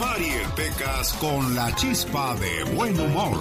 [0.00, 3.38] Mariel Pecas con la chispa de buen humor.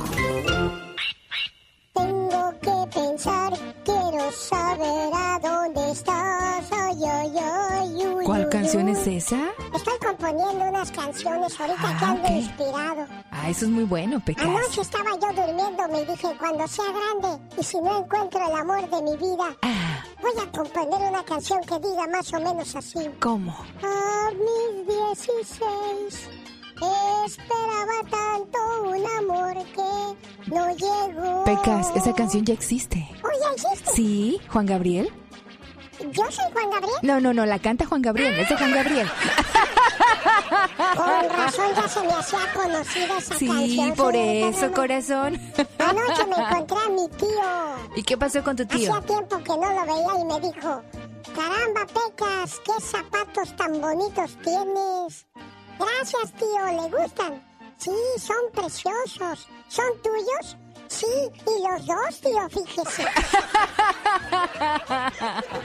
[1.94, 6.66] Tengo que pensar, quiero saber a dónde estás.
[6.72, 8.92] Ay, ay, ay, uy, ¿Cuál uy, canción uy.
[8.92, 9.48] es esa?
[9.74, 12.30] Estoy componiendo unas canciones ahorita Ah, que ando ok.
[12.32, 13.08] inspirado.
[13.32, 14.46] Ah, eso es muy bueno, Pecas.
[14.46, 18.90] Anoche estaba yo durmiendo, me dije, cuando sea grande y si no encuentro el amor
[18.90, 23.10] de mi vida, Ah, voy a componer una canción que diga más o menos así.
[23.20, 23.52] ¿cómo?
[23.84, 26.30] A mis 16
[27.26, 31.44] esperaba tanto un amor que no llegó.
[31.46, 33.08] Pecas, esa canción ya existe.
[33.24, 33.92] Oh, ya existe.
[33.92, 34.40] ¿Sí?
[34.52, 35.10] ¿Juan Gabriel?
[36.12, 36.96] Yo soy Juan Gabriel.
[37.04, 39.10] No, no, no, la canta Juan Gabriel, es de Juan Gabriel.
[40.96, 43.94] Con razón ya se me hacía conocida esa Sí, canción.
[43.96, 45.42] por señorita eso, corazón.
[45.80, 47.96] Anoche me encontré a mi tío.
[47.96, 48.94] ¿Y qué pasó con tu tío?
[48.94, 50.82] Hacía tiempo que no lo veía y me dijo,
[51.36, 55.26] caramba, Pecas, qué zapatos tan bonitos tienes.
[55.80, 57.44] Gracias, tío, ¿le gustan?
[57.78, 59.48] Sí, son preciosos.
[59.68, 60.58] ¿Son tuyos?
[60.88, 63.04] Sí, y los dos, tío, fíjese.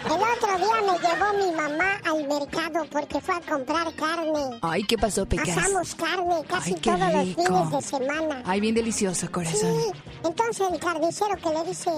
[0.06, 4.58] El otro día me llevó mi mamá al mercado porque fue a comprar carne.
[4.62, 5.56] Ay, ¿qué pasó, Pecas?
[5.56, 8.42] Asamos carne casi Ay, todos los fines de semana.
[8.44, 9.61] Ay, bien delicioso, corazón.
[9.61, 9.92] Sí,
[10.25, 11.91] entonces el carnicero que le dice,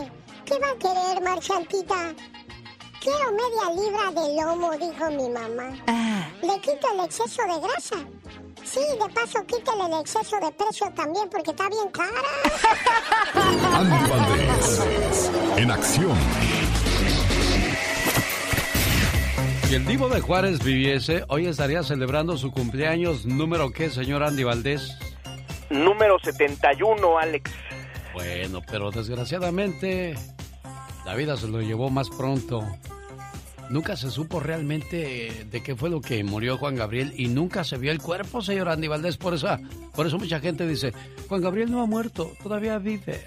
[0.45, 2.15] ¿qué va a querer, marchantita?
[3.01, 5.77] Quiero media libra de lomo, dijo mi mamá.
[5.87, 7.97] Ah, Le quito el exceso de grasa.
[8.65, 12.11] Sí, de paso quítale el exceso de precio también porque está bien cara.
[13.79, 16.17] Andy Valdés, en acción.
[19.69, 24.45] Si el Divo de Juárez viviese, hoy estaría celebrando su cumpleaños número qué, señor Andy
[24.45, 24.99] Valdés.
[25.71, 27.51] Número 71, Alex.
[28.13, 30.15] Bueno, pero desgraciadamente
[31.05, 32.67] la vida se lo llevó más pronto.
[33.73, 37.79] Nunca se supo realmente de qué fue lo que murió Juan Gabriel y nunca se
[37.79, 39.17] vio el cuerpo, señor Andy Valdés.
[39.17, 39.49] Por eso,
[39.95, 40.93] por eso mucha gente dice,
[41.29, 43.19] Juan Gabriel no ha muerto, todavía vive.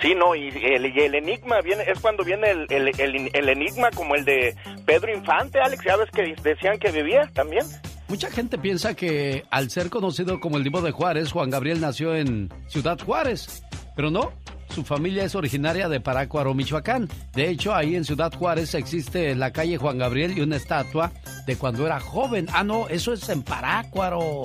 [0.00, 3.48] Sí, no, y el, y el enigma viene, es cuando viene el, el, el- el
[3.48, 4.52] enigma como el de
[4.84, 7.64] Pedro Infante, Alex, ya ves que decían que vivía también.
[8.08, 12.16] Mucha gente piensa que al ser conocido como el Divo de Juárez, Juan Gabriel nació
[12.16, 13.62] en Ciudad Juárez,
[13.94, 14.32] pero no.
[14.74, 17.06] Su familia es originaria de Parácuaro, Michoacán.
[17.34, 21.12] De hecho, ahí en Ciudad Juárez existe la calle Juan Gabriel y una estatua
[21.46, 22.46] de cuando era joven.
[22.54, 24.42] Ah, no, eso es en Parácuaro.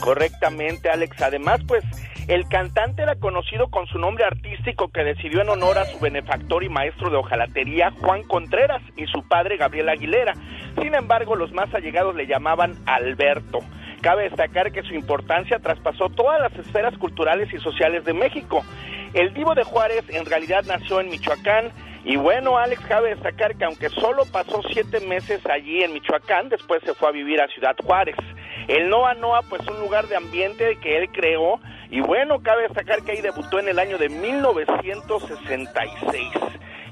[0.00, 1.20] Correctamente, Alex.
[1.20, 1.82] Además, pues,
[2.28, 6.62] el cantante era conocido con su nombre artístico que decidió en honor a su benefactor
[6.62, 10.34] y maestro de hojalatería, Juan Contreras, y su padre, Gabriel Aguilera.
[10.80, 13.58] Sin embargo, los más allegados le llamaban Alberto.
[14.00, 18.64] Cabe destacar que su importancia traspasó todas las esferas culturales y sociales de México.
[19.12, 21.70] El Divo de Juárez en realidad nació en Michoacán
[22.04, 26.80] y bueno, Alex, cabe destacar que aunque solo pasó siete meses allí en Michoacán, después
[26.84, 28.16] se fue a vivir a Ciudad Juárez.
[28.68, 33.02] El Noa Noa, pues un lugar de ambiente que él creó y bueno, cabe destacar
[33.02, 36.26] que ahí debutó en el año de 1966.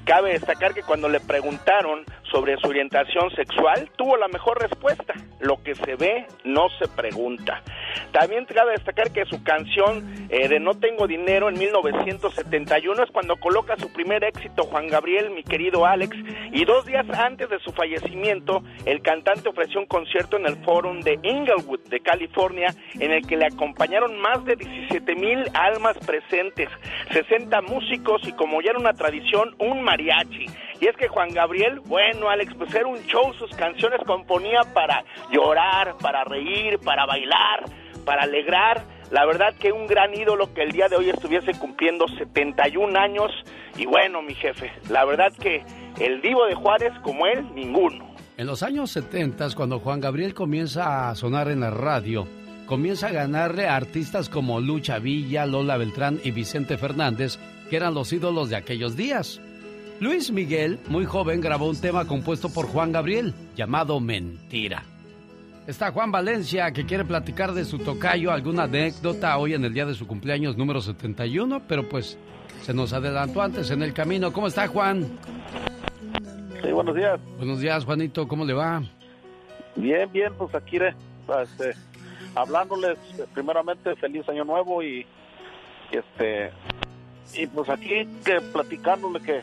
[0.08, 5.12] Cabe destacar que cuando le preguntaron sobre su orientación sexual, tuvo la mejor respuesta.
[5.38, 7.62] Lo que se ve no se pregunta.
[8.10, 13.36] También cabe destacar que su canción eh, de No tengo dinero en 1971 es cuando
[13.36, 16.16] coloca su primer éxito Juan Gabriel, mi querido Alex,
[16.52, 21.00] y dos días antes de su fallecimiento, el cantante ofreció un concierto en el Forum
[21.00, 26.70] de Inglewood, de California, en el que le acompañaron más de 17 mil almas presentes,
[27.12, 30.46] 60 músicos y como ya era una tradición, un mariachi.
[30.80, 35.04] Y es que Juan Gabriel, bueno, Alex, pues era un show, sus canciones componía para
[35.30, 37.64] llorar, para reír, para bailar,
[38.04, 38.84] para alegrar.
[39.10, 43.32] La verdad que un gran ídolo que el día de hoy estuviese cumpliendo 71 años.
[43.76, 45.64] Y bueno, mi jefe, la verdad que
[45.98, 48.06] el divo de Juárez como él, ninguno.
[48.36, 52.28] En los años 70, cuando Juan Gabriel comienza a sonar en la radio,
[52.66, 57.38] comienza a ganarle a artistas como Lucha Villa, Lola Beltrán y Vicente Fernández,
[57.68, 59.40] que eran los ídolos de aquellos días.
[60.00, 64.84] Luis Miguel, muy joven, grabó un tema compuesto por Juan Gabriel, llamado Mentira.
[65.66, 69.86] Está Juan Valencia, que quiere platicar de su tocayo, alguna anécdota hoy en el día
[69.86, 72.16] de su cumpleaños número 71, pero pues
[72.62, 74.32] se nos adelantó antes en el camino.
[74.32, 75.18] ¿Cómo está Juan?
[76.62, 77.18] Sí, buenos días.
[77.36, 78.80] Buenos días, Juanito, ¿cómo le va?
[79.74, 81.74] Bien, bien, pues aquí este,
[82.36, 85.04] hablándoles eh, primeramente feliz año nuevo y,
[85.90, 86.52] y, este
[87.34, 89.42] y pues aquí que platicándole que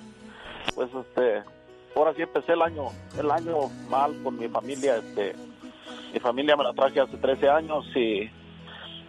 [0.73, 1.43] pues este
[1.95, 2.85] ahora sí empecé el año
[3.17, 5.35] el año mal con mi familia este
[6.13, 8.29] mi familia me la traje hace 13 años y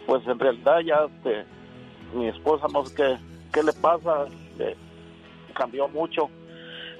[0.06, 1.44] pues en realidad ya este
[2.14, 3.16] mi esposa no sé qué
[3.52, 4.26] qué le pasa
[4.58, 4.76] eh,
[5.54, 6.28] cambió mucho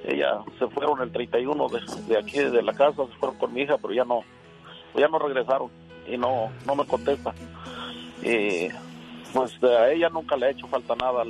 [0.05, 3.63] ella se fueron el 31 de, de aquí de la casa se fueron con mi
[3.63, 4.23] hija pero ya no
[4.95, 5.71] ya no regresaron
[6.09, 7.35] y no, no me contesta.
[8.23, 8.69] Y
[9.33, 11.25] pues a ella nunca le ha hecho falta nada.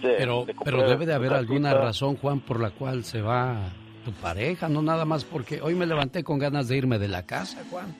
[0.00, 3.70] Pero, pero debe de haber alguna razón, Juan, por la cual se va
[4.04, 7.26] tu pareja, no nada más porque hoy me levanté con ganas de irme de la
[7.26, 7.96] casa, Juan.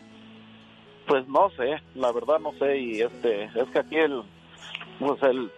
[1.06, 4.23] Pues no sé, la verdad no sé y este es que aquí el
[4.99, 5.50] pues el,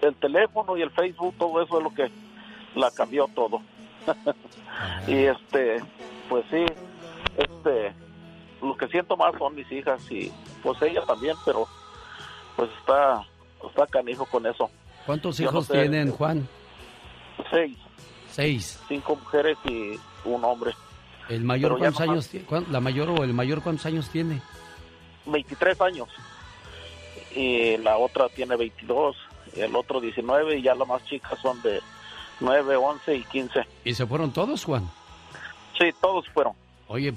[0.00, 2.10] el teléfono y el Facebook todo eso es lo que
[2.74, 3.60] la cambió todo.
[5.06, 5.82] y este
[6.28, 6.64] pues sí,
[7.36, 7.92] este
[8.62, 11.66] lo que siento más son mis hijas y pues ella también, pero
[12.56, 13.26] pues está
[13.68, 14.70] está canijo con eso.
[15.06, 16.48] ¿Cuántos hijos tienen, Juan?
[17.50, 17.76] Seis.
[18.30, 18.80] Seis.
[18.88, 20.72] Cinco mujeres y un hombre.
[21.28, 22.46] ¿El mayor cuántos años tiene?
[22.70, 24.40] ¿La mayor o el mayor cuántos años tiene?
[25.26, 26.08] 23 años.
[27.34, 29.16] Y la otra tiene 22,
[29.56, 31.80] y el otro 19 y ya las más chicas son de
[32.40, 33.60] 9, 11 y 15.
[33.84, 34.88] ¿Y se fueron todos, Juan?
[35.78, 36.52] Sí, todos fueron.
[36.88, 37.14] Oye,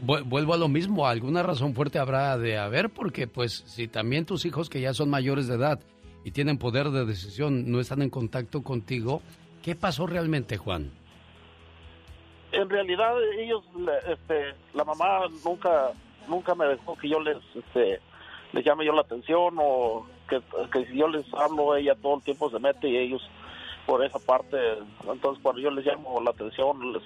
[0.00, 4.44] vuelvo a lo mismo, alguna razón fuerte habrá de haber, porque pues si también tus
[4.44, 5.80] hijos que ya son mayores de edad
[6.24, 9.22] y tienen poder de decisión no están en contacto contigo,
[9.62, 10.90] ¿qué pasó realmente, Juan?
[12.52, 13.64] En realidad ellos,
[14.08, 15.92] este, la mamá nunca,
[16.28, 18.00] nunca me dejó que yo les, este,
[18.52, 20.40] les llame yo la atención o que,
[20.72, 23.22] que si yo les hablo ella todo el tiempo se mete y ellos
[23.86, 24.56] por esa parte,
[25.06, 27.02] entonces cuando yo les llamo la atención les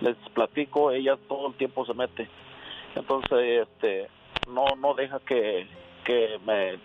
[0.00, 2.28] les platico, ella todo el tiempo se mete.
[2.94, 4.08] Entonces, este,
[4.48, 5.66] no, no deja que,
[6.04, 6.78] que me,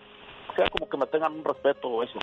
[0.55, 2.19] sea como que me tengan un respeto o eso.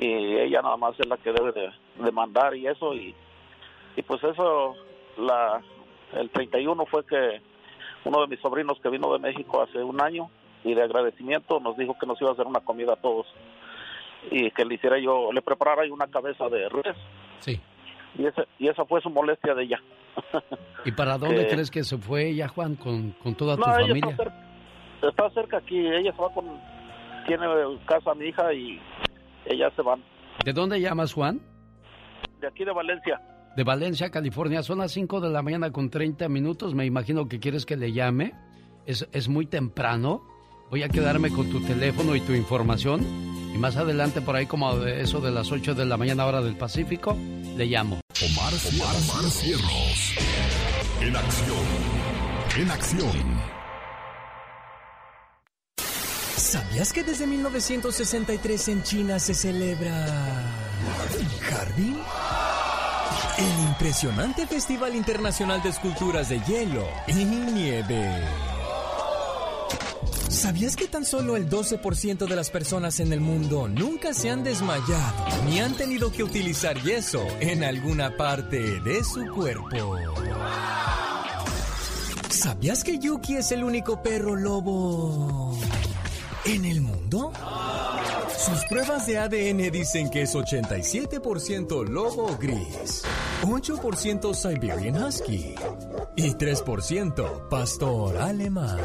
[0.00, 2.94] Y ella nada más es la que debe de, mandar y eso.
[2.94, 3.14] Y,
[3.96, 4.74] y pues eso,
[5.18, 5.62] la,
[6.14, 7.40] el 31 fue que
[8.04, 10.30] uno de mis sobrinos que vino de México hace un año
[10.64, 13.26] y de agradecimiento nos dijo que nos iba a hacer una comida a todos
[14.30, 16.96] y que le hiciera yo, le preparara yo una cabeza de res.
[17.40, 17.60] Sí
[18.18, 19.80] y esa, y esa fue su molestia de ella.
[20.84, 24.10] ¿Y para dónde crees que se fue ella, Juan, con, con toda tu familia?
[24.10, 26.46] Está cerca, está cerca, aquí, ella se va con,
[27.26, 27.46] tiene
[27.86, 28.80] casa mi hija y
[29.46, 30.02] ella se van.
[30.44, 31.40] ¿De dónde llamas, Juan?
[32.40, 33.20] De aquí de Valencia.
[33.56, 34.62] De Valencia, California.
[34.62, 36.74] Son las 5 de la mañana con 30 minutos.
[36.74, 38.32] Me imagino que quieres que le llame.
[38.86, 40.22] Es, es muy temprano.
[40.70, 43.02] Voy a quedarme con tu teléfono y tu información.
[43.54, 46.40] Y más adelante, por ahí como de eso de las 8 de la mañana hora
[46.40, 47.16] del Pacífico,
[47.56, 48.00] le llamo.
[48.22, 50.16] Omar, Omar, Omar Cierros.
[51.02, 51.66] En acción.
[52.58, 53.61] En acción.
[56.52, 60.06] ¿Sabías que desde 1963 en China se celebra
[61.50, 61.96] Harbin?
[63.38, 68.22] El impresionante Festival Internacional de Esculturas de Hielo y Nieve.
[70.28, 74.44] ¿Sabías que tan solo el 12% de las personas en el mundo nunca se han
[74.44, 79.96] desmayado ni han tenido que utilizar yeso en alguna parte de su cuerpo?
[82.28, 85.58] ¿Sabías que Yuki es el único perro lobo
[86.44, 87.32] en el mundo?
[88.36, 93.04] Sus pruebas de ADN dicen que es 87% lobo gris,
[93.42, 95.54] 8% Siberian Husky
[96.16, 98.78] y 3% pastor alemán.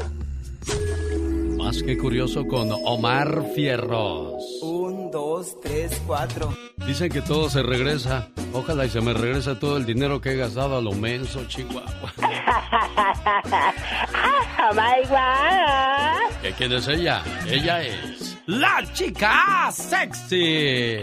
[1.58, 4.44] Más que curioso con Omar Fierros.
[4.62, 6.54] Un, dos, tres, cuatro.
[6.86, 8.30] Dicen que todo se regresa.
[8.54, 12.14] Ojalá y se me regresa todo el dinero que he gastado a lo menso, Chihuahua.
[16.48, 17.22] ¿Qué quién es ella?
[17.46, 21.00] Ella es la chica sexy.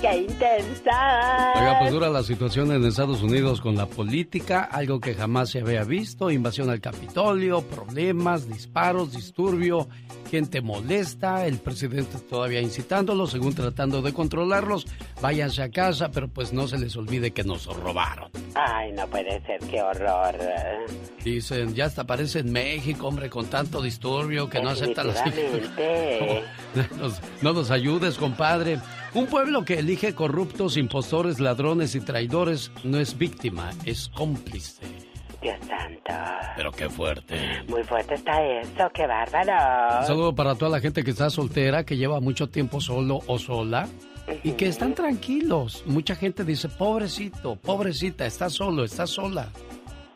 [0.00, 1.52] ¡Qué intensa!
[1.56, 5.60] Oiga, pues dura la situación en Estados Unidos con la política, algo que jamás se
[5.60, 9.88] había visto, invasión al Capitolio, problemas, disparos, disturbio,
[10.30, 14.86] gente molesta, el presidente todavía incitándolo, según tratando de controlarlos,
[15.20, 18.30] váyanse a casa, pero pues no se les olvide que nos robaron.
[18.54, 20.34] Ay, no puede ser, qué horror.
[21.22, 25.22] Dicen, ya hasta parece en México, hombre, con tanto disturbio que no acepta las...
[26.96, 27.10] no,
[27.42, 28.78] no nos ayudes, compadre.
[29.12, 34.82] Un pueblo que elige corruptos, impostores, ladrones y traidores no es víctima, es cómplice.
[35.42, 36.12] Dios santo.
[36.56, 37.36] Pero qué fuerte.
[37.66, 40.00] Muy fuerte está eso, qué bárbaro.
[40.00, 43.38] Un saludo para toda la gente que está soltera, que lleva mucho tiempo solo o
[43.38, 43.88] sola.
[44.44, 45.82] Y que están tranquilos.
[45.86, 49.48] Mucha gente dice, pobrecito, pobrecita, está solo, está sola.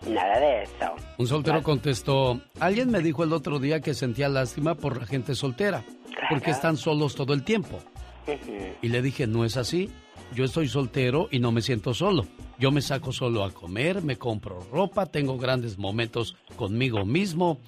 [0.09, 0.95] Nada de eso.
[1.19, 5.35] Un soltero contestó, alguien me dijo el otro día que sentía lástima por la gente
[5.35, 5.83] soltera,
[6.29, 7.81] porque están solos todo el tiempo.
[8.83, 9.91] Y le dije, no es así.
[10.35, 12.27] Yo estoy soltero y no me siento solo.
[12.59, 17.59] Yo me saco solo a comer, me compro ropa, tengo grandes momentos conmigo mismo.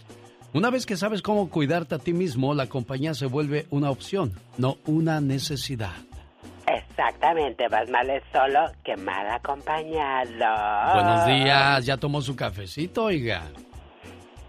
[0.53, 4.33] Una vez que sabes cómo cuidarte a ti mismo, la compañía se vuelve una opción,
[4.59, 5.93] no una necesidad.
[6.67, 10.95] Exactamente, más mal solo que mal acompañado.
[10.95, 13.45] Buenos días, ¿ya tomó su cafecito, oiga?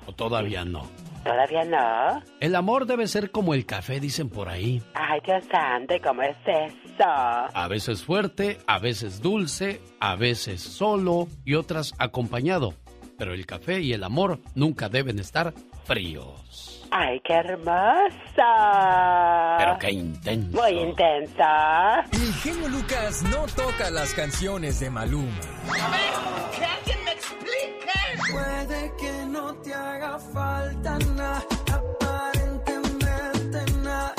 [0.08, 0.88] ¿O todavía no?
[1.28, 2.24] ¿Todavía no?
[2.40, 4.82] El amor debe ser como el café, dicen por ahí.
[4.94, 7.04] Ay, Dios santo, ¿cómo es eso?
[7.04, 12.74] A veces fuerte, a veces dulce, a veces solo y otras acompañado.
[13.18, 15.54] Pero el café y el amor nunca deben estar
[15.84, 16.67] fríos.
[16.92, 18.08] ¡Ay, qué hermosa!
[19.58, 20.62] Pero qué intenso.
[20.62, 22.06] Muy intensa.
[22.12, 25.28] El genio Lucas no toca las canciones de Maluma.
[25.70, 26.14] A ver,
[26.58, 27.92] que alguien me explique.
[28.32, 34.14] Puede que no te haga falta nada, aparentemente nada.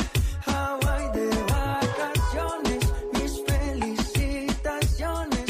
[0.46, 5.44] Hawaii de vacaciones, mis felicitaciones.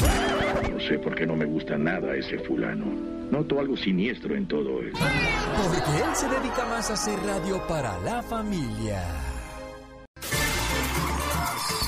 [0.71, 3.18] No sé por qué no me gusta nada ese fulano.
[3.31, 4.99] Noto algo siniestro en todo esto.
[4.99, 9.03] Porque él se dedica más a hacer radio para la familia.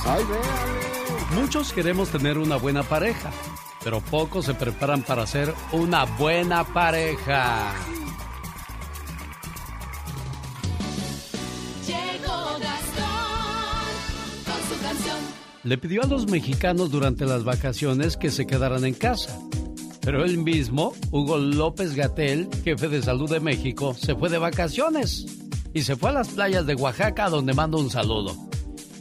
[0.05, 0.23] Ay,
[1.35, 3.31] Muchos queremos tener una buena pareja,
[3.83, 7.73] pero pocos se preparan para ser una buena pareja.
[11.87, 13.85] Llegó Gastón
[14.45, 15.17] con su canción.
[15.63, 19.39] Le pidió a los mexicanos durante las vacaciones que se quedaran en casa.
[20.01, 25.25] Pero él mismo, Hugo López Gatel, jefe de salud de México, se fue de vacaciones
[25.73, 28.35] y se fue a las playas de Oaxaca donde mando un saludo.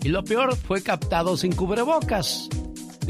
[0.02, 2.48] Y lo peor fue captado sin cubrebocas.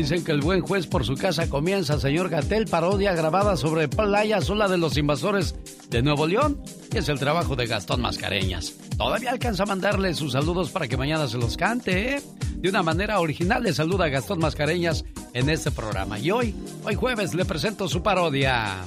[0.01, 4.41] Dicen que el buen juez por su casa comienza, señor Gatel, parodia grabada sobre Playa
[4.41, 5.55] Sola de los Invasores
[5.91, 6.59] de Nuevo León.
[6.91, 8.73] Y es el trabajo de Gastón Mascareñas.
[8.97, 12.23] Todavía alcanza a mandarle sus saludos para que mañana se los cante, ¿eh?
[12.55, 15.05] De una manera original le saluda a Gastón Mascareñas
[15.35, 16.19] en este programa.
[16.19, 18.79] Y hoy, hoy jueves, le presento su parodia.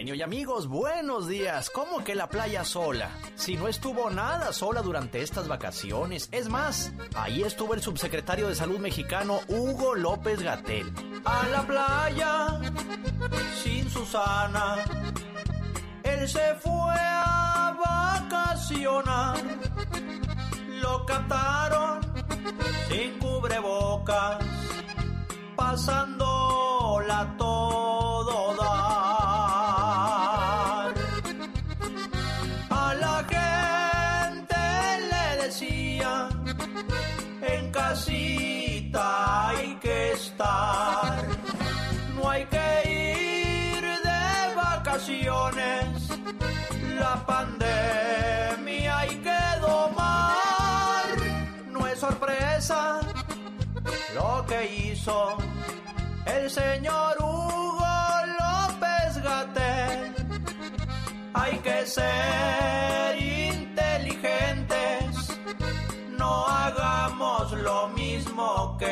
[0.00, 1.68] Genio y amigos, buenos días.
[1.68, 3.10] ¿Cómo que la playa sola?
[3.34, 6.30] Si no estuvo nada sola durante estas vacaciones.
[6.32, 10.90] Es más, ahí estuvo el subsecretario de Salud mexicano Hugo López Gatel.
[11.26, 12.60] A la playa,
[13.62, 14.76] sin Susana.
[16.02, 17.76] Él se fue a
[18.22, 19.36] vacacionar.
[20.80, 22.00] Lo captaron
[22.88, 24.38] sin cubrebocas.
[25.54, 29.09] Pasándola todo dar.
[38.08, 41.24] Hay que estar.
[42.16, 46.08] No hay que ir de vacaciones.
[46.98, 51.06] La pandemia hay que domar.
[51.68, 53.00] No es sorpresa
[54.14, 55.36] lo que hizo
[56.26, 57.86] el señor Hugo
[58.40, 60.14] López Gatel.
[61.34, 63.16] Hay que ser
[68.40, 68.86] mismo que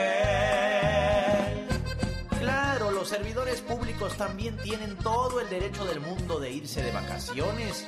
[1.52, 1.69] él.
[2.40, 7.87] Claro, los servidores públicos también tienen todo el derecho del mundo de irse de vacaciones.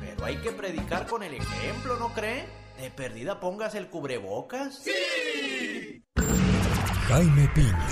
[0.00, 2.46] Pero hay que predicar con el ejemplo, ¿no cree?
[2.78, 4.82] De perdida pongas el cubrebocas.
[4.82, 6.02] ¡Sí!
[7.08, 7.88] Jaime Piña,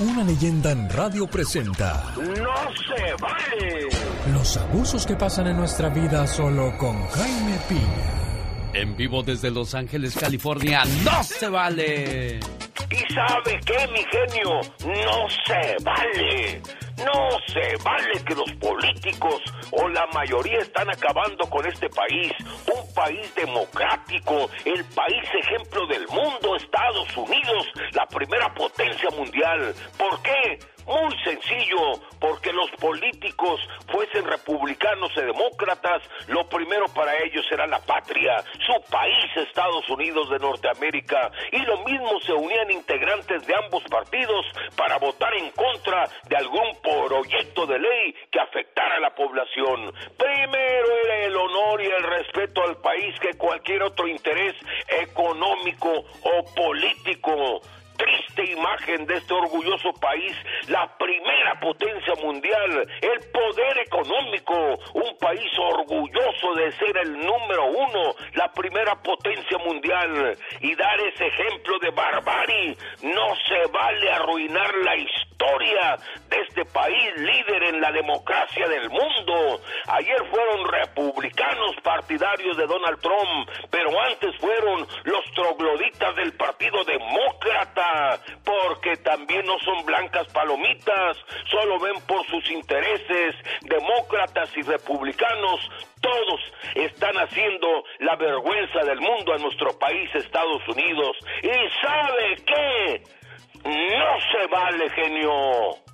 [0.00, 2.14] una leyenda en radio presenta.
[2.16, 3.88] ¡No se vale!
[4.32, 8.15] Los abusos que pasan en nuestra vida solo con Jaime Piña.
[8.76, 12.40] En vivo desde Los Ángeles, California, ¡no se vale!
[12.90, 14.60] ¿Y sabe qué, mi genio?
[14.84, 16.60] No se vale.
[17.04, 22.32] No se vale que los políticos o la mayoría están acabando con este país,
[22.74, 29.74] un país democrático, el país ejemplo del mundo, Estados Unidos, la primera potencia mundial.
[29.98, 30.58] ¿Por qué?
[30.86, 33.60] Muy sencillo, porque los políticos,
[33.90, 40.30] fuesen republicanos o demócratas, lo primero para ellos será la patria, su país, Estados Unidos
[40.30, 46.08] de Norteamérica, y lo mismo se unían integrantes de ambos partidos para votar en contra
[46.28, 49.92] de algún proyecto de ley que afectara a la población.
[50.16, 54.54] Primero era el honor y el respeto al país que cualquier otro interés
[55.02, 57.60] económico o político
[57.96, 60.32] triste imagen de este orgulloso país,
[60.68, 68.14] la primera potencia mundial, el poder económico, un país orgulloso de ser el número uno,
[68.34, 72.76] la primera potencia mundial, y dar ese ejemplo de barbarie.
[73.02, 75.96] No se vale arruinar la historia
[76.28, 79.60] de este país líder en la democracia del mundo.
[79.88, 87.85] Ayer fueron republicanos partidarios de Donald Trump, pero antes fueron los trogloditas del Partido Demócrata,
[88.44, 91.16] porque también no son blancas palomitas,
[91.50, 93.34] solo ven por sus intereses.
[93.62, 95.60] Demócratas y republicanos
[96.00, 96.40] todos
[96.74, 101.16] están haciendo la vergüenza del mundo a nuestro país, Estados Unidos.
[101.42, 103.02] ¿Y sabe qué?
[103.64, 105.86] No se vale, genio.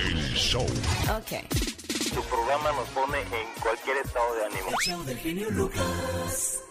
[0.00, 0.66] El show.
[1.16, 1.61] Ok.
[2.14, 4.68] Tu programa nos pone en cualquier estado de ánimo.
[4.68, 6.62] El show del genio Lucas.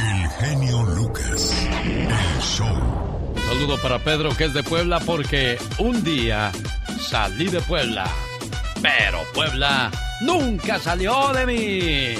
[0.00, 1.66] El genio Lucas.
[1.72, 3.32] El show.
[3.34, 6.52] Un saludo para Pedro que es de Puebla porque un día
[7.00, 8.06] salí de Puebla.
[8.80, 12.14] Pero Puebla nunca salió de mí.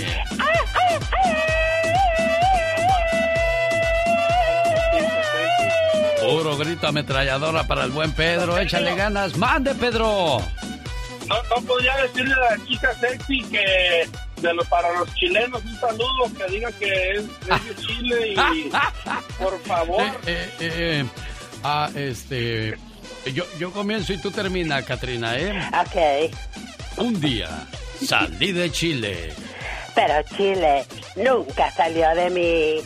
[6.20, 8.58] Puro grito ametralladora para el buen Pedro.
[8.58, 9.36] Échale ganas.
[9.36, 10.42] ¡Mande, Pedro!
[11.28, 14.08] No, no podría decirle a la chica sexy que
[14.40, 18.70] de lo, para los chilenos un saludo que diga que es, es de Chile y
[19.42, 20.02] por favor.
[20.02, 21.04] Eh, eh, eh,
[21.62, 22.76] ah, este.
[23.34, 25.52] Yo, yo comienzo y tú termina, Katrina, ¿eh?
[25.80, 26.32] Ok.
[26.98, 27.48] Un día
[28.04, 29.32] salí de Chile.
[29.94, 30.84] Pero Chile
[31.16, 32.82] nunca salió de mí.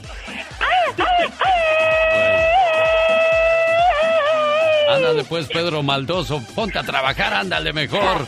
[4.90, 8.26] Ándale pues, Pedro Maldoso, ponte a trabajar, ándale mejor.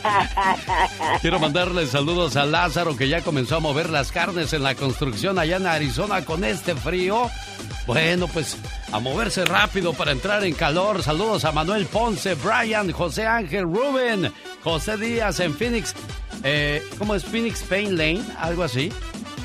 [1.21, 5.37] Quiero mandarle saludos a Lázaro que ya comenzó a mover las carnes en la construcción
[5.37, 7.29] allá en Arizona con este frío.
[7.85, 8.57] Bueno, pues
[8.93, 11.03] a moverse rápido para entrar en calor.
[11.03, 14.31] Saludos a Manuel Ponce, Brian, José Ángel, Rubén,
[14.63, 15.93] José Díaz en Phoenix.
[16.43, 18.23] Eh, ¿Cómo es Phoenix Pain Lane?
[18.39, 18.89] Algo así.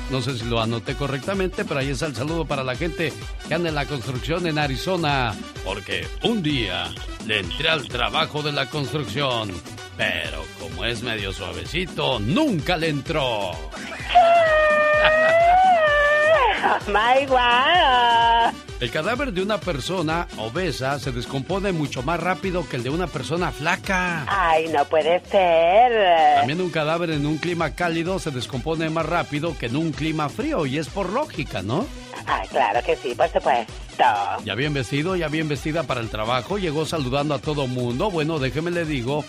[0.09, 3.13] No sé si lo anoté correctamente, pero ahí está el saludo para la gente
[3.47, 5.35] que anda en la construcción en Arizona.
[5.63, 6.91] Porque un día
[7.27, 9.51] le entré al trabajo de la construcción,
[9.97, 13.51] pero como es medio suavecito, nunca le entró.
[16.87, 18.68] My God.
[18.79, 23.07] El cadáver de una persona obesa se descompone mucho más rápido que el de una
[23.07, 24.25] persona flaca.
[24.25, 26.37] Ay, no puede ser.
[26.37, 30.29] También un cadáver en un clima cálido se descompone más rápido que en un clima
[30.29, 31.85] frío y es por lógica, ¿no?
[32.25, 33.73] Ay, claro que sí, por supuesto.
[34.45, 38.09] Ya bien vestido, ya bien vestida para el trabajo, llegó saludando a todo mundo.
[38.09, 39.25] Bueno, déjeme le digo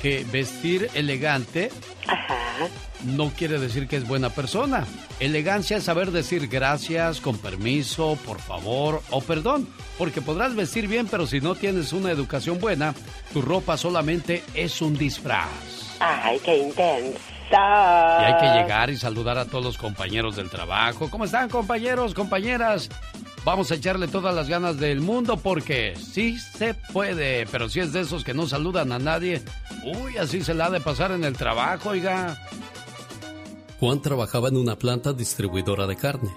[0.00, 1.70] que vestir elegante
[3.04, 4.86] no quiere decir que es buena persona.
[5.20, 9.68] Elegancia es saber decir gracias, con permiso, por favor o perdón.
[9.98, 12.94] Porque podrás vestir bien, pero si no tienes una educación buena,
[13.32, 15.48] tu ropa solamente es un disfraz.
[16.00, 17.18] Ay, qué intenso.
[17.50, 21.08] Y hay que llegar y saludar a todos los compañeros del trabajo.
[21.10, 22.88] ¿Cómo están, compañeros, compañeras?
[23.44, 27.92] Vamos a echarle todas las ganas del mundo porque sí se puede, pero si es
[27.92, 29.42] de esos que no saludan a nadie,
[29.84, 32.36] uy, así se la ha de pasar en el trabajo, oiga.
[33.78, 36.34] Juan trabajaba en una planta distribuidora de carne.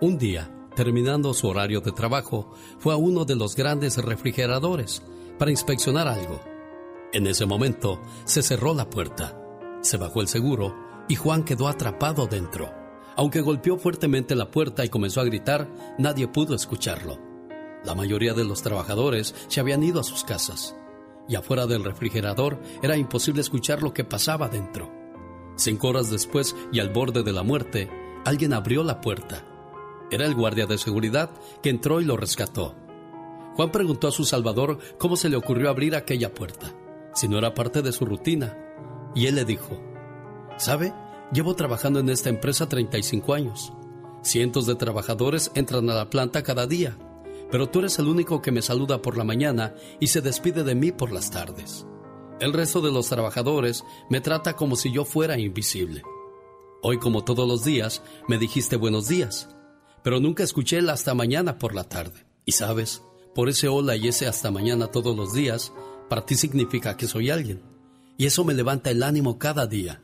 [0.00, 5.02] Un día, terminando su horario de trabajo, fue a uno de los grandes refrigeradores
[5.36, 6.40] para inspeccionar algo.
[7.12, 9.36] En ese momento, se cerró la puerta,
[9.80, 10.76] se bajó el seguro
[11.08, 12.72] y Juan quedó atrapado dentro.
[13.16, 15.68] Aunque golpeó fuertemente la puerta y comenzó a gritar,
[15.98, 17.18] nadie pudo escucharlo.
[17.84, 20.76] La mayoría de los trabajadores se habían ido a sus casas,
[21.28, 24.95] y afuera del refrigerador era imposible escuchar lo que pasaba dentro.
[25.56, 27.90] Cinco horas después y al borde de la muerte,
[28.24, 29.44] alguien abrió la puerta.
[30.10, 31.30] Era el guardia de seguridad
[31.62, 32.74] que entró y lo rescató.
[33.54, 36.72] Juan preguntó a su salvador cómo se le ocurrió abrir aquella puerta,
[37.14, 38.56] si no era parte de su rutina,
[39.14, 39.80] y él le dijo,
[40.58, 40.92] ¿sabe?
[41.32, 43.72] Llevo trabajando en esta empresa 35 años.
[44.22, 46.98] Cientos de trabajadores entran a la planta cada día,
[47.50, 50.74] pero tú eres el único que me saluda por la mañana y se despide de
[50.74, 51.86] mí por las tardes.
[52.38, 56.02] El resto de los trabajadores me trata como si yo fuera invisible.
[56.82, 59.48] Hoy, como todos los días, me dijiste buenos días,
[60.02, 62.26] pero nunca escuché el hasta mañana por la tarde.
[62.44, 63.02] Y sabes,
[63.34, 65.72] por ese hola y ese hasta mañana todos los días,
[66.10, 67.62] para ti significa que soy alguien.
[68.18, 70.02] Y eso me levanta el ánimo cada día.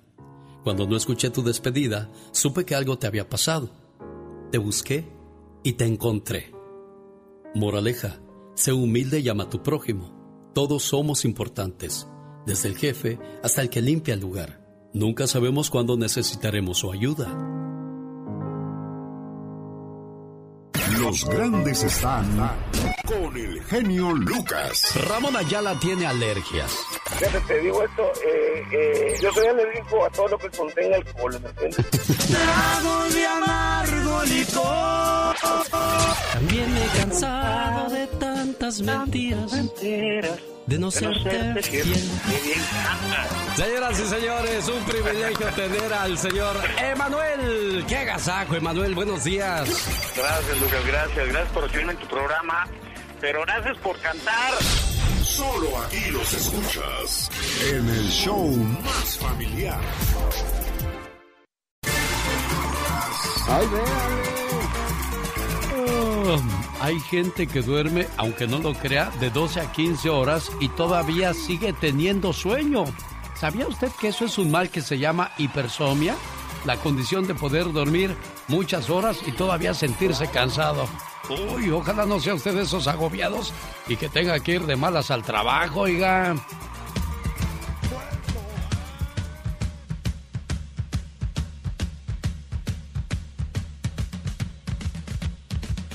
[0.64, 3.70] Cuando no escuché tu despedida, supe que algo te había pasado.
[4.50, 5.06] Te busqué
[5.62, 6.50] y te encontré.
[7.54, 8.20] Moraleja,
[8.54, 10.50] sé humilde y ama a tu prójimo.
[10.54, 12.06] Todos somos importantes,
[12.46, 14.60] desde el jefe hasta el que limpia el lugar.
[14.92, 17.52] Nunca sabemos cuándo necesitaremos su ayuda.
[20.98, 22.24] Los grandes están
[23.06, 24.94] con el genio Lucas.
[25.08, 26.78] Ramón Ayala tiene alergias.
[27.18, 31.40] Fíjate, te digo esto, eh, eh, yo soy alérgico a todo lo que contenga alcohol,
[31.42, 31.86] ¿me entiendes?
[32.30, 35.36] Trago de amargo licor.
[36.34, 39.52] También he cansado de tantas mentiras.
[40.66, 41.94] De no serte fiel.
[43.56, 47.84] Señoras y señores, un privilegio tener al señor Emanuel.
[47.88, 48.94] ¡Qué agasajo, Emanuel!
[48.94, 49.68] Buenos días.
[50.16, 51.28] Gracias, Lucas, gracias.
[51.28, 52.66] Gracias por recibirme en tu programa.
[53.20, 54.54] Pero gracias por cantar.
[55.22, 57.30] Solo aquí los escuchas
[57.70, 59.80] en el show más familiar.
[63.48, 64.41] ¡Ay, Oh,
[66.80, 71.34] hay gente que duerme, aunque no lo crea, de 12 a 15 horas y todavía
[71.34, 72.84] sigue teniendo sueño.
[73.34, 76.14] ¿Sabía usted que eso es un mal que se llama hipersomia?
[76.64, 78.16] La condición de poder dormir
[78.48, 80.86] muchas horas y todavía sentirse cansado.
[81.28, 83.52] Uy, ojalá no sea usted de esos agobiados
[83.88, 86.34] y que tenga que ir de malas al trabajo, oiga.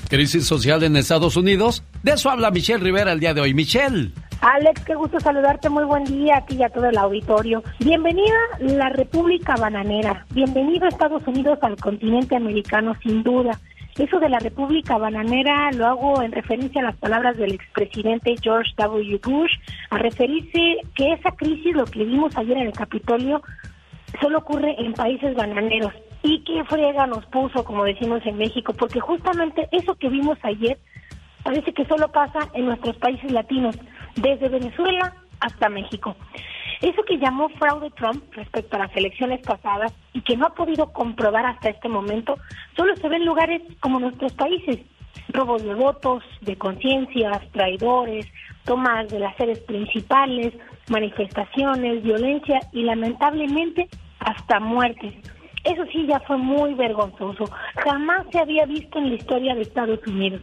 [0.08, 1.82] Crisis social en Estados Unidos.
[2.02, 3.54] De eso habla Michelle Rivera el día de hoy.
[3.54, 4.12] Michelle.
[4.40, 7.62] Alex, qué gusto saludarte, muy buen día a ti y a todo el auditorio.
[7.80, 13.58] Bienvenida la República Bananera, bienvenido Estados Unidos al continente americano, sin duda.
[13.96, 18.70] Eso de la República Bananera lo hago en referencia a las palabras del expresidente George
[18.76, 19.20] W.
[19.24, 19.50] Bush,
[19.90, 23.42] a referirse que esa crisis, lo que vimos ayer en el Capitolio,
[24.20, 25.92] solo ocurre en países bananeros.
[26.22, 28.72] ¿Y qué friega nos puso, como decimos en México?
[28.72, 30.78] Porque justamente eso que vimos ayer
[31.44, 33.78] parece que solo pasa en nuestros países latinos,
[34.16, 36.16] desde Venezuela hasta México.
[36.80, 40.92] Eso que llamó fraude Trump respecto a las elecciones pasadas y que no ha podido
[40.92, 42.36] comprobar hasta este momento,
[42.76, 44.78] solo se ve en lugares como nuestros países.
[45.30, 48.26] Robos de votos, de conciencias, traidores,
[48.64, 50.54] tomas de las sedes principales,
[50.88, 53.88] manifestaciones, violencia y lamentablemente
[54.20, 55.14] hasta muertes.
[55.68, 57.44] Eso sí ya fue muy vergonzoso.
[57.84, 60.40] Jamás se había visto en la historia de Estados Unidos.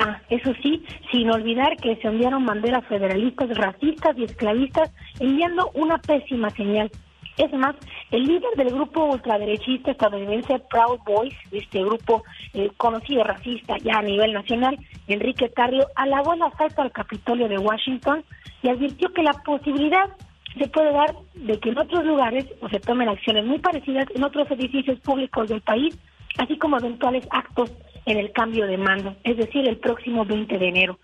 [0.00, 5.98] Ah, eso sí, sin olvidar que se enviaron banderas federalistas, racistas y esclavistas, enviando una
[5.98, 6.90] pésima señal.
[7.36, 7.76] Es más,
[8.10, 14.02] el líder del grupo ultraderechista estadounidense Proud Boys, este grupo eh, conocido racista ya a
[14.02, 18.24] nivel nacional, Enrique Carrio, alabó el asalto al Capitolio de Washington
[18.62, 20.10] y advirtió que la posibilidad
[20.58, 24.24] se puede dar de que en otros lugares o se tomen acciones muy parecidas en
[24.24, 25.98] otros edificios públicos del país,
[26.38, 27.72] así como eventuales actos
[28.06, 30.98] en el cambio de mando, es decir, el próximo 20 de enero.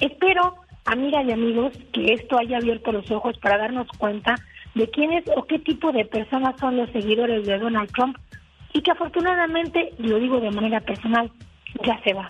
[0.00, 4.34] Espero, amigas y amigos, que esto haya abierto los ojos para darnos cuenta
[4.74, 8.16] de quiénes o qué tipo de personas son los seguidores de Donald Trump
[8.72, 11.30] y que afortunadamente, y lo digo de manera personal,
[11.84, 12.26] ya se va.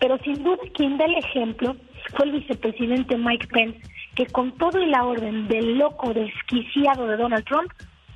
[0.00, 1.76] Pero sin duda quien da el ejemplo
[2.16, 3.80] fue el vicepresidente Mike Pence,
[4.14, 7.70] que con todo y la orden del loco desquiciado de Donald Trump,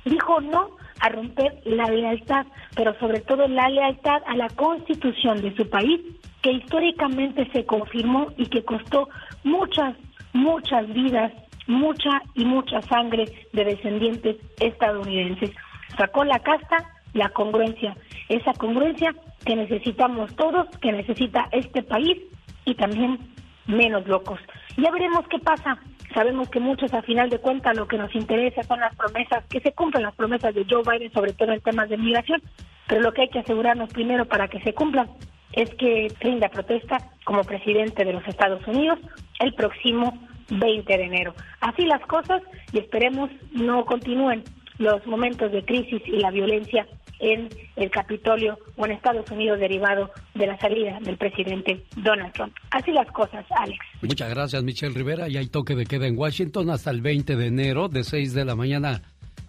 [0.05, 5.55] dijo no a romper la lealtad, pero sobre todo la lealtad a la constitución de
[5.55, 6.01] su país,
[6.41, 9.09] que históricamente se confirmó y que costó
[9.43, 9.95] muchas,
[10.33, 11.31] muchas vidas,
[11.67, 15.51] mucha y mucha sangre de descendientes estadounidenses.
[15.97, 17.95] Sacó la casta, la congruencia,
[18.29, 19.13] esa congruencia
[19.45, 22.17] que necesitamos todos, que necesita este país
[22.65, 23.19] y también
[23.67, 24.39] menos locos.
[24.77, 25.77] Ya veremos qué pasa.
[26.13, 29.59] Sabemos que muchos, a final de cuentas, lo que nos interesa son las promesas, que
[29.61, 32.41] se cumplan las promesas de Joe Biden, sobre todo en temas de migración,
[32.87, 35.09] pero lo que hay que asegurarnos primero para que se cumplan
[35.53, 38.99] es que rinda protesta como presidente de los Estados Unidos
[39.39, 40.13] el próximo
[40.49, 41.35] 20 de enero.
[41.61, 44.43] Así las cosas y esperemos no continúen
[44.77, 46.87] los momentos de crisis y la violencia
[47.19, 52.53] en el Capitolio o en Estados Unidos derivado de la salida del presidente Donald Trump.
[52.71, 53.79] Así las cosas, Alex.
[54.01, 55.29] Muchas gracias, Michelle Rivera.
[55.29, 58.45] Y hay toque de queda en Washington hasta el 20 de enero, de 6 de
[58.45, 59.01] la mañana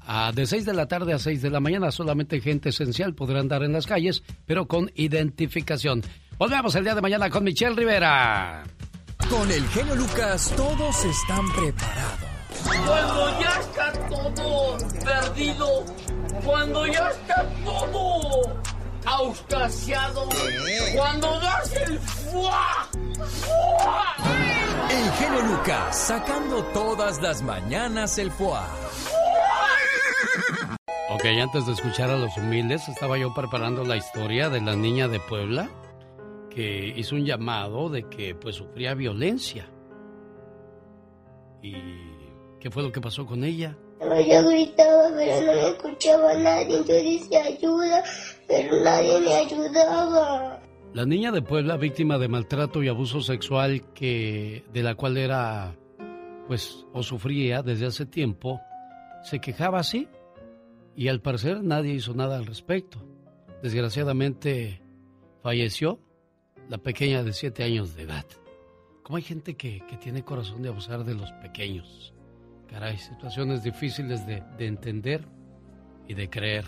[0.07, 1.91] a de 6 de la tarde a 6 de la mañana.
[1.91, 6.03] Solamente gente esencial podrá andar en las calles, pero con identificación.
[6.39, 8.65] Volvemos el día de mañana con Michelle Rivera.
[9.31, 12.34] Con el genio Lucas todos están preparados.
[12.87, 15.85] Cuando ya está todo perdido,
[16.45, 18.61] cuando ya está todo
[19.05, 20.29] auscasiado,
[20.95, 22.89] cuando das el fuá,
[23.41, 24.17] fuá.
[24.91, 28.61] El genio Lucas sacando todas las mañanas el foie.
[31.11, 35.07] Ok, antes de escuchar a los humildes, estaba yo preparando la historia de la niña
[35.09, 35.71] de Puebla
[36.51, 39.69] que hizo un llamado de que pues sufría violencia.
[41.63, 42.04] ¿Y
[42.65, 43.77] qué fue lo que pasó con ella?
[44.01, 46.79] Yo gritaba, pero no me escuchaba nadie.
[46.79, 48.03] Yo decía ayuda,
[48.49, 50.63] pero nadie me ayudaba.
[50.95, 55.77] La niña de Puebla, víctima de maltrato y abuso sexual que de la cual era
[56.49, 58.63] pues o sufría desde hace tiempo,
[59.25, 60.09] se quejaba así
[60.97, 62.99] y al parecer nadie hizo nada al respecto.
[63.63, 64.81] Desgraciadamente
[65.43, 66.01] falleció
[66.71, 68.25] la pequeña de siete años de edad.
[69.03, 72.14] ¿Cómo hay gente que, que tiene corazón de abusar de los pequeños?
[72.75, 75.21] Caray, situaciones difíciles de, de entender
[76.09, 76.65] y de creer.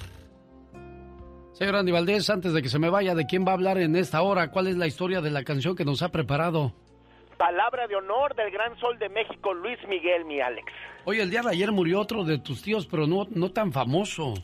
[1.50, 3.96] Señor Andy Valdés, antes de que se me vaya, ¿de quién va a hablar en
[3.96, 4.52] esta hora?
[4.52, 6.72] ¿Cuál es la historia de la canción que nos ha preparado?
[7.36, 10.72] Palabra de honor del Gran Sol de México, Luis Miguel, mi Alex.
[11.06, 14.34] Oye, el día de ayer murió otro de tus tíos, pero no, no tan famoso.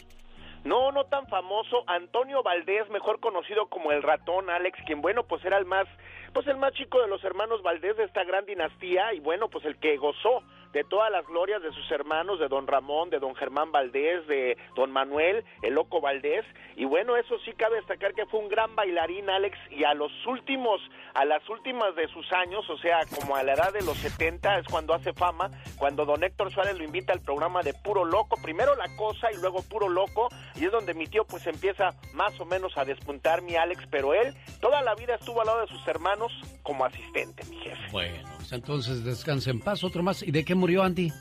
[0.64, 5.44] No, no tan famoso, Antonio Valdés, mejor conocido como el ratón Alex, quien bueno, pues
[5.44, 5.86] era el más,
[6.32, 9.64] pues el más chico de los hermanos Valdés de esta gran dinastía y bueno, pues
[9.64, 10.42] el que gozó
[10.72, 14.56] de todas las glorias de sus hermanos, de don Ramón, de don Germán Valdés, de
[14.74, 16.44] don Manuel, el loco Valdés,
[16.76, 20.12] y bueno, eso sí cabe destacar que fue un gran bailarín, Alex, y a los
[20.26, 20.80] últimos,
[21.14, 24.58] a las últimas de sus años, o sea, como a la edad de los 70
[24.58, 28.36] es cuando hace fama, cuando don Héctor Suárez lo invita al programa de Puro Loco,
[28.42, 32.38] primero La Cosa y luego Puro Loco, y es donde mi tío pues empieza más
[32.40, 35.66] o menos a despuntar mi Alex, pero él toda la vida estuvo al lado de
[35.66, 36.32] sus hermanos
[36.62, 37.90] como asistente, mi jefe.
[37.90, 39.82] Bueno, entonces descanse en paz.
[39.84, 40.22] Otro más.
[40.22, 41.12] ¿Y de qué murió Andy?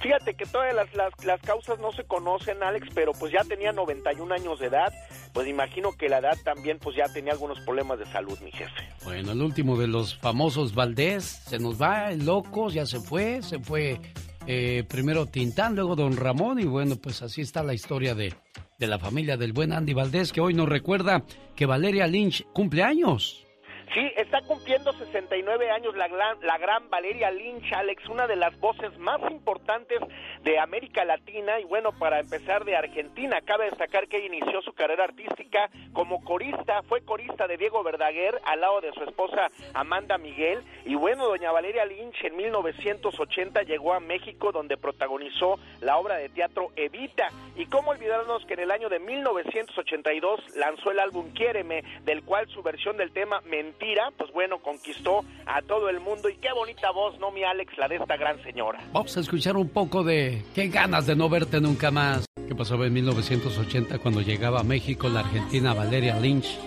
[0.00, 3.72] Fíjate que todas las, las, las, causas no se conocen, Alex, pero pues ya tenía
[3.72, 4.92] 91 años de edad,
[5.32, 8.88] pues imagino que la edad también pues ya tenía algunos problemas de salud, mi jefe.
[9.04, 13.42] Bueno, el último de los famosos Valdés, se nos va, el loco, ya se fue,
[13.42, 13.98] se fue
[14.46, 18.34] eh, primero Tintán, luego Don Ramón, y bueno, pues así está la historia de,
[18.78, 21.24] de la familia del buen Andy Valdés, que hoy nos recuerda
[21.56, 23.45] que Valeria Lynch cumple años.
[23.94, 28.58] Sí, está cumpliendo 69 años la gran, la gran Valeria Lynch, Alex, una de las
[28.58, 29.98] voces más importantes
[30.42, 35.04] de América Latina y bueno, para empezar de Argentina, cabe destacar que inició su carrera
[35.04, 40.62] artística como corista, fue corista de Diego Verdaguer al lado de su esposa Amanda Miguel
[40.84, 46.28] y bueno, doña Valeria Lynch en 1980 llegó a México donde protagonizó la obra de
[46.28, 47.28] teatro Evita.
[47.56, 52.46] Y cómo olvidarnos que en el año de 1982 lanzó el álbum Quiéreme, del cual
[52.48, 53.75] su versión del tema Mentira,
[54.16, 57.88] pues bueno, conquistó a todo el mundo y qué bonita voz, ¿no, mi Alex, la
[57.88, 58.80] de esta gran señora?
[58.92, 62.26] Vamos a escuchar un poco de qué ganas de no verte nunca más.
[62.48, 66.58] ¿Qué pasó en 1980 cuando llegaba a México la argentina Valeria Lynch?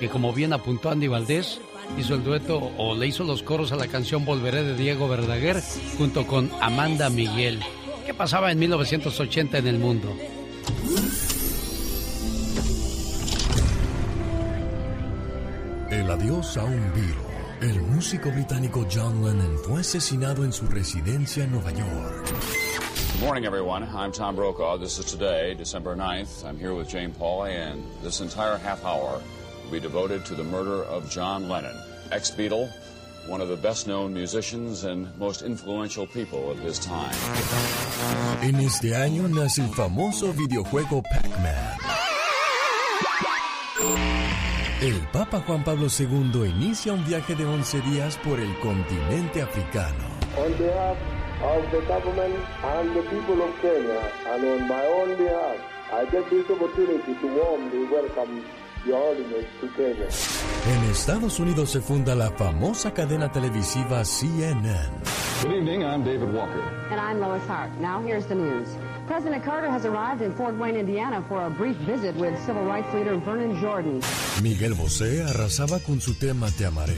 [0.00, 1.60] Que como bien apuntó Andy Valdés,
[1.98, 5.56] hizo el dueto o le hizo los coros a la canción Volveré de Diego Verdaguer
[5.96, 7.60] junto con Amanda Miguel.
[8.06, 10.16] ¿Qué pasaba en 1980 en el mundo?
[15.90, 17.16] El adiós a un virus.
[17.62, 22.26] El músico británico John Lennon fue asesinado en su residencia en Nueva York.
[23.14, 23.84] Good morning, everyone.
[23.84, 24.78] I'm Tom Brokaw.
[24.78, 26.44] This is today, December 9th.
[26.44, 29.22] I'm here with Jane Pauley, and this entire half hour
[29.64, 31.74] will be devoted to the murder of John Lennon,
[32.12, 32.68] ex Beatle,
[33.26, 37.14] one of the best known musicians and most influential people of his time.
[38.42, 42.07] En este año nace el famoso videojuego Pac-Man.
[44.80, 50.04] El Papa Juan Pablo II inicia un viaje de 11 días por el continente africano.
[50.38, 50.96] On behalf
[51.42, 53.98] of the government and the people of Kenya,
[54.32, 55.58] and on my own behalf,
[55.90, 58.44] I get this opportunity to warmly welcome
[58.86, 60.06] Your Holiness to Kenya.
[60.68, 65.02] En Estados Unidos se funda la famosa cadena televisiva CNN.
[65.42, 66.62] Good evening, I'm David Walker.
[66.92, 67.72] And I'm Lois Hart.
[67.80, 68.68] Now here's the news.
[69.08, 72.92] President Carter has arrived in Fort Wayne, Indiana for a brief visit with civil rights
[72.92, 74.02] leader Vernon Jordan.
[74.42, 76.94] Miguel Bosé arrasaba con su tema Te amaré.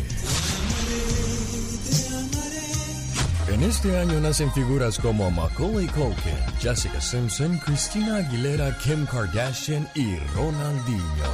[3.49, 10.17] En este año nacen figuras como Macaulay Culkin, Jessica Simpson, Christina Aguilera, Kim Kardashian y
[10.35, 11.31] Ronaldinho.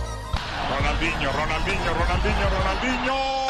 [0.68, 3.45] Ronaldinho, Ronaldinho, Ronaldinho, Ronaldinho.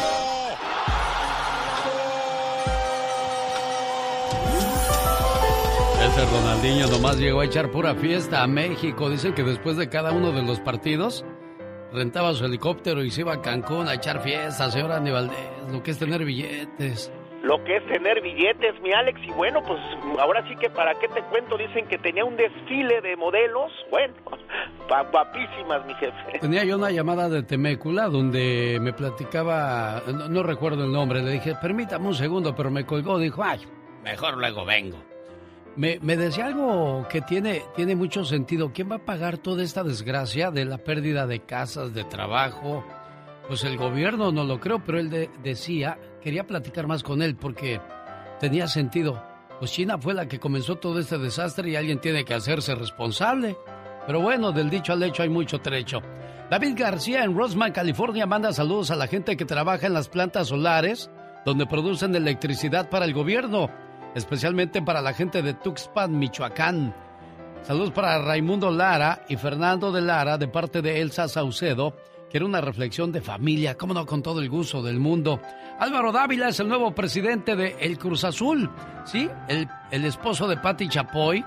[5.99, 9.09] Ese Ronaldinho nomás llegó a echar pura fiesta a México.
[9.09, 11.25] Dicen que después de cada uno de los partidos
[11.91, 15.39] rentaba su helicóptero y se iba a Cancún a echar fiesta, señor Andy Valdés.
[15.73, 17.11] Lo que es tener billetes.
[17.43, 19.19] Lo que es tener billetes, mi Alex.
[19.23, 19.81] Y bueno, pues
[20.19, 23.73] ahora sí que para qué te cuento, dicen que tenía un desfile de modelos.
[23.91, 24.13] Bueno,
[25.11, 26.39] guapísimas, mi jefe.
[26.41, 31.31] Tenía yo una llamada de Temécula donde me platicaba, no, no recuerdo el nombre, le
[31.31, 33.61] dije, permítame un segundo, pero me colgó, dijo, ay,
[34.05, 35.16] mejor luego vengo.
[35.77, 38.73] Me, me, decía algo que tiene, tiene mucho sentido.
[38.73, 42.85] ¿Quién va a pagar toda esta desgracia de la pérdida de casas, de trabajo?
[43.47, 47.37] Pues el gobierno no lo creo, pero él de, decía, quería platicar más con él
[47.37, 47.81] porque
[48.41, 49.23] tenía sentido.
[49.59, 53.57] Pues China fue la que comenzó todo este desastre y alguien tiene que hacerse responsable.
[54.07, 56.01] Pero bueno, del dicho al hecho hay mucho trecho.
[56.51, 60.49] David García en Rosman, California, manda saludos a la gente que trabaja en las plantas
[60.49, 61.11] solares
[61.45, 63.71] donde producen electricidad para el gobierno,
[64.17, 66.93] especialmente para la gente de Tuxpan, Michoacán.
[67.63, 71.95] Saludos para Raimundo Lara y Fernando de Lara de parte de Elsa Saucedo
[72.31, 75.41] Quiero una reflexión de familia, cómo no, con todo el gusto del mundo.
[75.79, 78.69] Álvaro Dávila es el nuevo presidente de El Cruz Azul,
[79.05, 79.31] ¿sí?
[79.49, 81.45] El, el esposo de Patti Chapoy,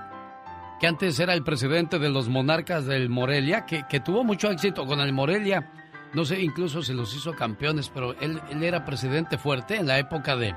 [0.80, 4.86] que antes era el presidente de los Monarcas del Morelia, que, que tuvo mucho éxito
[4.86, 5.70] con el Morelia.
[6.14, 9.98] No sé, incluso se los hizo campeones, pero él, él era presidente fuerte en la
[9.98, 10.54] época de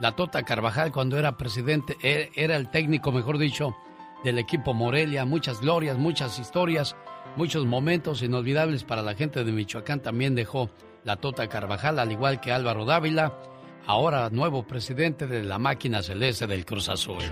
[0.00, 3.76] la Tota Carvajal, cuando era presidente, e, era el técnico, mejor dicho,
[4.24, 5.24] del equipo Morelia.
[5.24, 6.96] Muchas glorias, muchas historias
[7.36, 10.00] muchos momentos inolvidables para la gente de Michoacán.
[10.00, 10.70] También dejó
[11.04, 13.38] la Tota Carvajal, al igual que Álvaro Dávila,
[13.86, 17.22] ahora nuevo presidente de la máquina celeste del Cruz Azul.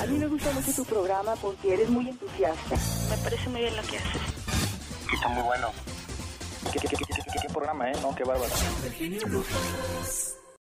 [0.00, 2.76] A mí me gusta mucho tu programa porque eres muy entusiasta.
[3.10, 4.22] Me parece muy bien lo que haces.
[5.12, 5.68] Está muy bueno.
[6.72, 6.96] ¿Qué, qué, qué,
[7.42, 7.94] qué programa, eh?
[8.02, 8.52] No, qué bárbaro.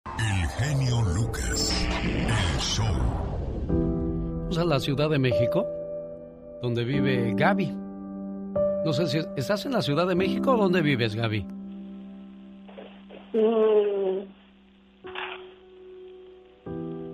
[0.06, 1.86] El genio Lucas.
[2.02, 2.84] El show.
[3.68, 5.66] Vamos a la Ciudad de México
[6.62, 7.72] donde vive Gaby.
[8.84, 11.46] No sé si estás en la Ciudad de México o dónde vives, Gaby.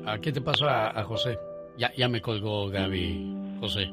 [0.06, 1.38] ¿A qué te pasó a, José?
[1.76, 3.90] Ya, ya me colgó Gaby, José.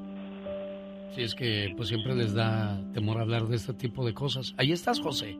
[1.16, 4.54] Si es que pues siempre les da temor hablar de este tipo de cosas.
[4.58, 5.38] Ahí estás, José.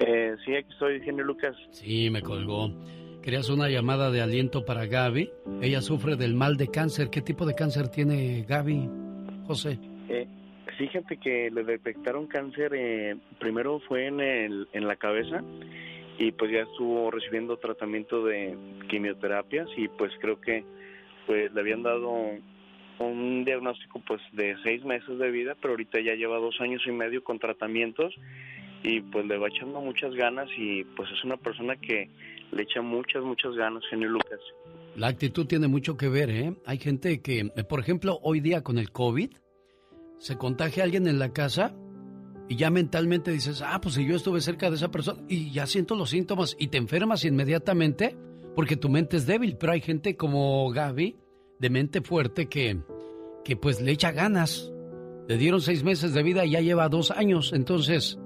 [0.00, 1.56] Eh, sí, aquí estoy, genio Lucas.
[1.70, 2.70] Sí, me colgó.
[3.22, 5.30] Querías una llamada de aliento para Gaby.
[5.60, 7.10] Ella sufre del mal de cáncer.
[7.10, 8.88] ¿Qué tipo de cáncer tiene Gaby?
[9.46, 9.78] José?
[10.08, 10.26] Eh,
[10.78, 15.42] fíjate que le detectaron cáncer, eh, primero fue en, el, en la cabeza
[16.18, 18.56] y pues ya estuvo recibiendo tratamiento de
[18.88, 20.64] quimioterapias y pues creo que
[21.26, 22.10] pues le habían dado
[22.98, 26.92] un diagnóstico pues de seis meses de vida, pero ahorita ya lleva dos años y
[26.92, 28.14] medio con tratamientos
[28.82, 32.08] y pues le va echando muchas ganas y pues es una persona que
[32.52, 34.40] le echa muchas, muchas ganas, genio Lucas.
[34.96, 36.54] La actitud tiene mucho que ver, ¿eh?
[36.64, 39.30] Hay gente que, por ejemplo, hoy día con el COVID,
[40.18, 41.74] se contagia alguien en la casa
[42.48, 45.66] y ya mentalmente dices, ah, pues si yo estuve cerca de esa persona y ya
[45.66, 48.16] siento los síntomas y te enfermas inmediatamente
[48.54, 49.56] porque tu mente es débil.
[49.58, 51.16] Pero hay gente como Gaby,
[51.58, 52.78] de mente fuerte, que,
[53.44, 54.72] que pues le echa ganas.
[55.28, 57.52] Le dieron seis meses de vida y ya lleva dos años.
[57.52, 58.18] Entonces,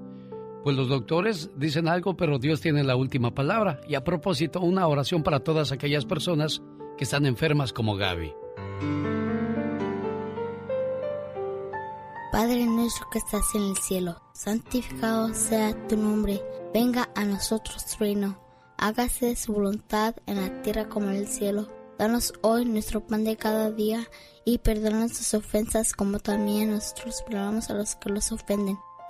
[0.63, 3.81] pues los doctores dicen algo, pero Dios tiene la última palabra.
[3.87, 6.61] Y a propósito, una oración para todas aquellas personas
[6.97, 8.33] que están enfermas como Gaby.
[12.31, 16.41] Padre nuestro que estás en el cielo, santificado sea tu nombre,
[16.73, 18.39] venga a nosotros tu reino,
[18.77, 21.67] hágase su voluntad en la tierra como en el cielo.
[21.99, 24.07] Danos hoy nuestro pan de cada día
[24.45, 28.77] y perdona nuestras ofensas como también nosotros perdonamos a los que los ofenden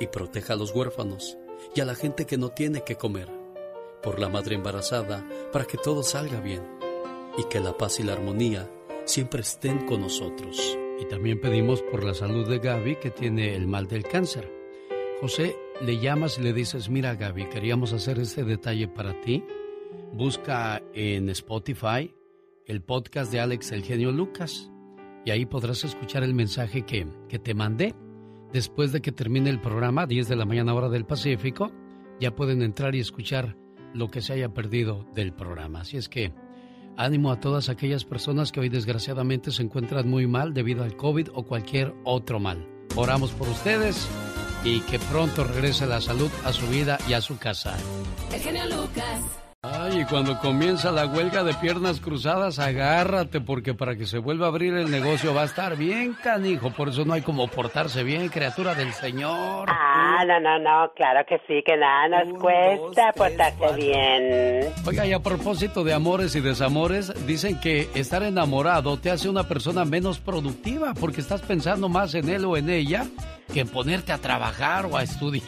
[0.00, 1.38] y proteja a los huérfanos
[1.74, 3.28] y a la gente que no tiene que comer,
[4.02, 6.62] por la madre embarazada, para que todo salga bien
[7.38, 8.70] y que la paz y la armonía
[9.04, 10.78] siempre estén con nosotros.
[11.00, 14.50] Y también pedimos por la salud de Gaby que tiene el mal del cáncer.
[15.20, 19.44] José, le llamas y le dices, mira Gaby, queríamos hacer este detalle para ti.
[20.12, 22.14] Busca en Spotify
[22.66, 24.70] el podcast de Alex El Genio Lucas
[25.24, 27.94] y ahí podrás escuchar el mensaje que, que te mandé
[28.56, 31.72] después de que termine el programa, 10 de la mañana hora del Pacífico,
[32.18, 33.54] ya pueden entrar y escuchar
[33.92, 35.80] lo que se haya perdido del programa.
[35.80, 36.32] Así es que
[36.96, 41.28] ánimo a todas aquellas personas que hoy desgraciadamente se encuentran muy mal debido al COVID
[41.34, 42.66] o cualquier otro mal.
[42.94, 44.08] Oramos por ustedes
[44.64, 47.76] y que pronto regrese la salud a su vida y a su casa.
[48.32, 49.20] El genio Lucas.
[49.86, 54.46] Ay, Oye, cuando comienza la huelga de piernas cruzadas, agárrate, porque para que se vuelva
[54.46, 56.70] a abrir el negocio va a estar bien canijo.
[56.70, 59.68] Por eso no hay como portarse bien, criatura del Señor.
[59.70, 64.72] Ah, no, no, no, claro que sí, que nada nos cuesta portarse bien.
[64.84, 69.44] Oiga, y a propósito de amores y desamores, dicen que estar enamorado te hace una
[69.44, 73.04] persona menos productiva, porque estás pensando más en él o en ella
[73.52, 75.46] que en ponerte a trabajar o a estudiar.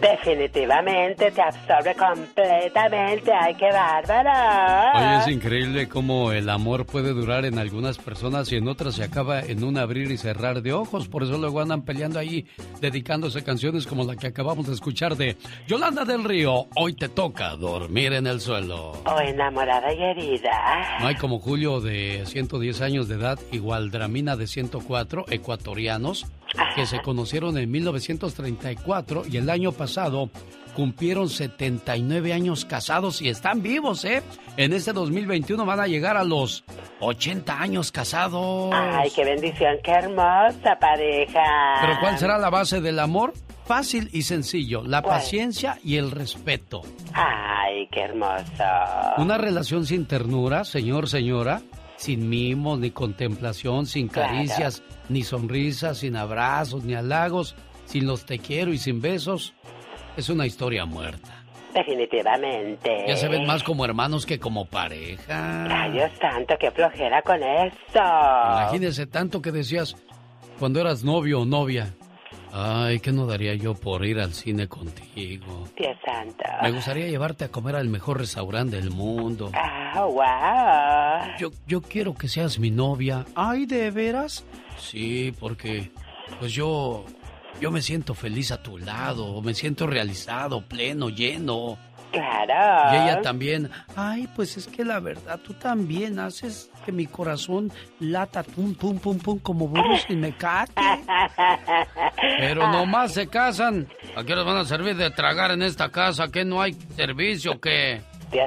[0.00, 3.32] Definitivamente te absorbe completamente.
[3.32, 4.98] ¡Ay, qué bárbaro!
[4.98, 9.04] Oye, es increíble cómo el amor puede durar en algunas personas y en otras se
[9.04, 11.08] acaba en un abrir y cerrar de ojos.
[11.08, 12.46] Por eso luego andan peleando ahí,
[12.80, 15.36] dedicándose canciones como la que acabamos de escuchar de
[15.66, 16.66] Yolanda del Río.
[16.76, 18.92] Hoy te toca dormir en el suelo.
[19.06, 20.98] O enamorada y herida.
[21.00, 26.26] No hay como Julio de 110 años de edad, igual Dramina de 104, ecuatorianos,
[26.74, 30.30] que se conocieron en 1934 y el año pasado
[30.74, 34.22] cumplieron 79 años casados y están vivos, ¿eh?
[34.56, 36.64] En este 2021 van a llegar a los
[37.00, 38.70] 80 años casados.
[38.74, 41.78] Ay, qué bendición, qué hermosa pareja.
[41.80, 43.32] Pero ¿cuál será la base del amor?
[43.64, 46.82] Fácil y sencillo, la paciencia y el respeto.
[47.14, 48.64] Ay, qué hermoso.
[49.16, 51.62] Una relación sin ternura, señor, señora,
[52.04, 58.38] sin mimos, ni contemplación, sin caricias, ni sonrisas, sin abrazos, ni halagos, sin los te
[58.38, 59.54] quiero y sin besos,
[60.14, 61.42] es una historia muerta.
[61.72, 63.04] Definitivamente.
[63.08, 65.64] Ya se ven más como hermanos que como pareja.
[65.64, 67.74] Ay, Dios santo, qué flojera con eso.
[67.94, 69.96] Imagínese tanto que decías
[70.58, 71.94] cuando eras novio o novia.
[72.56, 75.66] Ay, ¿qué no daría yo por ir al cine contigo?
[75.76, 76.44] Dios santo.
[76.62, 79.50] Me gustaría llevarte a comer al mejor restaurante del mundo.
[79.54, 81.36] Ah, wow.
[81.36, 83.26] Yo, yo quiero que seas mi novia.
[83.34, 84.44] Ay, ¿de veras?
[84.78, 85.90] Sí, porque
[86.38, 87.04] pues yo
[87.60, 91.76] yo me siento feliz a tu lado, me siento realizado, pleno, lleno.
[92.12, 92.94] Claro.
[92.94, 97.72] Y ella también, ay, pues es que la verdad, tú también haces que mi corazón
[98.00, 100.72] lata pum, pum, pum, pum, como burro sin mecate.
[102.38, 103.88] Pero nomás se casan.
[104.16, 106.28] ¿A qué les van a servir de tragar en esta casa?
[106.28, 107.58] ¿Que no hay servicio?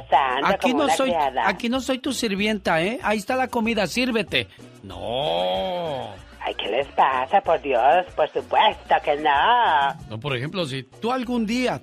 [0.09, 1.47] Santo, Aquí como no soy, criada.
[1.47, 2.99] aquí no soy tu sirvienta, ¿eh?
[3.03, 4.47] Ahí está la comida, sírvete.
[4.83, 6.11] No.
[6.41, 7.39] Ay, ¿qué les pasa?
[7.41, 9.93] Por Dios, por supuesto que no.
[10.09, 11.81] No, por ejemplo, si tú algún día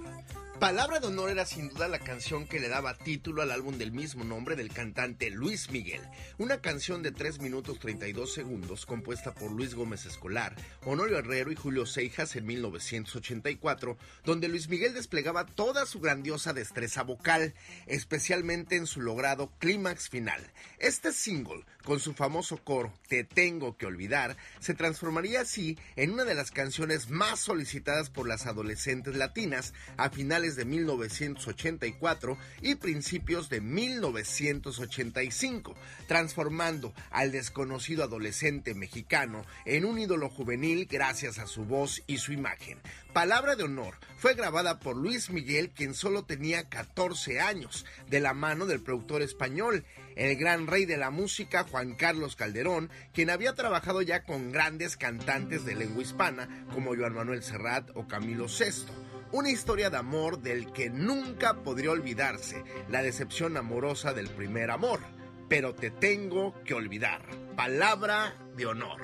[0.60, 3.92] Palabra de honor era sin duda la canción que le daba título al álbum del
[3.92, 6.00] mismo nombre del cantante Luis Miguel.
[6.36, 11.54] Una canción de 3 minutos 32 segundos compuesta por Luis Gómez Escolar, Honorio Herrero y
[11.54, 17.54] Julio Seijas en 1984, donde Luis Miguel desplegaba toda su grandiosa destreza vocal,
[17.86, 20.44] especialmente en su logrado clímax final.
[20.80, 26.24] Este single, con su famoso coro Te tengo que olvidar, se transformaría así en una
[26.24, 33.48] de las canciones más solicitadas por las adolescentes latinas a finales de 1984 y principios
[33.48, 35.74] de 1985,
[36.06, 42.32] transformando al desconocido adolescente mexicano en un ídolo juvenil gracias a su voz y su
[42.32, 42.78] imagen.
[43.12, 48.34] Palabra de honor fue grabada por Luis Miguel, quien solo tenía 14 años, de la
[48.34, 49.84] mano del productor español,
[50.14, 54.96] el gran rey de la música Juan Carlos Calderón, quien había trabajado ya con grandes
[54.96, 59.07] cantantes de lengua hispana como Joan Manuel Serrat o Camilo VI.
[59.30, 65.00] Una historia de amor del que nunca podría olvidarse, la decepción amorosa del primer amor.
[65.50, 67.20] Pero te tengo que olvidar.
[67.54, 69.00] Palabra de honor.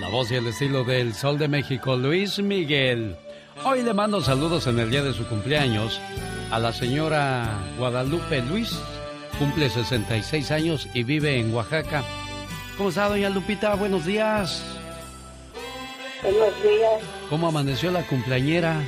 [0.00, 3.16] La voz y el estilo del Sol de México, Luis Miguel.
[3.64, 6.00] Hoy le mando saludos en el día de su cumpleaños
[6.52, 8.78] a la señora Guadalupe Luis.
[9.36, 12.04] Cumple 66 años y vive en Oaxaca.
[12.76, 13.74] ¿Cómo está, doña Lupita?
[13.74, 14.62] Buenos días.
[16.22, 17.02] Buenos días.
[17.28, 18.80] ¿Cómo amaneció la cumpleañera?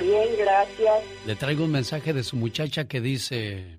[0.00, 1.02] Bien, gracias.
[1.26, 3.78] Le traigo un mensaje de su muchacha que dice...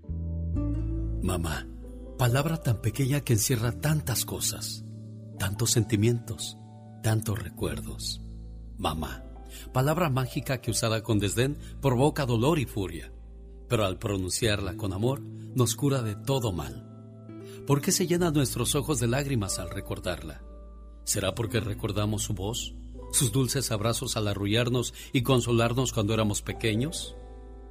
[1.22, 1.68] Mamá,
[2.18, 4.86] palabra tan pequeña que encierra tantas cosas.
[5.38, 6.58] tantos sentimientos,
[7.04, 8.22] tantos recuerdos.
[8.78, 9.24] Mamá,
[9.74, 13.12] palabra mágica que usada con desdén provoca dolor y furia,
[13.68, 16.88] pero al pronunciarla con amor nos cura de todo mal.
[17.68, 20.42] ¿Por qué se llenan nuestros ojos de lágrimas al recordarla?
[21.04, 22.76] ¿Será porque recordamos su voz,
[23.16, 27.16] sus dulces abrazos al arrullarnos y consolarnos cuando éramos pequeños?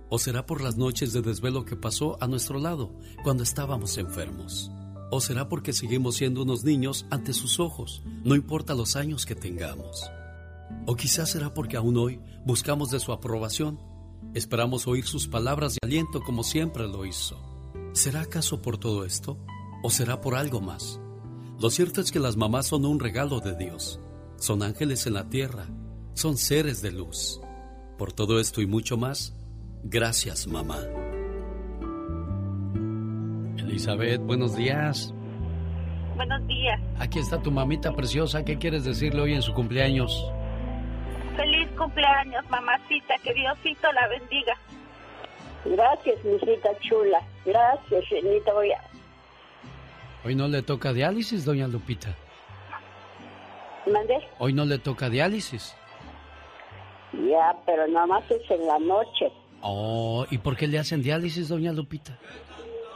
[0.09, 2.93] ¿O será por las noches de desvelo que pasó a nuestro lado
[3.23, 4.71] cuando estábamos enfermos?
[5.11, 9.35] ¿O será porque seguimos siendo unos niños ante sus ojos, no importa los años que
[9.35, 10.11] tengamos?
[10.87, 13.79] ¿O quizás será porque aún hoy buscamos de su aprobación,
[14.35, 17.39] esperamos oír sus palabras de aliento como siempre lo hizo?
[17.93, 19.39] ¿Será acaso por todo esto?
[19.83, 21.01] ¿O será por algo más?
[21.61, 24.01] Lo cierto es que las mamás son un regalo de Dios,
[24.45, 25.65] son ángeles en la tierra,
[26.13, 27.41] son seres de luz.
[27.97, 29.35] Por todo esto y mucho más,
[29.85, 30.81] gracias mamá.
[33.57, 35.15] Elizabeth, buenos días.
[36.15, 36.79] Buenos días.
[36.99, 38.45] Aquí está tu mamita preciosa.
[38.45, 40.31] ¿Qué quieres decirle hoy en su cumpleaños?
[41.37, 43.15] Feliz cumpleaños, mamacita.
[43.25, 44.55] Que Diosito la bendiga.
[45.65, 47.21] Gracias, mijita chula.
[47.47, 48.53] Gracias, Genita.
[48.53, 48.81] Voy a...
[50.23, 52.15] Hoy no le toca diálisis, doña Lupita.
[53.87, 54.19] ¿Mandé?
[54.39, 55.77] Hoy no le toca diálisis.
[57.13, 59.31] Ya, pero nada más es en la noche.
[59.61, 62.19] Oh, ¿y por qué le hacen diálisis, doña Lupita?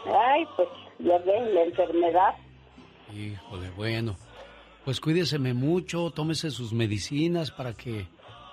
[0.07, 0.69] Ay, pues
[0.99, 2.35] ya ven, la enfermedad.
[3.15, 4.17] Híjole, bueno.
[4.85, 8.07] Pues cuídeseme mucho, tómese sus medicinas para que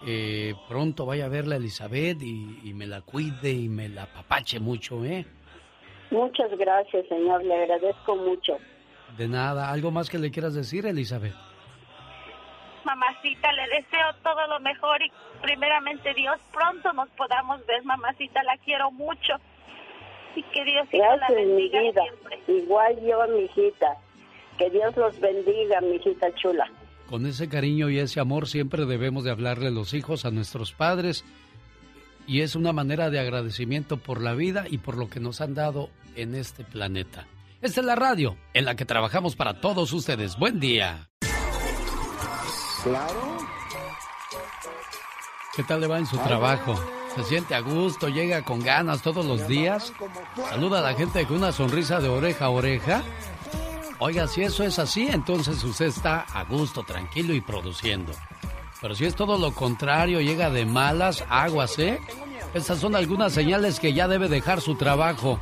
[0.06, 4.60] eh, pronto vaya a verla Elizabeth y, y, me la cuide y me la papache
[4.60, 5.26] mucho, ¿eh?
[6.12, 8.58] Muchas gracias, señor, le agradezco mucho.
[9.18, 11.34] De nada, ¿algo más que le quieras decir, Elizabeth?
[12.86, 15.12] Mamacita, le deseo todo lo mejor y
[15.42, 19.34] primeramente Dios pronto nos podamos ver, mamacita, la quiero mucho.
[20.36, 22.02] Y que Dios Gracias, la bendiga mi vida.
[22.04, 22.40] siempre.
[22.48, 23.88] Igual yo, mi hijita.
[24.58, 26.70] Que Dios los bendiga, mi hijita chula.
[27.10, 30.74] Con ese cariño y ese amor siempre debemos de hablarle a los hijos, a nuestros
[30.74, 31.24] padres.
[32.28, 35.54] Y es una manera de agradecimiento por la vida y por lo que nos han
[35.54, 37.28] dado en este planeta.
[37.62, 40.38] Esta es la radio en la que trabajamos para todos ustedes.
[40.38, 41.10] Buen día.
[42.86, 43.38] Claro.
[45.56, 46.80] ¿Qué tal le va en su trabajo?
[47.16, 48.10] ¿Se siente a gusto?
[48.10, 49.92] ¿Llega con ganas todos los días?
[50.52, 53.02] ¿Saluda a la gente con una sonrisa de oreja a oreja?
[53.98, 58.14] Oiga, si eso es así, entonces usted está a gusto, tranquilo y produciendo.
[58.82, 62.00] Pero si es todo lo contrario, llega de malas, aguas, ¿eh?
[62.54, 65.40] Estas son algunas señales que ya debe dejar su trabajo.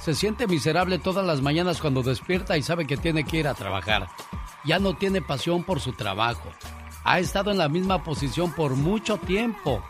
[0.00, 3.54] Se siente miserable todas las mañanas cuando despierta y sabe que tiene que ir a
[3.54, 4.08] trabajar.
[4.64, 6.48] Ya no tiene pasión por su trabajo.
[7.08, 9.80] Ha estado en la misma posición por mucho tiempo.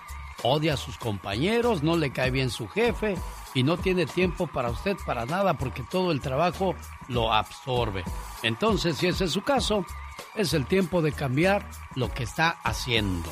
[0.43, 3.17] Odia a sus compañeros, no le cae bien su jefe
[3.55, 6.75] y no tiene tiempo para usted para nada porque todo el trabajo
[7.09, 8.05] lo absorbe.
[8.43, 9.87] Entonces, si ese es su caso,
[10.35, 13.31] es el tiempo de cambiar lo que está haciendo.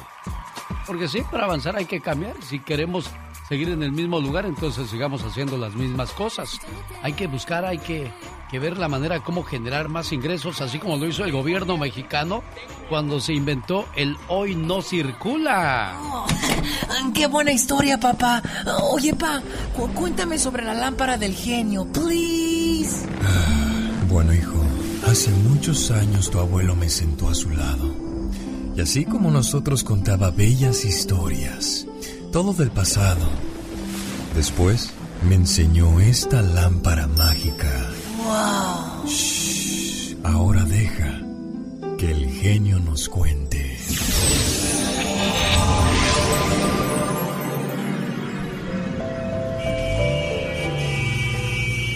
[0.87, 2.43] Porque sí, para avanzar hay que cambiar.
[2.43, 3.11] Si queremos
[3.51, 6.59] seguir en el mismo lugar, entonces sigamos haciendo las mismas cosas.
[7.03, 8.11] Hay que buscar, hay que,
[8.55, 12.45] que ver la manera cómo generar más ingresos, así como lo hizo el gobierno mexicano
[12.89, 15.99] cuando se inventó el hoy no circula.
[16.01, 16.25] Oh,
[17.13, 18.41] ¡Qué buena historia, papá!
[18.93, 19.43] Oye, pa,
[19.77, 23.05] cu cuéntame sobre la lámpara del genio, please.
[24.09, 24.63] Bueno, hijo,
[25.11, 27.93] hace muchos años tu abuelo me sentó a su lado.
[28.77, 31.89] Y así como nosotros contaba bellas historias,
[32.31, 33.29] todo del pasado.
[34.37, 34.91] Después
[35.29, 37.91] me enseñó esta lámpara mágica.
[38.25, 39.07] ¡Wow!
[39.07, 41.21] Shh, ahora deja
[41.99, 43.77] que el genio nos cuente.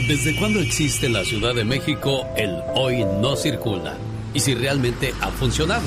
[0.06, 3.96] ¿Desde cuándo existe en la Ciudad de México el hoy no circula?
[4.34, 5.82] Y si realmente ha funcionado.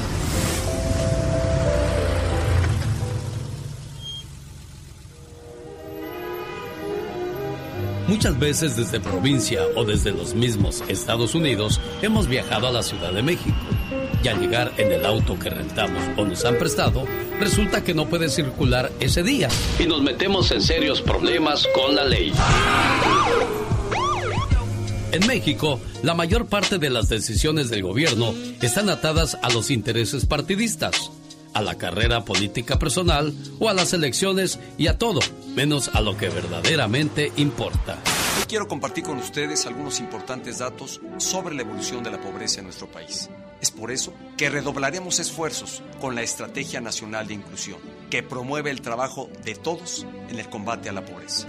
[8.12, 13.14] Muchas veces desde provincia o desde los mismos Estados Unidos hemos viajado a la Ciudad
[13.14, 13.56] de México.
[14.22, 17.06] Y al llegar en el auto que rentamos o nos han prestado,
[17.40, 19.48] resulta que no puede circular ese día.
[19.80, 22.34] Y nos metemos en serios problemas con la ley.
[25.14, 30.26] En México, la mayor parte de las decisiones del gobierno están atadas a los intereses
[30.26, 31.12] partidistas,
[31.54, 35.20] a la carrera política personal o a las elecciones y a todo,
[35.56, 37.98] menos a lo que verdaderamente importa.
[38.38, 42.66] Hoy quiero compartir con ustedes algunos importantes datos sobre la evolución de la pobreza en
[42.66, 43.30] nuestro país.
[43.62, 47.78] Es por eso que redoblaremos esfuerzos con la Estrategia Nacional de Inclusión,
[48.10, 51.46] que promueve el trabajo de todos en el combate a la pobreza.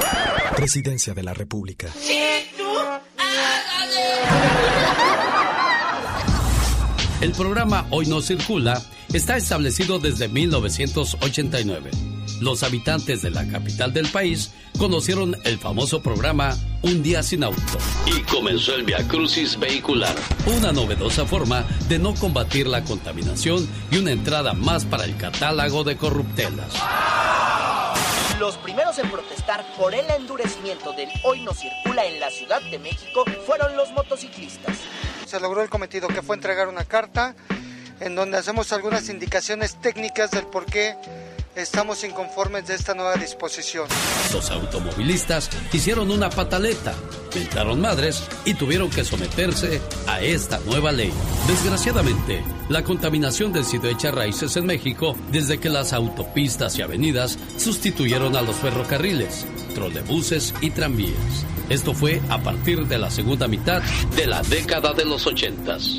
[0.55, 1.89] Presidencia de la República.
[7.23, 11.93] El programa Hoy no circula está establecido desde 1989.
[12.41, 17.79] Los habitantes de la capital del país conocieron el famoso programa Un día sin auto.
[18.07, 20.17] Y comenzó el Via Crucis vehicular,
[20.47, 25.85] una novedosa forma de no combatir la contaminación y una entrada más para el catálogo
[25.85, 26.75] de corruptelas.
[28.41, 32.81] Los primeros en protestar por el endurecimiento del hoy no circula en la Ciudad de
[32.81, 34.77] México fueron los motociclistas.
[35.33, 37.35] Se logró el cometido que fue entregar una carta
[38.01, 40.95] en donde hacemos algunas indicaciones técnicas del por qué
[41.57, 43.89] estamos inconformes de esta nueva disposición.
[44.31, 46.93] Los automovilistas hicieron una pataleta,
[47.33, 51.15] pintaron madres y tuvieron que someterse a esta nueva ley.
[51.47, 57.39] Desgraciadamente, la contaminación del sitio echa raíces en México desde que las autopistas y avenidas
[57.57, 61.47] sustituyeron a los ferrocarriles, trolebuses y tranvías.
[61.73, 63.81] Esto fue a partir de la segunda mitad
[64.15, 65.99] de la década de los ochentas.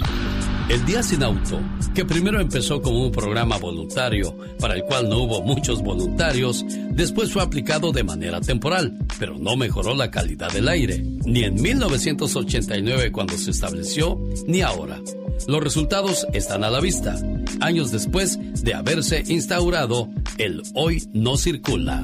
[0.70, 1.60] El Día Sin Auto,
[1.96, 7.34] que primero empezó como un programa voluntario, para el cual no hubo muchos voluntarios, después
[7.34, 13.12] fue aplicado de manera temporal, pero no mejoró la calidad del aire, ni en 1989
[13.12, 15.02] cuando se estableció, ni ahora.
[15.48, 17.16] Los resultados están a la vista,
[17.62, 20.08] años después de haberse instaurado
[20.38, 22.04] el Hoy no circula.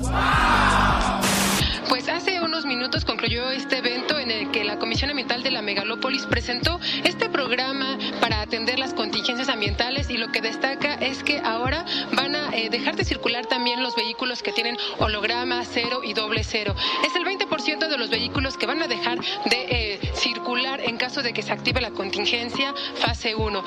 [2.70, 7.28] Minutos concluyó este evento en el que la Comisión Ambiental de la Megalópolis presentó este
[7.28, 12.56] programa para atender las contingencias ambientales y lo que destaca es que ahora van a
[12.56, 16.76] eh, dejar de circular también los vehículos que tienen holograma cero y doble cero.
[17.04, 20.09] Es el 20% de los vehículos que van a dejar de eh,
[21.16, 23.64] de que se active la contingencia fase 1.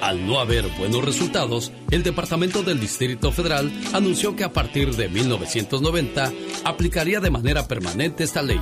[0.00, 5.10] Al no haber buenos resultados, el Departamento del Distrito Federal anunció que a partir de
[5.10, 6.32] 1990
[6.64, 8.60] aplicaría de manera permanente esta ley.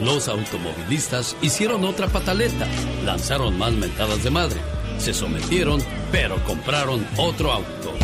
[0.00, 2.66] Los automovilistas hicieron otra pataleta,
[3.04, 4.60] lanzaron más mentadas de madre,
[4.98, 7.94] se sometieron, pero compraron otro auto.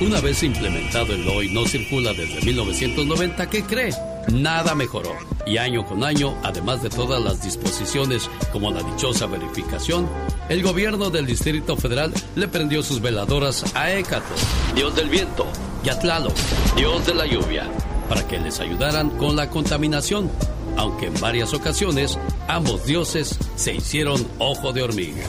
[0.00, 3.92] Una vez implementado el hoy no circula desde 1990, ¿qué cree?
[4.28, 5.14] Nada mejoró.
[5.46, 10.06] Y año con año, además de todas las disposiciones como la dichosa verificación,
[10.48, 14.34] el gobierno del Distrito Federal le prendió sus veladoras a Hécato,
[14.74, 15.46] dios del viento,
[15.84, 16.34] y a Tlaloc,
[16.76, 17.68] dios de la lluvia,
[18.08, 20.30] para que les ayudaran con la contaminación,
[20.76, 22.18] aunque en varias ocasiones
[22.48, 25.24] ambos dioses se hicieron ojo de hormiga.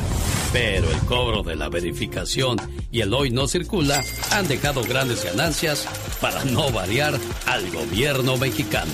[0.54, 2.58] Pero el cobro de la verificación
[2.92, 5.88] y el hoy no circula han dejado grandes ganancias
[6.20, 7.14] para no variar
[7.46, 8.92] al gobierno mexicano.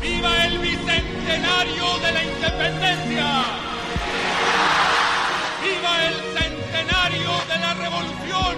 [0.00, 3.44] ¡Viva el bicentenario de la independencia!
[5.60, 8.56] ¡Viva el centenario de la revolución!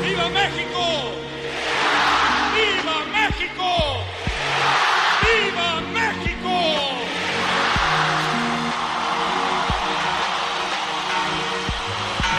[0.00, 1.10] ¡Viva México!
[2.54, 3.93] ¡Viva México!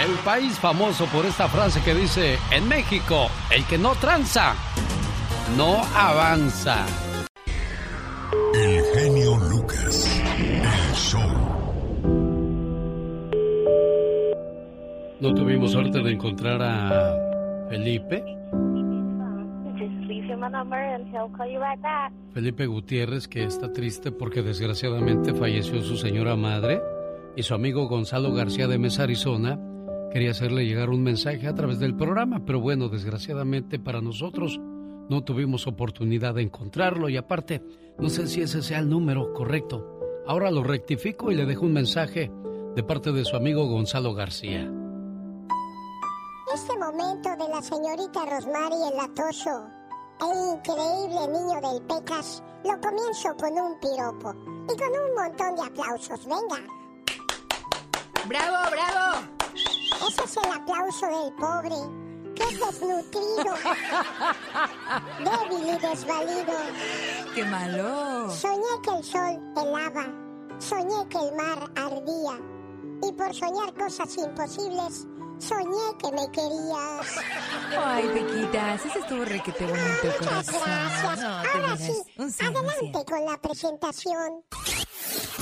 [0.05, 4.53] El país famoso por esta frase que dice, en México, el que no tranza,
[5.57, 6.85] no avanza.
[8.53, 10.21] El genio Lucas.
[10.37, 11.27] El show.
[15.21, 18.23] ¿No tuvimos suerte de encontrar a Felipe?
[19.79, 22.13] Just leave him a number and he'll call you right back.
[22.31, 26.79] Felipe Gutiérrez, que está triste porque desgraciadamente falleció su señora madre
[27.35, 29.59] y su amigo Gonzalo García de Mesa, Arizona,
[30.15, 34.57] quería hacerle llegar un mensaje a través del programa, pero bueno, desgraciadamente para nosotros
[35.09, 37.61] no tuvimos oportunidad de encontrarlo y aparte,
[37.99, 40.23] no sé si ese sea el número correcto.
[40.25, 42.31] Ahora lo rectifico y le dejo un mensaje
[42.77, 44.71] de parte de su amigo Gonzalo García.
[46.53, 49.67] Este momento de la señorita Rosmary el latoso,
[50.21, 54.33] el increíble niño del Pecas, lo comienzo con un piropo
[54.73, 56.25] y con un montón de aplausos.
[56.25, 56.63] Venga.
[58.29, 59.34] ¡Bravo, bravo!
[60.01, 61.75] Ese es el aplauso del pobre,
[62.35, 63.55] que es desnutrido,
[65.49, 66.53] débil y desvalido.
[67.33, 68.29] ¡Qué malo!
[68.29, 70.05] Soñé que el sol helaba,
[70.59, 72.39] soñé que el mar ardía,
[73.07, 75.07] y por soñar cosas imposibles,
[75.39, 77.17] soñé que me querías.
[77.77, 79.87] Ay, Pequitas, ese estuvo requete bonito,
[80.19, 80.61] Muchas corazón.
[80.65, 81.19] gracias.
[81.19, 82.03] No, Ahora sí,
[82.41, 84.43] adelante con la presentación.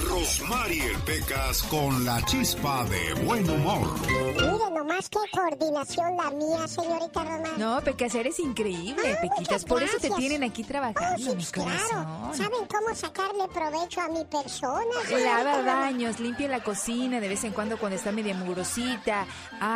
[0.10, 3.88] Rosmarie Pecas con la chispa de buen humor.
[4.10, 7.54] Mire nomás qué coordinación la mía, señorita Román.
[7.58, 9.64] No, Pecas, eres increíble, Pequitas.
[9.66, 11.70] Por eso te tienen aquí trabajando, Oh, mi sí, claro.
[11.70, 12.34] corazón.
[12.36, 14.84] ¿Saben cómo sacarle provecho a mi persona?
[15.24, 19.26] Lava baños, limpia la cocina de vez en cuando cuando está media mugrosita,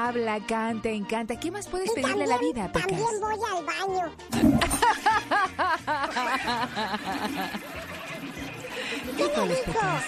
[0.08, 1.39] habla, canta, encanta.
[1.39, 2.88] ¿Qué más puedes Y pedirle a la también- vida, Pecas?
[2.88, 4.12] También voy al baño.
[9.18, 9.80] ¿Qué me puedes, dijo?
[9.80, 10.03] Pecas?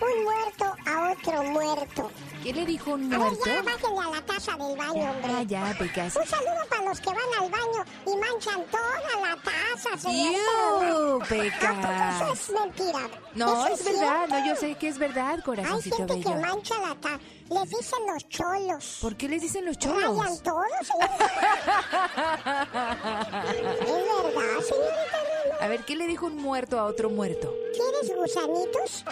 [0.00, 2.10] un muerto a otro muerto.
[2.42, 3.44] ¿Qué le dijo un A ver, muerto?
[3.46, 5.32] ya bájenle a la taza del baño, hombre.
[5.34, 6.16] Ah, ya, Pecas.
[6.16, 10.40] Un saludo para los que van al baño y manchan toda la taza, señorita.
[10.40, 10.90] ¡Iu,
[11.20, 11.28] Román.
[11.28, 11.76] Pecas!
[11.84, 13.08] Ah, Eso es mentira.
[13.34, 16.40] No, Eso es verdad, no, yo sé que es verdad, Hay corazoncito gente que bello.
[16.40, 17.18] mancha la taza.
[17.50, 18.98] Les dicen los cholos.
[19.00, 20.42] ¿Por qué les dicen los Rayan cholos?
[20.42, 21.24] todo, señorita.
[23.48, 25.18] es verdad, señorita.
[25.60, 27.54] A ver, ¿qué le dijo un muerto a otro muerto?
[27.74, 29.04] ¿Quieres gusanitos?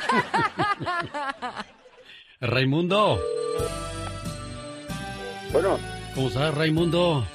[2.40, 3.20] Raimundo.
[5.52, 5.78] Bueno.
[6.14, 7.26] ¿Cómo estás, Raimundo?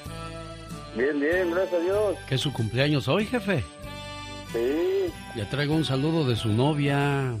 [0.96, 2.16] Bien, bien, gracias a Dios.
[2.28, 3.64] ¿Qué es su cumpleaños hoy, jefe?
[4.52, 5.12] Sí.
[5.34, 7.34] Le traigo un saludo de su novia.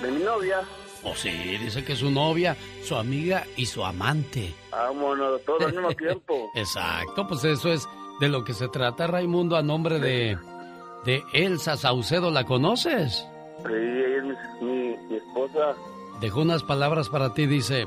[0.00, 0.62] De mi novia.
[1.04, 4.54] Oh, sí, dice que es su novia, su amiga y su amante.
[4.70, 6.50] Vámonos, todo al mismo tiempo.
[6.54, 7.88] Exacto, pues eso es
[8.20, 10.38] de lo que se trata, Raimundo, a nombre de,
[11.04, 12.30] de Elsa Saucedo.
[12.30, 13.26] ¿La conoces?
[13.66, 15.74] Sí, ella es mi, mi, mi esposa.
[16.20, 17.86] Dejó unas palabras para ti, dice,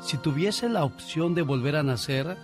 [0.00, 2.36] si tuviese la opción de volver a nacer,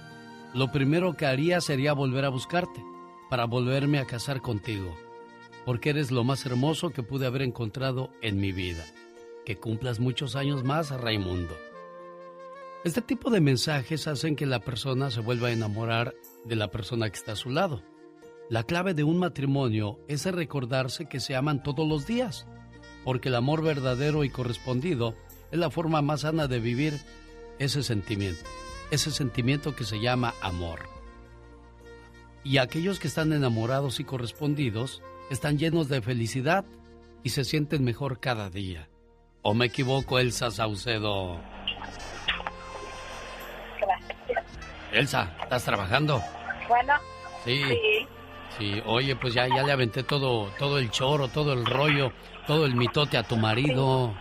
[0.55, 2.80] lo primero que haría sería volver a buscarte,
[3.28, 4.95] para volverme a casar contigo,
[5.64, 8.84] porque eres lo más hermoso que pude haber encontrado en mi vida.
[9.45, 11.57] Que cumplas muchos años más, Raimundo.
[12.84, 16.14] Este tipo de mensajes hacen que la persona se vuelva a enamorar
[16.45, 17.82] de la persona que está a su lado.
[18.49, 22.47] La clave de un matrimonio es recordarse que se aman todos los días,
[23.05, 25.14] porque el amor verdadero y correspondido
[25.51, 26.99] es la forma más sana de vivir
[27.59, 28.45] ese sentimiento,
[28.91, 30.80] ese sentimiento que se llama amor.
[32.43, 36.64] Y aquellos que están enamorados y correspondidos están llenos de felicidad
[37.22, 38.89] y se sienten mejor cada día.
[39.43, 41.38] ¿O me equivoco, Elsa Saucedo?
[44.93, 46.22] Elsa, ¿estás trabajando?
[46.68, 46.95] Bueno,
[47.45, 47.62] Sí.
[47.64, 48.07] sí.
[48.59, 52.12] Sí, oye, pues ya, ya le aventé todo, todo el choro, todo el rollo,
[52.47, 54.12] todo el mitote a tu marido.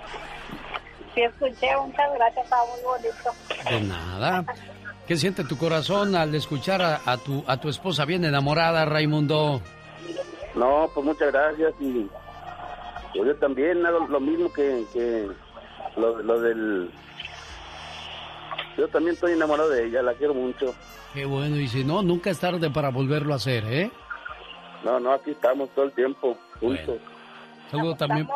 [1.14, 3.70] Sí, escuché, muchas gracias, estaba muy bonito.
[3.70, 4.46] De nada.
[5.08, 9.62] ¿Qué siente tu corazón al escuchar a, a tu, a tu esposa bien enamorada, Raimundo?
[10.56, 12.08] No, pues muchas gracias y
[13.14, 15.28] pues yo también hago lo mismo que, que
[15.98, 16.92] lo, lo del...
[18.78, 20.74] Yo también estoy enamorado de ella, la quiero mucho.
[21.14, 23.92] Qué bueno, y si no, nunca es tarde para volverlo a hacer, ¿eh?
[24.84, 26.98] No, no, aquí estamos todo el tiempo juntos.
[27.70, 28.28] Saludo también.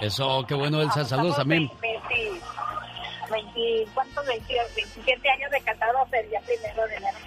[0.00, 1.04] Eso, qué bueno, Elsa.
[1.04, 1.70] Saludos también.
[1.80, 2.40] 20,
[3.30, 4.26] 20, ¿Cuántos?
[4.26, 7.18] 20, 27 años de casados el día primero de enero.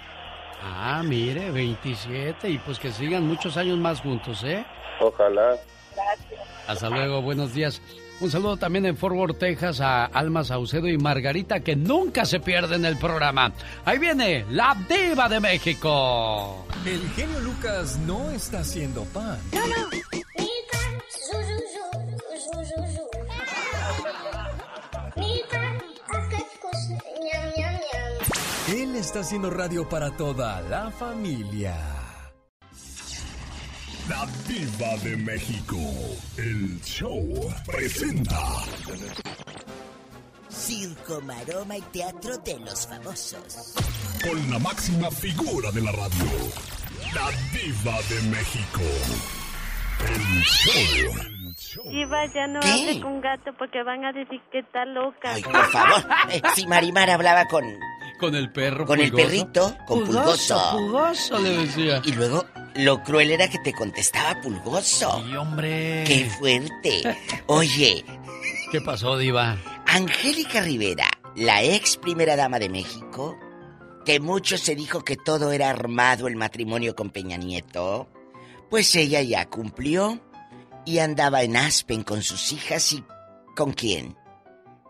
[0.62, 4.64] Ah, mire, 27, y pues que sigan muchos años más juntos, ¿eh?
[5.00, 5.56] Ojalá.
[5.94, 6.57] Gracias.
[6.68, 7.80] Hasta luego, buenos días.
[8.20, 12.40] Un saludo también en Fort Worth, Texas, a Alma Saucedo y Margarita, que nunca se
[12.40, 13.52] pierden el programa.
[13.84, 16.66] Ahí viene la diva de México.
[16.84, 19.38] El genio Lucas no está haciendo pan.
[19.52, 19.88] No, no.
[28.68, 31.97] Él está haciendo radio para toda la familia.
[34.08, 35.76] La diva de México.
[36.36, 37.22] El show
[37.66, 38.38] presenta.
[40.48, 43.74] Circo, maroma y teatro de los famosos.
[44.22, 46.24] Con la máxima figura de la radio.
[47.14, 48.80] La diva de México.
[50.00, 50.42] El
[51.54, 51.84] show.
[51.90, 52.68] Diva, ya no ¿Qué?
[52.68, 55.34] hable con gato porque van a decir que está loca.
[55.34, 56.04] Ay, por favor.
[56.30, 57.64] Eh, si Marimar hablaba con,
[58.18, 58.84] Con el perro.
[58.86, 59.28] con el pulgoso.
[59.28, 60.70] perrito, con Pulgoso.
[60.72, 62.02] Pulgoso, le decía.
[62.04, 62.44] Y luego
[62.74, 65.22] lo cruel era que te contestaba Pulgoso.
[65.24, 66.04] Sí, hombre.
[66.06, 67.16] ¡Qué fuerte!
[67.46, 68.04] Oye,
[68.70, 69.56] ¿Qué pasó, diva?
[69.86, 73.38] Angélica Rivera, la ex primera dama de México,
[74.04, 78.08] que mucho se dijo que todo era armado el matrimonio con Peña Nieto,
[78.68, 80.20] pues ella ya cumplió
[80.84, 83.02] y andaba en Aspen con sus hijas y...
[83.56, 84.16] ¿Con quién?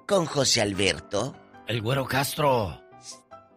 [0.07, 1.37] Con José Alberto.
[1.69, 2.83] El güero Castro.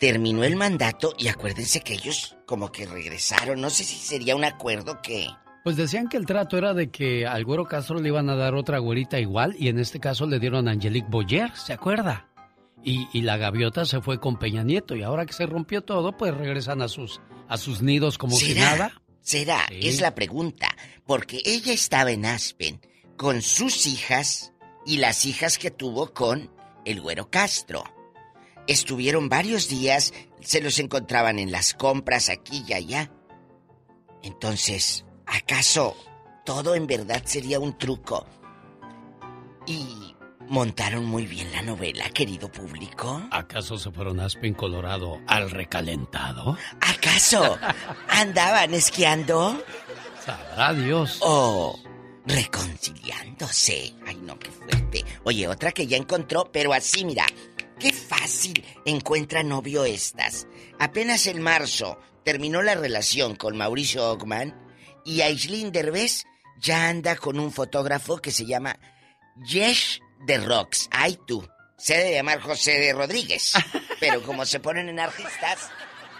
[0.01, 3.61] Terminó el mandato y acuérdense que ellos como que regresaron.
[3.61, 5.27] No sé si sería un acuerdo que...
[5.63, 8.55] Pues decían que el trato era de que al güero Castro le iban a dar
[8.55, 12.27] otra güerita igual y en este caso le dieron a Angelique Boyer, ¿se acuerda?
[12.83, 16.17] Y, y la gaviota se fue con Peña Nieto y ahora que se rompió todo,
[16.17, 18.91] pues regresan a sus, a sus nidos como si nada.
[19.21, 19.87] Será, Sí.
[19.87, 20.75] es la pregunta.
[21.05, 22.81] Porque ella estaba en Aspen
[23.17, 24.51] con sus hijas
[24.83, 26.49] y las hijas que tuvo con
[26.85, 27.83] el güero Castro.
[28.71, 33.11] Estuvieron varios días, se los encontraban en las compras aquí y allá.
[34.23, 35.97] Entonces, ¿acaso
[36.45, 38.25] todo en verdad sería un truco?
[39.67, 40.15] Y
[40.47, 43.21] montaron muy bien la novela, querido público.
[43.29, 46.57] ¿Acaso se fueron a Aspen, Colorado, al recalentado?
[46.79, 47.59] ¿Acaso
[48.07, 49.61] andaban esquiando?
[50.23, 51.19] Sabrá Dios.
[51.19, 51.77] O
[52.25, 53.95] reconciliándose.
[54.07, 54.27] Ay, no.
[54.27, 55.05] no, qué fuerte.
[55.23, 57.25] Oye, otra que ya encontró, pero así, mira,
[57.81, 60.47] qué fácil encuentra novio estas.
[60.79, 64.55] Apenas en marzo terminó la relación con Mauricio Ogman
[65.03, 66.25] y Aislinn Derbez
[66.59, 68.77] ya anda con un fotógrafo que se llama
[69.47, 70.87] Yesh de Rocks.
[70.91, 71.47] Ay, tú.
[71.77, 73.53] Se debe llamar José de Rodríguez.
[73.99, 75.71] Pero como se ponen en artistas,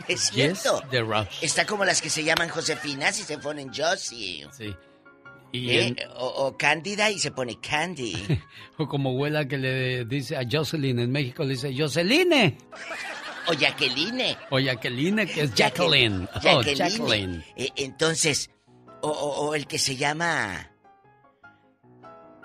[0.07, 0.82] es cierto.
[0.82, 1.43] Yes, The Rush.
[1.43, 4.47] Está como las que se llaman Josefinas y se ponen Josie.
[4.57, 4.76] Sí.
[5.54, 5.88] Y ¿Eh?
[5.88, 8.14] en- o, o Cándida y se pone Candy.
[8.78, 12.58] o como abuela que le dice a Jocelyn en México, le dice Joceline.
[13.47, 14.38] O Jacqueline.
[14.52, 16.28] O Jacqueline, que es Jacqueline.
[16.36, 16.76] Oh, Jacqueline.
[16.78, 17.43] Jacqueline.
[17.58, 18.49] Eh, entonces,
[19.02, 20.70] o, o- o el que se llama...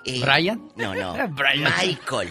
[0.05, 0.69] eh, ¿Brian?
[0.77, 1.13] No, no.
[1.35, 1.73] Brian.
[1.79, 2.31] Michael.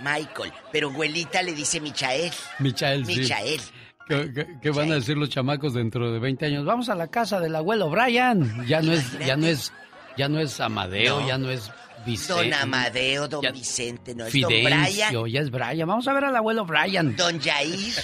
[0.00, 0.52] Michael.
[0.72, 2.32] Pero abuelita le dice Michael.
[2.60, 3.16] Michael, sí.
[3.20, 3.60] Michael.
[4.08, 6.64] ¿Qué, qué- qué van a decir los chamacos dentro de 20 años?
[6.64, 8.66] Vamos a la casa del abuelo Brian.
[8.66, 9.70] Ya no es, ya no es,
[10.18, 11.26] ya no es Amadeo, No.
[11.28, 11.70] ya no es
[12.04, 12.44] Vicente.
[12.44, 15.28] Don Amadeo, don Ya- Vicente, no es don Brian.
[15.28, 15.88] Ya es Brian.
[15.88, 17.16] Vamos a ver al abuelo Brian.
[17.16, 17.94] Don Jair,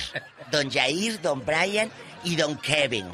[0.50, 1.90] don Jair, don Brian
[2.24, 3.06] y don Kevin.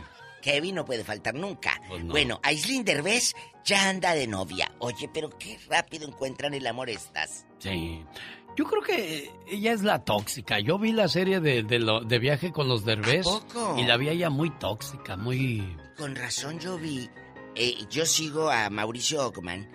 [0.42, 1.78] Kevin no puede faltar nunca.
[1.88, 2.12] Pues no.
[2.12, 3.34] Bueno, Aislinn Derbez
[3.64, 4.70] ya anda de novia.
[4.78, 7.44] Oye, pero qué rápido encuentran el amor estas.
[7.58, 8.02] Sí.
[8.56, 10.58] Yo creo que ella es la tóxica.
[10.58, 13.76] Yo vi la serie de, de, lo- de viaje con los Derbez ¿A poco?
[13.78, 15.76] y la vi a ella muy tóxica, muy...
[15.96, 17.08] Con razón yo vi,
[17.54, 19.68] eh, yo sigo a Mauricio Ockman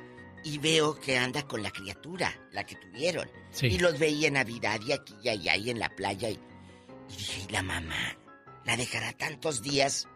[0.44, 3.30] y veo que anda con la criatura, la que tuvieron.
[3.52, 3.68] Sí.
[3.68, 6.30] Y los veía en Navidad y aquí y allá y en la playa.
[6.30, 8.18] Y, y dije, ¿y la mamá?
[8.66, 10.08] ¿La dejará tantos días?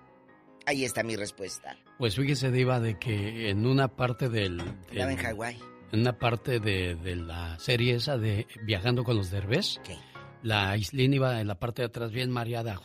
[0.66, 1.78] Ahí está mi respuesta.
[1.98, 4.60] Pues fíjese, Diva, de que en una parte del...
[4.92, 5.58] Estaba en Hawái.
[5.92, 9.80] en una parte de, de la serie esa de Viajando con los Derbez,
[10.44, 12.80] la Islín iba en la parte de atrás bien mareada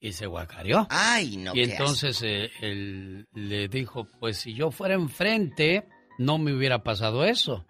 [0.00, 0.86] y se guacareó.
[0.90, 5.86] Ay, no, y entonces eh, él le dijo, pues si yo fuera enfrente,
[6.18, 7.66] no me hubiera pasado eso.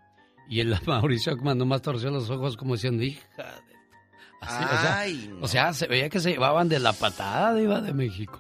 [0.49, 3.77] Y el Mauricio Ockman nomás torció los ojos como diciendo, hija de...
[4.41, 5.45] Así, o, sea, Ay, no.
[5.45, 8.39] o sea, se veía que se llevaban de la patada de Iba de México.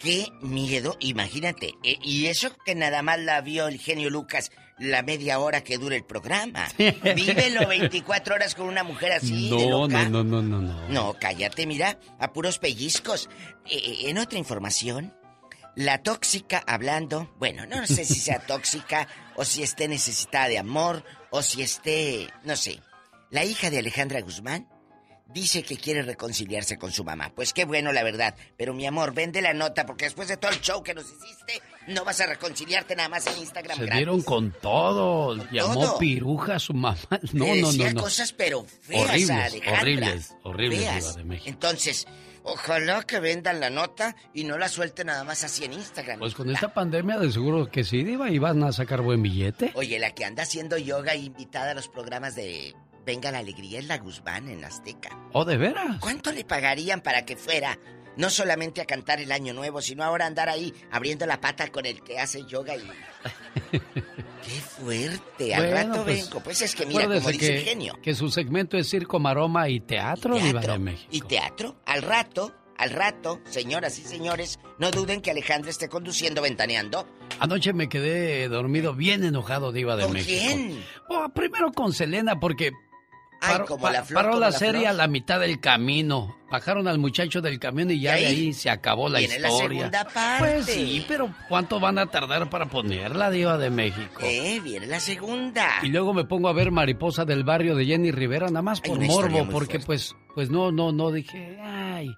[0.00, 1.74] Qué miedo, imagínate.
[1.82, 5.78] E- y eso que nada más la vio el genio Lucas la media hora que
[5.78, 6.68] dura el programa.
[6.78, 10.08] Vívelo 24 horas con una mujer así de no, loca.
[10.08, 10.88] no, no, no, no, no.
[10.88, 13.28] No, cállate, mira, a puros pellizcos.
[13.66, 15.14] Eh, eh, en otra información,
[15.76, 21.04] la tóxica hablando, bueno, no sé si sea tóxica o si esté necesitada de amor
[21.30, 22.80] o si esté, no sé.
[23.30, 24.68] La hija de Alejandra Guzmán
[25.26, 27.32] dice que quiere reconciliarse con su mamá.
[27.34, 28.34] Pues qué bueno, la verdad.
[28.56, 31.60] Pero mi amor, vende la nota porque después de todo el show que nos hiciste,
[31.88, 33.76] no vas a reconciliarte nada más en Instagram.
[33.78, 33.98] Se gratis.
[33.98, 35.34] dieron con todo.
[35.50, 35.98] Llamó todo.
[35.98, 36.96] piruja a su mamá.
[37.32, 38.02] No, Le no, decía no, no.
[38.02, 39.80] cosas pero feas Horribles, a Alejandra.
[39.80, 41.16] horribles, horribles, Feas.
[41.16, 41.48] De México.
[41.50, 42.06] Entonces,
[42.44, 46.18] ojalá que vendan la nota y no la suelten nada más así en Instagram.
[46.20, 49.72] Pues con esta pandemia de seguro que sí, Diva, y van a sacar buen billete.
[49.74, 52.74] Oye, la que anda haciendo yoga invitada a los programas de
[53.04, 55.10] Venga la Alegría es la Guzmán en Azteca.
[55.32, 55.98] ¿Oh, de veras?
[56.00, 57.78] ¿Cuánto le pagarían para que fuera
[58.16, 61.84] no solamente a cantar el año nuevo, sino ahora andar ahí abriendo la pata con
[61.84, 62.82] el que hace yoga y...
[63.72, 65.54] ¡Qué fuerte!
[65.54, 66.40] Al Bueno, rato pues, vengo.
[66.40, 67.98] Pues es que mira, como dice que, el genio.
[68.02, 71.08] que su segmento es circo, maroma y teatro, Diva de México.
[71.10, 76.42] Y teatro, al rato, al rato, señoras y señores, no duden que Alejandra esté conduciendo
[76.42, 77.08] ventaneando.
[77.40, 80.40] Anoche me quedé dormido bien enojado, Diva de ¿Con México.
[80.46, 80.84] quién?
[81.08, 82.70] Oh, primero con Selena, porque
[83.40, 84.86] Ay, paró, como la flor, paró como la la serie flor.
[84.90, 86.36] a la mitad del camino.
[86.50, 88.52] Bajaron al muchacho del camión y ya ¿Y de ahí?
[88.52, 89.78] se acabó la Viene la historia.
[89.90, 90.38] segunda parte.
[90.38, 94.20] Pues sí, pero ¿cuánto van a tardar para ponerla, Diva de México?
[94.22, 95.68] Eh, viene la segunda.
[95.82, 99.00] Y luego me pongo a ver Mariposa del Barrio de Jenny Rivera, nada más por
[99.00, 99.86] morbo, porque fuerte.
[99.86, 102.14] pues, pues no, no, no, dije, ay.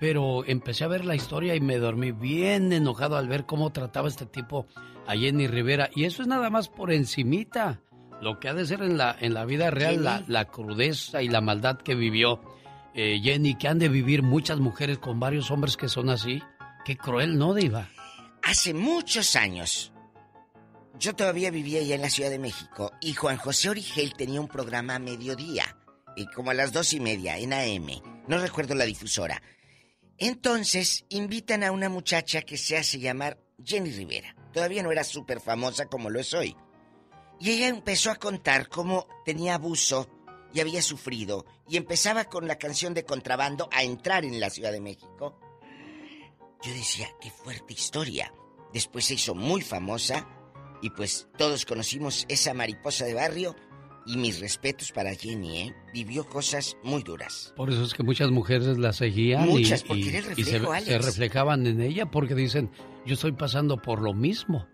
[0.00, 4.08] Pero empecé a ver la historia y me dormí bien enojado al ver cómo trataba
[4.08, 4.66] este tipo
[5.06, 5.90] a Jenny Rivera.
[5.94, 7.80] Y eso es nada más por encimita.
[8.20, 11.28] Lo que ha de ser en la, en la vida real, la, la crudeza y
[11.28, 12.40] la maldad que vivió
[12.94, 16.42] eh, Jenny, que han de vivir muchas mujeres con varios hombres que son así.
[16.84, 17.88] Qué cruel, ¿no, Diva?
[18.42, 19.92] Hace muchos años,
[20.98, 24.48] yo todavía vivía allá en la Ciudad de México y Juan José Origel tenía un
[24.48, 25.76] programa a mediodía,
[26.16, 28.02] y como a las dos y media, en AM.
[28.26, 29.40] No recuerdo la difusora.
[30.18, 34.34] Entonces invitan a una muchacha que se hace llamar Jenny Rivera.
[34.52, 36.56] Todavía no era súper famosa como lo es hoy.
[37.40, 40.08] Y ella empezó a contar cómo tenía abuso
[40.52, 41.46] y había sufrido.
[41.68, 45.38] Y empezaba con la canción de contrabando a entrar en la Ciudad de México.
[46.62, 48.32] Yo decía, qué fuerte historia.
[48.72, 50.28] Después se hizo muy famosa
[50.82, 53.56] y pues todos conocimos esa mariposa de barrio.
[54.06, 55.74] Y mis respetos para Jenny, ¿eh?
[55.92, 57.52] Vivió cosas muy duras.
[57.54, 60.44] Por eso es que muchas mujeres la seguían y- Muchas, porque y, era el y
[60.44, 61.04] se, reflejo, se Alex.
[61.04, 62.70] reflejaban en ella porque dicen,
[63.06, 64.66] yo estoy pasando por lo mismo.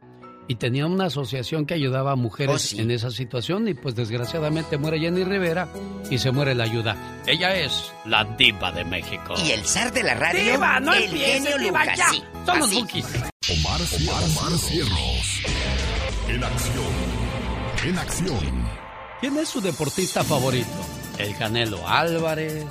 [0.49, 4.79] Y tenía una asociación que ayudaba a mujeres Oh, en esa situación y pues desgraciadamente
[4.79, 5.69] muere Jenny Rivera
[6.11, 6.97] y se muere la ayuda.
[7.27, 9.35] Ella es la diva de México.
[9.45, 12.09] Y el zar de la radio, ¡Diva, no el empieces, genio diva, Lucas, ya!
[12.11, 13.07] sí, Son los bookies.
[13.49, 15.43] Omar, Omar Cierros.
[16.29, 16.85] En acción.
[17.85, 18.69] En acción.
[19.21, 20.69] ¿Quién es su deportista favorito?
[21.19, 22.65] El Canelo Álvarez,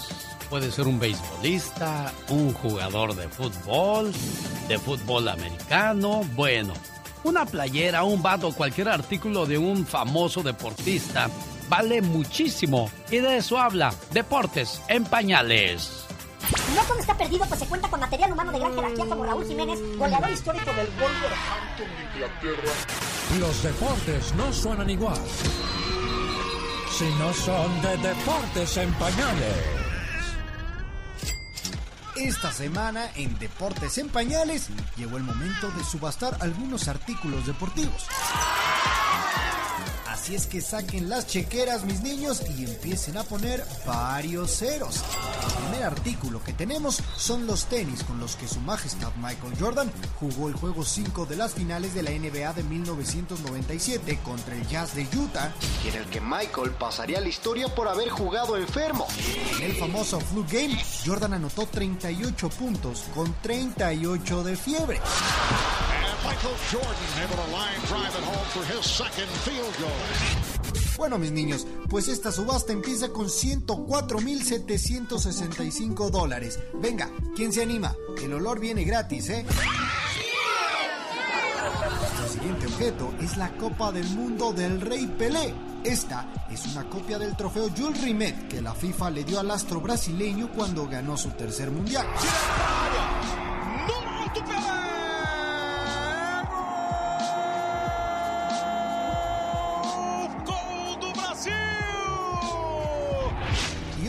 [0.49, 4.11] puede ser un beisbolista, un jugador de fútbol,
[4.67, 6.73] de fútbol americano, bueno,
[7.25, 11.29] una playera, un vato, cualquier artículo de un famoso deportista
[11.67, 16.05] vale muchísimo y de eso habla Deportes en Pañales.
[16.75, 19.47] No todo está perdido, pues se cuenta con material humano de gran jerarquía como Raúl
[19.47, 22.71] Jiménez, goleador histórico del Wolverhampton de Inglaterra.
[23.39, 25.19] Los deportes no suenan igual.
[26.91, 29.84] Si no son de deportes en pañales.
[32.15, 38.07] Esta semana en Deportes en Pañales llegó el momento de subastar algunos artículos deportivos.
[40.15, 45.03] Así es que saquen las chequeras, mis niños, y empiecen a poner varios ceros.
[45.45, 49.91] El primer artículo que tenemos son los tenis con los que su majestad Michael Jordan
[50.17, 54.95] jugó el juego 5 de las finales de la NBA de 1997 contra el Jazz
[54.95, 55.53] de Utah,
[55.83, 59.05] y en el que Michael pasaría la historia por haber jugado enfermo.
[59.57, 65.01] En el famoso Flu Game, Jordan anotó 38 puntos con 38 de fiebre.
[66.25, 70.04] Michael Jordan able to line drive it home for his second field goal.
[70.97, 76.59] Bueno, mis niños, pues esta subasta empieza con 104.765 dólares.
[76.75, 77.93] Venga, ¿quién se anima?
[78.23, 79.45] El olor viene gratis, ¿eh?
[82.23, 85.53] El siguiente objeto es la Copa del Mundo del Rey Pelé.
[85.83, 89.79] Esta es una copia del trofeo Jules Rimet que la FIFA le dio al astro
[89.81, 92.07] brasileño cuando ganó su tercer mundial.
[93.87, 94.05] Gol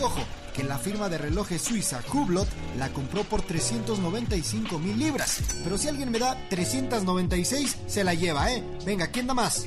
[0.00, 0.24] Ojo,
[0.54, 5.42] que la firma de relojes suiza Hublot la compró por 395 mil libras.
[5.64, 8.62] Pero si alguien me da 396, se la lleva, ¿eh?
[8.84, 9.66] Venga, ¿quién da más?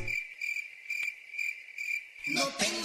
[2.27, 2.78] No tengo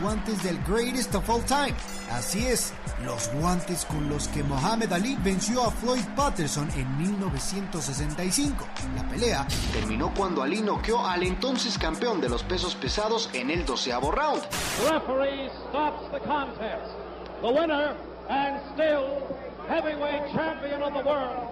[0.00, 1.74] guantes del Greatest of All Time.
[2.12, 2.72] Así es,
[3.04, 8.66] los guantes con los que Muhammad Ali venció a Floyd Patterson en 1965.
[8.96, 13.64] La pelea terminó cuando Ali noqueó al entonces campeón de los pesos pesados en el
[13.64, 14.42] doceavo round.
[14.90, 16.92] Referee stops the contest.
[17.40, 17.94] The winner
[18.28, 19.26] and still
[19.68, 21.48] heavyweight champion of the world,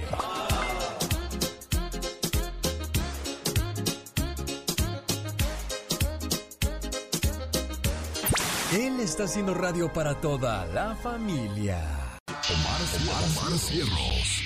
[8.73, 11.79] Él está haciendo radio para toda la familia.
[12.27, 14.43] Omar, Omar, Cierros.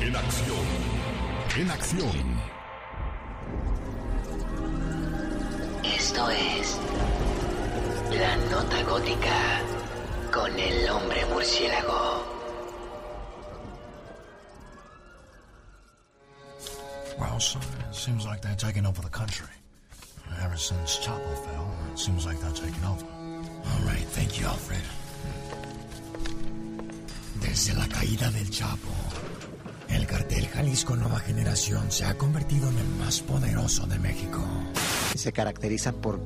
[0.00, 0.66] En acción.
[1.56, 2.40] En acción.
[5.82, 6.78] Esto es
[8.12, 9.62] La Nota Gótica
[10.32, 12.24] con el hombre murciélago.
[17.18, 19.46] Well, son, it seems like they're taking over the country.
[20.42, 23.04] Ever since Chapo fell, it seems like they're taking over.
[23.04, 24.82] All right, thank you, Alfred.
[27.40, 28.90] Desde la caída del Chapo,
[29.88, 34.40] el cartel Jalisco Nueva Generación se ha convertido en el más poderoso de México.
[35.14, 36.18] Se caracterizan por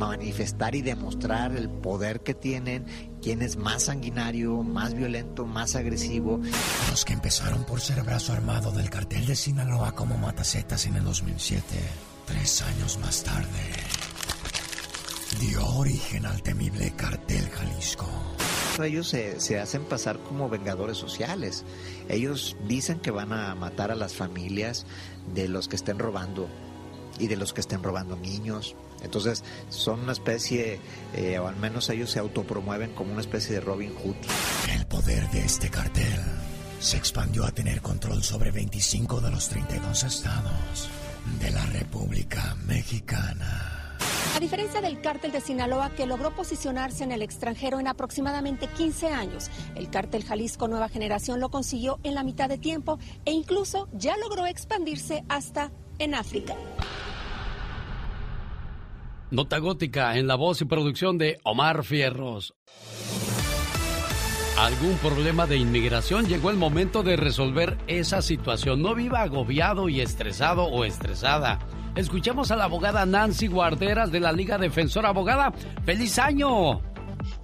[0.00, 2.86] manifestar y demostrar el poder que tienen,
[3.20, 6.40] quién es más sanguinario, más violento, más agresivo.
[6.88, 11.04] Los que empezaron por ser brazo armado del cartel de Sinaloa como Matacetas en el
[11.04, 11.62] 2007,
[12.26, 13.46] tres años más tarde,
[15.38, 18.06] dio origen al temible cartel Jalisco.
[18.82, 21.64] Ellos se, se hacen pasar como vengadores sociales.
[22.08, 24.86] Ellos dicen que van a matar a las familias
[25.34, 26.48] de los que estén robando
[27.18, 28.74] y de los que estén robando niños.
[29.02, 30.80] Entonces son una especie,
[31.14, 34.16] eh, o al menos ellos se autopromueven como una especie de Robin Hood.
[34.74, 36.20] El poder de este cartel
[36.80, 40.88] se expandió a tener control sobre 25 de los 32 estados
[41.40, 43.80] de la República Mexicana.
[44.34, 49.08] A diferencia del cártel de Sinaloa que logró posicionarse en el extranjero en aproximadamente 15
[49.08, 53.88] años, el cártel Jalisco Nueva Generación lo consiguió en la mitad de tiempo e incluso
[53.92, 56.54] ya logró expandirse hasta en África.
[59.30, 62.52] Nota gótica en la voz y producción de Omar Fierros.
[64.58, 66.26] ¿Algún problema de inmigración?
[66.26, 68.82] Llegó el momento de resolver esa situación.
[68.82, 71.60] No viva agobiado y estresado o estresada.
[71.94, 75.10] Escuchemos a la abogada Nancy Guarderas de la Liga Defensora.
[75.10, 75.52] Abogada,
[75.84, 76.89] feliz año.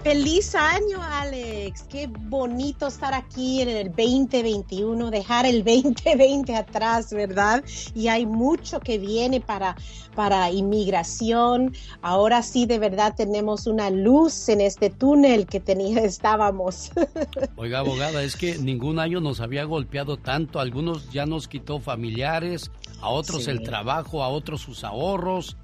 [0.07, 1.83] Feliz año, Alex.
[1.91, 7.65] Qué bonito estar aquí en el 2021, dejar el 2020 atrás, ¿verdad?
[7.93, 9.75] Y hay mucho que viene para,
[10.15, 11.75] para inmigración.
[12.03, 16.93] Ahora sí, de verdad, tenemos una luz en este túnel que tenía, estábamos.
[17.57, 20.61] Oiga, abogada, es que ningún año nos había golpeado tanto.
[20.61, 23.51] Algunos ya nos quitó familiares, a otros Sí.
[23.51, 25.57] el trabajo, a otros sus ahorros.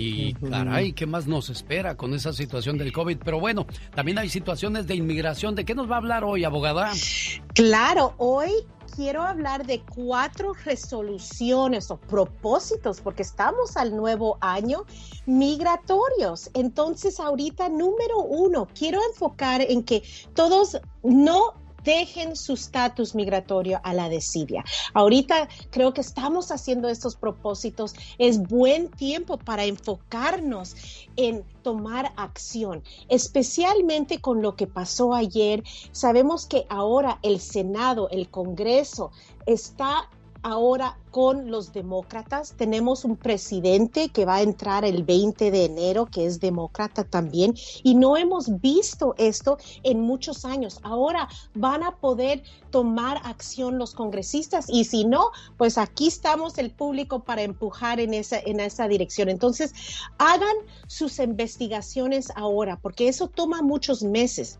[0.00, 3.18] Y caray, ¿qué más nos espera con esa situación del COVID?
[3.24, 5.56] Pero bueno, también hay situaciones de inmigración.
[5.56, 6.92] ¿De qué nos va a hablar hoy, abogada?
[7.52, 8.52] Claro, hoy
[8.94, 14.84] quiero hablar de cuatro resoluciones o propósitos, porque estamos al nuevo año
[15.26, 16.48] migratorios.
[16.54, 23.94] Entonces, ahorita, número uno, quiero enfocar en que todos no dejen su estatus migratorio a
[23.94, 24.64] la desidia.
[24.94, 27.94] Ahorita creo que estamos haciendo estos propósitos.
[28.18, 30.76] Es buen tiempo para enfocarnos
[31.16, 35.62] en tomar acción, especialmente con lo que pasó ayer.
[35.92, 39.10] Sabemos que ahora el Senado, el Congreso,
[39.46, 40.08] está
[40.42, 42.54] ahora con los demócratas.
[42.56, 47.54] Tenemos un presidente que va a entrar el 20 de enero, que es demócrata también,
[47.82, 50.80] y no hemos visto esto en muchos años.
[50.82, 56.70] Ahora van a poder tomar acción los congresistas y si no, pues aquí estamos el
[56.70, 59.28] público para empujar en esa, en esa dirección.
[59.28, 59.72] Entonces,
[60.18, 64.58] hagan sus investigaciones ahora, porque eso toma muchos meses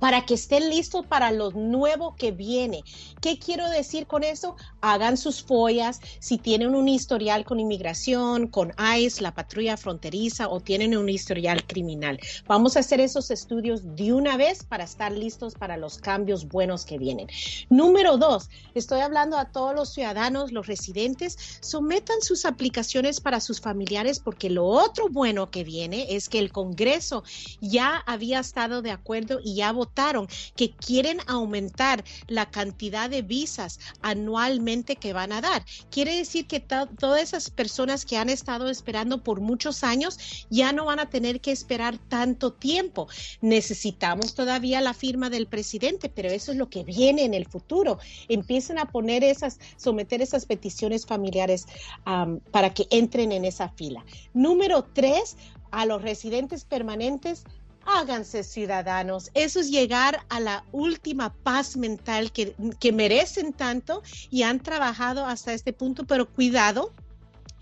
[0.00, 2.82] para que estén listos para lo nuevo que viene.
[3.20, 4.56] ¿Qué quiero decir con eso?
[4.80, 6.00] Hagan sus follas.
[6.20, 11.66] Si tienen un historial con inmigración, con ICE, la patrulla fronteriza o tienen un historial
[11.66, 12.18] criminal.
[12.46, 16.84] Vamos a hacer esos estudios de una vez para estar listos para los cambios buenos
[16.84, 17.28] que vienen.
[17.68, 23.60] Número dos, estoy hablando a todos los ciudadanos, los residentes, sometan sus aplicaciones para sus
[23.60, 27.22] familiares porque lo otro bueno que viene es que el Congreso
[27.60, 33.78] ya había estado de acuerdo y ya votaron que quieren aumentar la cantidad de visas
[34.02, 35.64] anualmente que van a dar.
[35.90, 40.18] Quiere decir que to- todas esas personas que han estado esperando por muchos años
[40.50, 43.08] ya no van a tener que esperar tanto tiempo.
[43.40, 47.98] Necesitamos todavía la firma del presidente, pero eso es lo que viene en el futuro.
[48.28, 51.66] Empiecen a poner esas, someter esas peticiones familiares
[52.04, 54.04] am, para que entren en esa fila.
[54.34, 55.36] Número tres,
[55.70, 57.44] a los residentes permanentes
[57.96, 59.30] háganse ciudadanos.
[59.34, 65.24] Eso es llegar a la última paz mental que, que merecen tanto y han trabajado
[65.26, 66.92] hasta este punto, pero cuidado.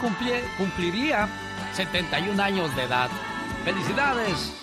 [0.58, 1.28] cumpliría
[1.74, 3.10] 71 años de edad.
[3.66, 4.54] ¡Felicidades!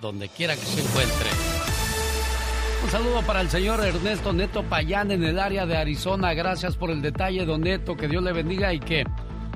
[0.00, 1.30] donde quiera que se encuentre.
[2.84, 6.34] Un saludo para el señor Ernesto Neto Payán en el área de Arizona.
[6.34, 7.96] Gracias por el detalle, don Neto.
[7.96, 9.04] Que Dios le bendiga y que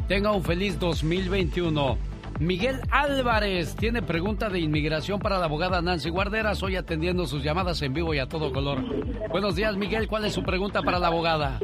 [0.08, 2.11] tenga un feliz 2021.
[2.42, 7.80] Miguel Álvarez tiene pregunta de inmigración para la abogada Nancy Guarderas, hoy atendiendo sus llamadas
[7.82, 8.82] en vivo y a todo color.
[9.28, 10.08] Buenos días, Miguel.
[10.08, 11.60] ¿Cuál es su pregunta para la abogada?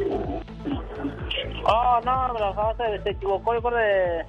[1.64, 4.24] Oh, no, se, se equivocó, yo de...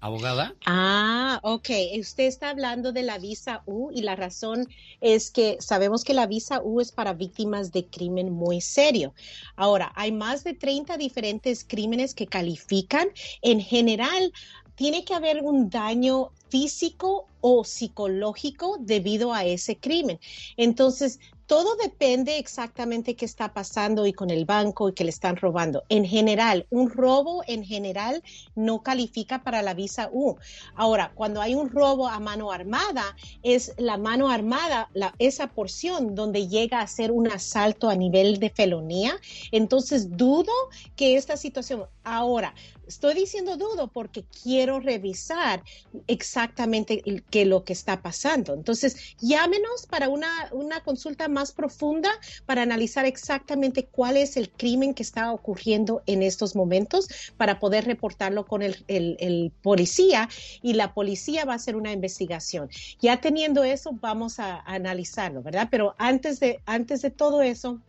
[0.02, 0.56] ¿Abogada?
[0.66, 1.70] Ah, ok.
[2.00, 4.68] Usted está hablando de la visa U y la razón
[5.02, 9.14] es que sabemos que la visa U es para víctimas de crimen muy serio.
[9.58, 13.10] Ahora, hay más de 30 diferentes crímenes que califican.
[13.42, 14.32] En general,
[14.76, 20.18] tiene que haber un daño físico o psicológico debido a ese crimen.
[20.56, 21.20] Entonces,
[21.50, 25.84] todo depende exactamente qué está pasando y con el banco y que le están robando.
[25.90, 28.22] En general, un robo en general
[28.54, 30.36] no califica para la visa U.
[30.76, 36.14] Ahora, cuando hay un robo a mano armada, es la mano armada, la, esa porción
[36.14, 39.20] donde llega a ser un asalto a nivel de felonía.
[39.52, 40.54] Entonces, dudo
[40.96, 42.54] que esta situación, ahora,
[42.90, 45.64] Estoy diciendo dudo porque quiero revisar
[46.08, 48.56] exactamente qué lo que está pasando.
[48.56, 52.10] Entonces, llámenos para una, una consulta más profunda
[52.46, 57.08] para analizar exactamente cuál es el crimen que está ocurriendo en estos momentos
[57.38, 60.30] para poder reportarlo con el, el policía
[60.62, 62.70] y la policía va a hacer una investigación.
[63.02, 65.68] Ya teniendo eso, vamos a, a analizarlo, ¿verdad?
[65.72, 67.82] Pero antes de, antes de todo eso,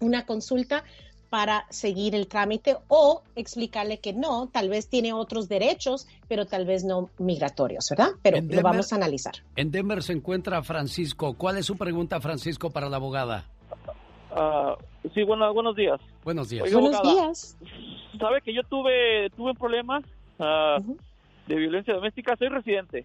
[0.00, 0.84] una consulta
[1.36, 6.64] para seguir el trámite o explicarle que no, tal vez tiene otros derechos, pero tal
[6.64, 8.12] vez no migratorios, ¿verdad?
[8.22, 9.34] Pero lo vamos a analizar.
[9.54, 11.34] En Denver se encuentra Francisco.
[11.34, 13.44] ¿Cuál es su pregunta, Francisco, para la abogada?
[14.30, 14.76] Ah,
[15.12, 16.00] sí, bueno, buenos días.
[16.24, 16.72] Buenos días.
[16.72, 17.58] buenos días.
[18.18, 20.00] Sabe que yo tuve tuve un problema
[20.38, 20.78] ah,
[21.46, 22.34] de violencia doméstica.
[22.38, 23.04] Soy residente.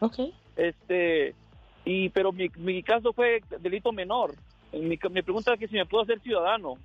[0.00, 0.18] Ok.
[0.54, 1.34] Este,
[1.86, 4.34] y pero mi, mi caso fue delito menor.
[4.70, 6.76] Mi, mi pregunta es que si me puedo hacer ciudadano.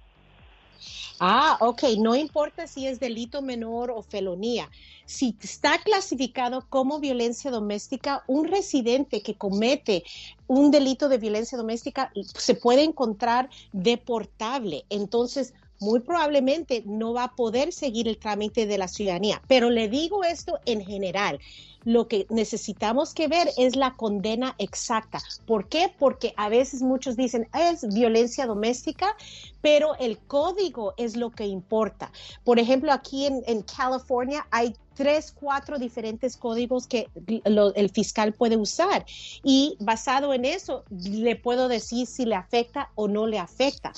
[1.20, 4.70] Ah, ok, no importa si es delito menor o felonía.
[5.06, 10.04] Si está clasificado como violencia doméstica, un residente que comete
[10.48, 14.86] un delito de violencia doméstica se puede encontrar deportable.
[14.90, 19.42] Entonces, muy probablemente no va a poder seguir el trámite de la ciudadanía.
[19.48, 21.40] Pero le digo esto en general.
[21.86, 25.20] Lo que necesitamos que ver es la condena exacta.
[25.46, 25.92] ¿Por qué?
[25.98, 29.16] Porque a veces muchos dicen es violencia doméstica,
[29.62, 32.12] pero el código es lo que importa.
[32.44, 37.08] Por ejemplo, aquí en, California hay tres, cuatro diferentes códigos que
[37.46, 39.06] el fiscal puede usar
[39.44, 43.94] y basado en eso le puedo decir si le afecta o no le afecta.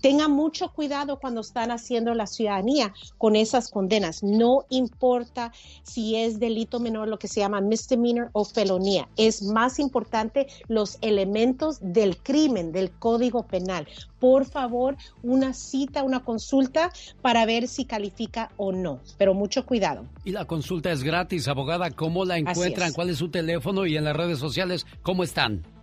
[0.00, 4.22] Tenga mucho cuidado cuando están haciendo la ciudadanía con esas condenas.
[4.22, 5.52] No importa
[5.82, 9.08] si es delito menor, lo que se llama misdemeanor o felonía.
[9.16, 13.86] Es más importante los elementos del crimen, del código penal.
[14.18, 16.92] Por favor, una cita, una consulta
[17.22, 19.00] para ver si califica o no.
[19.16, 20.04] Pero mucho cuidado.
[20.24, 21.90] Y la consulta es gratis, abogada.
[21.90, 22.92] ¿Cómo la encuentran?
[22.92, 23.86] ¿Cuál es su teléfono?
[23.86, 25.77] Y en las redes sociales, ¿cómo están?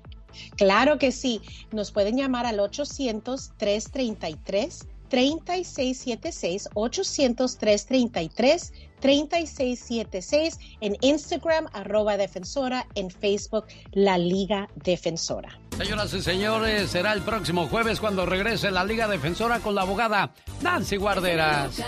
[0.55, 1.41] Claro que sí.
[1.71, 4.85] Nos pueden llamar al 800-333.
[5.09, 15.59] 3676 800-333 3676 en Instagram arroba defensora en Facebook la Liga Defensora.
[15.77, 20.33] Señoras y señores, será el próximo jueves cuando regrese la Liga Defensora con la abogada
[20.61, 21.79] Nancy Guarderas.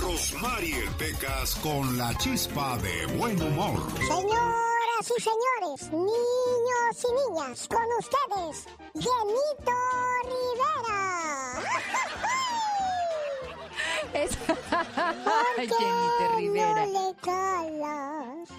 [0.00, 3.80] Rosmarie Pecas con la chispa de buen humor.
[5.00, 9.78] Señoras y señores, niños y niñas, con ustedes, Genito
[10.24, 11.62] Rivera.
[14.12, 14.36] Es...
[14.36, 16.86] ¿Por qué Jenny Rivera.
[16.86, 18.50] no le calas?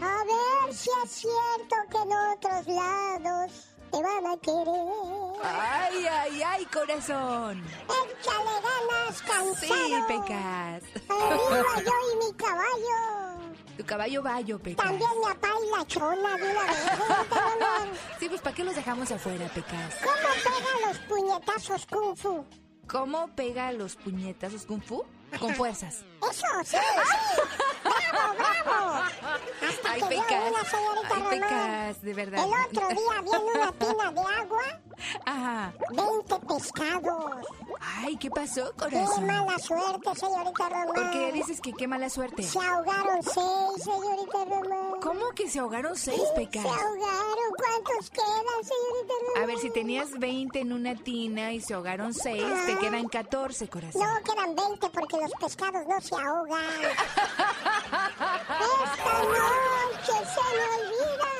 [0.00, 3.52] A ver si es cierto que en otros lados
[3.92, 5.40] te van a querer.
[5.44, 7.64] Ay, ay, ay, corazón.
[7.84, 9.54] Échale ganas, cansado.
[9.60, 10.82] Sí, Pecas.
[11.08, 13.15] Arriba yo y mi caballo.
[13.76, 14.84] Tu caballo bayo, Pecas.
[14.86, 18.00] También mi papá y la chona de una vez.
[18.18, 19.94] Sí, pues ¿para qué los dejamos afuera, Pecas?
[20.02, 22.44] ¿Cómo pega los puñetazos kung fu?
[22.88, 25.04] ¿Cómo pega los puñetazos kung fu?
[25.38, 26.04] Con fuerzas.
[26.30, 27.40] Eso, sí, sí.
[28.12, 29.02] ¡Bravo, bravo!
[29.68, 30.42] Hasta Ay, que Pecas.
[30.50, 31.22] una señorita Ay.
[31.40, 32.44] Pecas, de verdad.
[32.44, 34.80] El otro día vi en una tina de agua
[35.24, 35.72] Ajá.
[35.90, 37.46] 20 pescados.
[37.80, 39.26] Ay, ¿qué pasó, Qué corazón?
[39.26, 40.86] mala suerte, señorita Román.
[40.94, 42.42] ¿Por qué dices que qué mala suerte?
[42.42, 45.00] Se ahogaron seis, señorita Román.
[45.02, 46.62] ¿Cómo que se ahogaron seis, Pecas?
[46.62, 47.36] Se ahogaron.
[47.56, 49.42] ¿Cuántos quedan, señorita Román?
[49.42, 53.68] A ver, si tenías 20 en una tina y se ahogaron 6, te quedan 14,
[53.68, 54.02] corazón.
[54.02, 56.64] No, quedan 20 porque los pescados no se ahogan.
[57.86, 61.32] Esta noche se me olvida,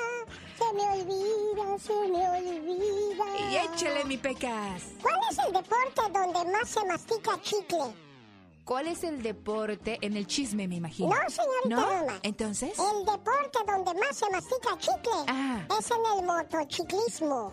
[0.59, 1.46] se me olvida,
[1.79, 3.25] se me olvida.
[3.51, 4.83] Y échale, mi Pecas.
[5.03, 8.06] ¿Cuál es el deporte donde más se mastica chicle?
[8.67, 11.11] ¿Cuál es el deporte en el chisme, me imagino?
[11.11, 12.01] No, señorita ¿No?
[12.01, 12.19] Roma.
[12.25, 12.73] ¿Entonces?
[12.77, 15.61] El deporte donde más se mastica chicle Ah.
[15.79, 17.53] es en el motociclismo.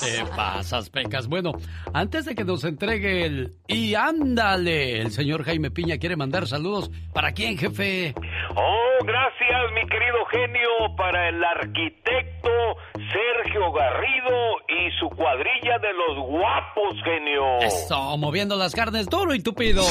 [0.00, 1.26] Te pasas, Pecas.
[1.26, 1.50] Bueno,
[1.92, 3.56] antes de que nos entregue el...
[3.66, 6.92] Y ándale, el señor Jaime Piña quiere mandar saludos.
[7.12, 8.14] ¿Para quién, jefe?
[8.54, 12.50] Oh, gracias, mi querido genio, para el arquitecto
[12.94, 14.34] Sergio Garrido
[14.68, 17.58] y su cuadrilla de los guapos, genio.
[17.60, 19.84] Eso, moviendo las carnes duro y tupido.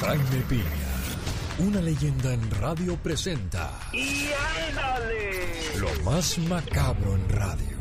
[0.00, 0.64] Jaime Piña,
[1.58, 4.28] una leyenda en radio presenta ¡Y
[4.68, 5.78] ándale!
[5.78, 7.76] lo más macabro en radio.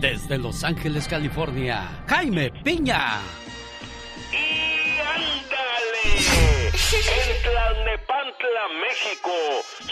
[0.00, 3.20] Desde Los Ángeles, California, Jaime Piña.
[4.32, 5.91] ¡Y ándale!
[6.94, 9.32] En Tlalnepantla, México,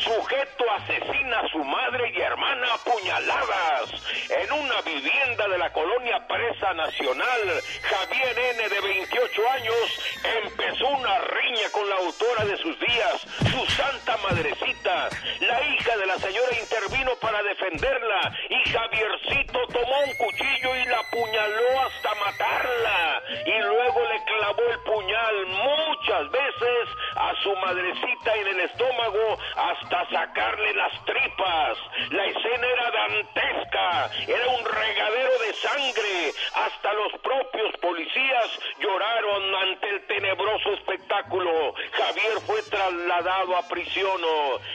[0.04, 3.90] sujeto asesina a su madre y hermana a puñaladas.
[4.28, 10.00] En una vivienda de la colonia Presa Nacional, Javier N., de 28 años,
[10.44, 15.08] empezó una riña con la autora de sus días, su santa madrecita.
[15.40, 20.98] La hija de la señora intervino para defenderla y Javiercito tomó un cuchillo y la
[20.98, 23.22] apuñaló hasta matarla.
[23.46, 30.08] Y luego le clavó el puñal muchas veces a su madrecita en el estómago hasta
[30.10, 31.78] sacarle las tripas.
[32.10, 36.32] La escena era dantesca, era un regadero de sangre.
[36.54, 41.74] Hasta los propios policías lloraron ante el tenebroso espectáculo.
[41.92, 44.20] Javier fue trasladado a prisión.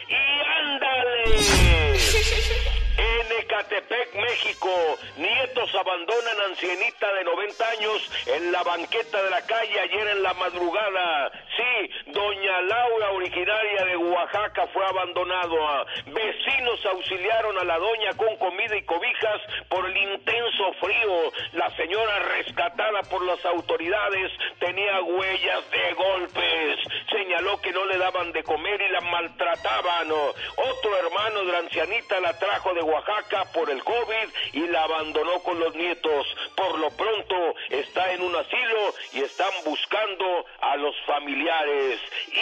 [0.07, 0.15] ¡Y
[0.59, 1.35] ándale!
[2.97, 4.69] En Ecatepec, México,
[5.17, 10.34] nietos abandonan ancianita de 90 años en la banqueta de la calle ayer en la
[10.35, 11.31] madrugada.
[11.57, 15.85] Sí, doña Laura, originaria de Oaxaca, fue abandonado.
[16.05, 21.31] Vecinos auxiliaron a la doña con comida y cobijas por el intenso frío.
[21.53, 26.80] La señora rescatada por las autoridades tenía huellas de golpes.
[27.11, 30.11] Señaló que no le daban de comer y la maltrataban.
[30.11, 35.40] Otro hermano de la ancianita la trajo de Oaxaca por el COVID y la abandonó
[35.44, 36.28] con los nietos.
[36.56, 41.99] Por lo pronto está en un asilo y están buscando a los familiares.
[42.32, 42.40] ¡Y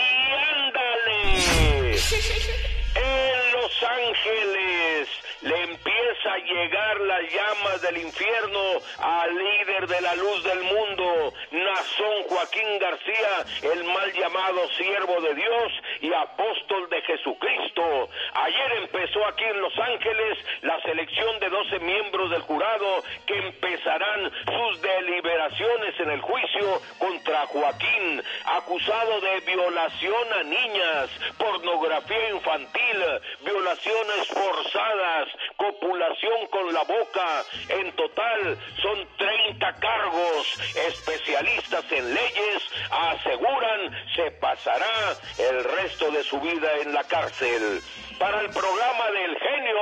[0.56, 1.98] ándale!
[2.96, 5.10] En Los Ángeles
[5.44, 8.60] le empieza a llegar las llamas del infierno
[9.00, 15.36] al líder de la luz del mundo, Nazón Joaquín García, el mal llamado siervo de
[15.36, 15.72] Dios
[16.02, 18.10] y apóstol de Jesucristo.
[18.34, 24.32] Ayer empezó aquí en Los Ángeles la selección de 12 miembros del jurado que empezarán
[24.46, 33.04] sus deliberaciones en el juicio contra Joaquín, acusado de violación a niñas, pornografía infantil,
[33.44, 37.44] violaciones forzadas, copulación con la boca.
[37.70, 40.60] En total son 30 cargos.
[40.88, 47.82] Especialistas en leyes aseguran se pasará el resto de su vida en la cárcel.
[48.20, 49.80] Para el programa del genio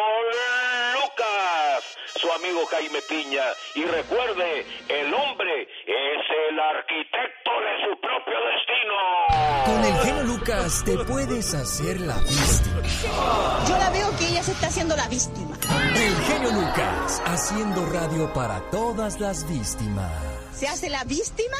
[0.93, 3.43] Lucas, su amigo Jaime Piña.
[3.75, 9.65] Y recuerde, el hombre es el arquitecto de su propio destino.
[9.65, 12.81] Con el genio Lucas te puedes hacer la víctima.
[13.67, 14.10] Yo la veo
[14.43, 15.55] se está haciendo la víctima.
[15.95, 20.11] El genio Lucas, haciendo radio para todas las víctimas.
[20.55, 21.57] ¿Se hace la víctima?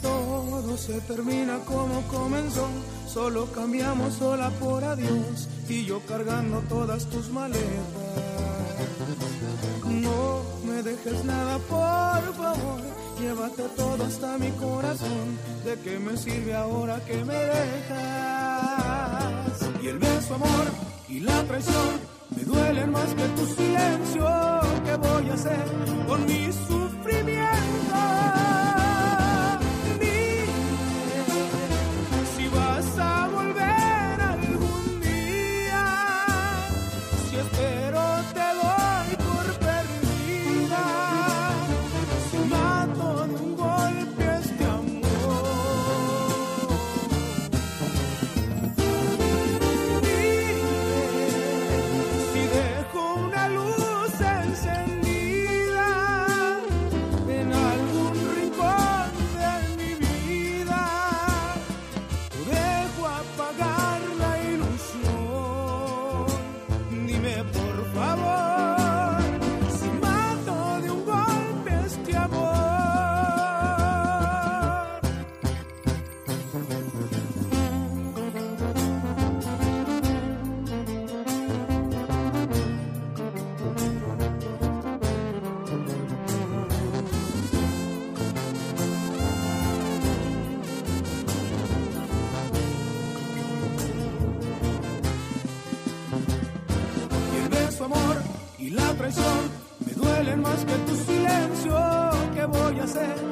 [0.00, 2.66] Todo se termina como comenzó,
[3.06, 7.60] solo cambiamos sola por adiós y yo cargando todas tus maletas.
[9.84, 12.80] No dejes nada, por favor,
[13.18, 15.38] llévate todo hasta mi corazón.
[15.64, 18.00] ¿De qué me sirve ahora que me dejas?
[19.82, 20.66] Y el beso, amor,
[21.08, 22.00] y la traición
[22.36, 24.26] me duelen más que tu silencio.
[24.84, 25.64] ¿Qué voy a hacer
[26.06, 27.89] con mi sufrimiento?
[99.84, 102.10] Me duelen más que tu silencio.
[102.34, 103.29] ¿Qué voy a hacer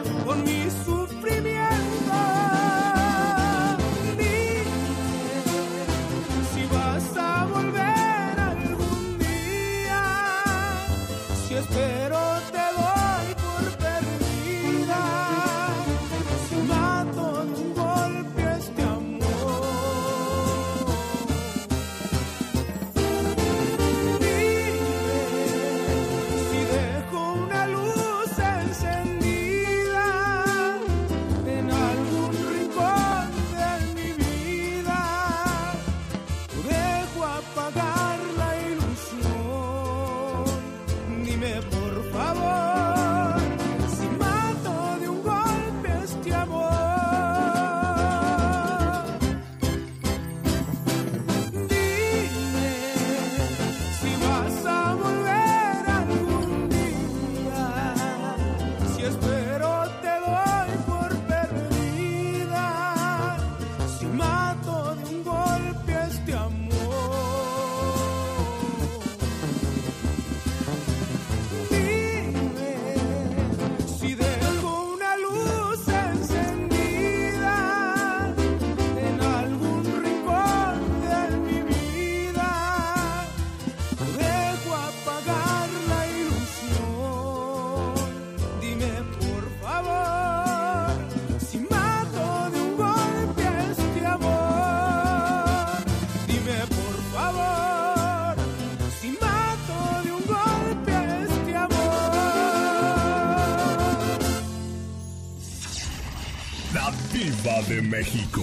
[107.48, 108.42] Diva de México.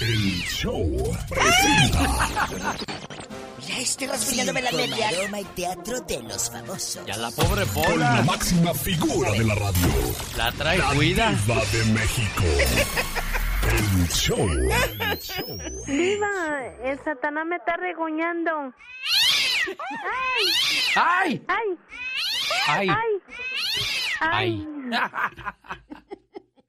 [0.00, 0.86] El show
[1.28, 2.76] presenta.
[3.66, 5.40] Ya estoy rasguñándome la media.
[5.40, 7.04] y teatro de los famosos.
[7.06, 8.16] Ya la pobre Con Pola.
[8.16, 9.88] la máxima figura de la radio.
[10.36, 11.32] La trae La cuida.
[11.32, 12.44] Diva de México.
[13.68, 14.48] El show.
[15.86, 18.72] Diva, el Satanás me está regoñando.
[20.94, 21.42] ¡Ay!
[21.48, 21.80] ¡Ay!
[22.68, 22.88] ¡Ay!
[24.20, 24.68] ¡Ay!
[24.90, 25.80] ¡Ay!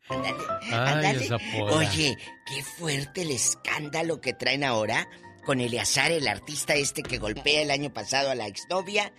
[0.10, 1.30] Ándale.
[1.72, 5.08] Oye, qué fuerte el escándalo que traen ahora
[5.46, 9.14] con Eleazar, el artista este que golpea el año pasado a la exnovia.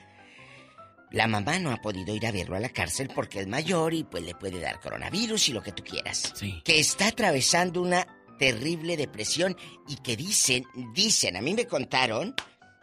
[1.11, 4.05] La mamá no ha podido ir a verlo a la cárcel porque es mayor y
[4.05, 6.35] pues le puede dar coronavirus y lo que tú quieras.
[6.65, 8.07] Que está atravesando una
[8.39, 9.57] terrible depresión
[9.89, 12.35] y que dicen, dicen, a mí me contaron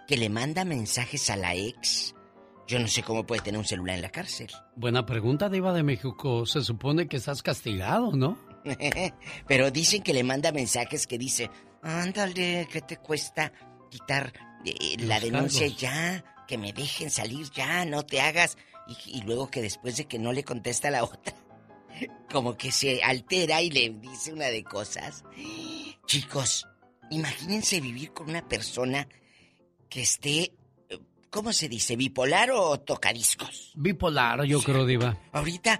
[0.07, 2.14] que le manda mensajes a la ex.
[2.67, 4.49] Yo no sé cómo puede tener un celular en la cárcel.
[4.75, 6.45] Buena pregunta, Diva de México.
[6.45, 8.37] Se supone que estás castigado, ¿no?
[9.47, 11.49] Pero dicen que le manda mensajes que dice,
[11.83, 13.51] ándale, ¿qué te cuesta
[13.91, 14.33] quitar
[14.65, 15.81] eh, la denuncia cargos.
[15.81, 16.23] ya?
[16.47, 18.57] Que me dejen salir ya, no te hagas.
[18.87, 21.35] Y, y luego que después de que no le contesta la otra,
[22.31, 25.23] como que se altera y le dice una de cosas.
[26.07, 26.67] Chicos,
[27.09, 29.07] imagínense vivir con una persona
[29.89, 30.51] que esté,
[31.29, 31.95] ¿cómo se dice?
[31.95, 33.71] ¿Bipolar o tocadiscos?
[33.75, 35.17] Bipolar, yo creo, Diva.
[35.31, 35.79] Ahorita,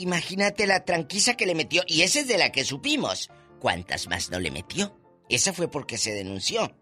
[0.00, 1.82] imagínate la tranquiza que le metió.
[1.86, 3.30] Y esa es de la que supimos.
[3.60, 4.96] ¿Cuántas más no le metió?
[5.28, 6.74] Esa fue porque se denunció.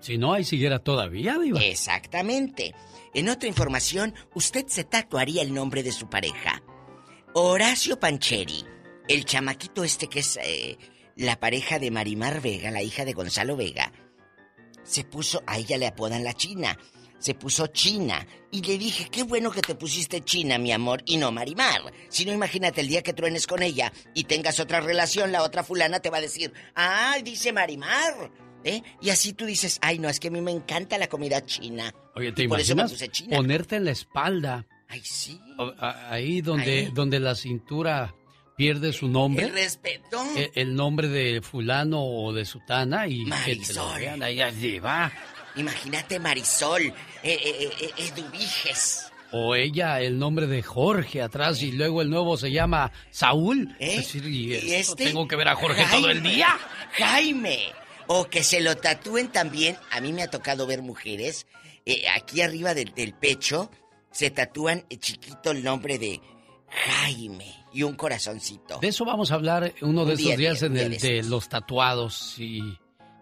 [0.00, 1.60] Si no, ahí siguiera todavía, Diva.
[1.60, 2.74] Exactamente.
[3.14, 6.62] En otra información, usted se tatuaría el nombre de su pareja.
[7.34, 8.64] Horacio Pancheri,
[9.08, 10.76] el chamaquito este que es eh,
[11.16, 13.92] la pareja de Marimar Vega, la hija de Gonzalo Vega,
[14.82, 16.78] se puso, a ella le apodan la China,
[17.22, 18.26] se puso China.
[18.50, 21.80] Y le dije, qué bueno que te pusiste China, mi amor, y no Marimar.
[22.08, 25.62] Si no, imagínate el día que truenes con ella y tengas otra relación, la otra
[25.64, 28.30] fulana te va a decir, ah, dice Marimar.
[28.64, 28.82] ¿Eh?
[29.00, 31.92] Y así tú dices, ay, no, es que a mí me encanta la comida china.
[32.14, 33.36] Oye, ¿te por eso me imaginas puse China.
[33.38, 34.66] ponerte en la espalda?
[34.88, 35.40] Ay, sí.
[35.58, 36.90] o- a- Ahí donde, Ahí.
[36.92, 38.14] donde la cintura
[38.56, 39.46] pierde su nombre.
[39.46, 40.22] El respeto.
[40.36, 43.98] El, el nombre de fulano o de sutana y que te lo Marisol.
[44.00, 44.38] vean ahí.
[45.56, 46.92] Imagínate Marisol, eh,
[47.22, 49.10] eh, eh, Eduviges.
[49.32, 53.74] O ella, el nombre de Jorge atrás y luego el nuevo se llama Saúl.
[53.78, 53.96] ¿Eh?
[53.96, 55.06] Es decir, ¿y ¿Y este?
[55.06, 56.48] tengo que ver a Jorge todo el día.
[56.92, 57.60] Jaime.
[58.08, 59.78] O que se lo tatúen también.
[59.90, 61.46] A mí me ha tocado ver mujeres
[61.84, 63.70] eh, aquí arriba del, del pecho
[64.10, 66.20] se tatúan eh, chiquito el nombre de
[66.68, 68.78] Jaime y un corazoncito.
[68.78, 71.30] De eso vamos a hablar uno de estos día, días día, en el de estos.
[71.30, 72.34] los tatuados.
[72.36, 72.60] Si,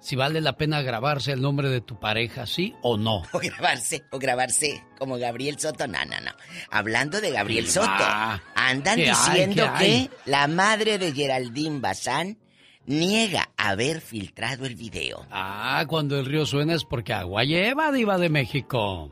[0.00, 3.22] si vale la pena grabarse el nombre de tu pareja, sí o no.
[3.32, 5.86] O grabarse, o grabarse como Gabriel Soto.
[5.86, 6.30] No, no, no.
[6.70, 8.42] Hablando de Gabriel Sí, Soto, va.
[8.54, 10.08] andan ¿Qué hay, diciendo hay?
[10.08, 12.38] que la madre de Geraldine Bazán
[12.86, 15.26] niega haber filtrado el video.
[15.30, 19.10] Ah, cuando el río suena es porque agua lleva, Diva de México.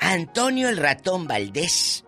[0.00, 2.04] Antonio el ratón Valdés,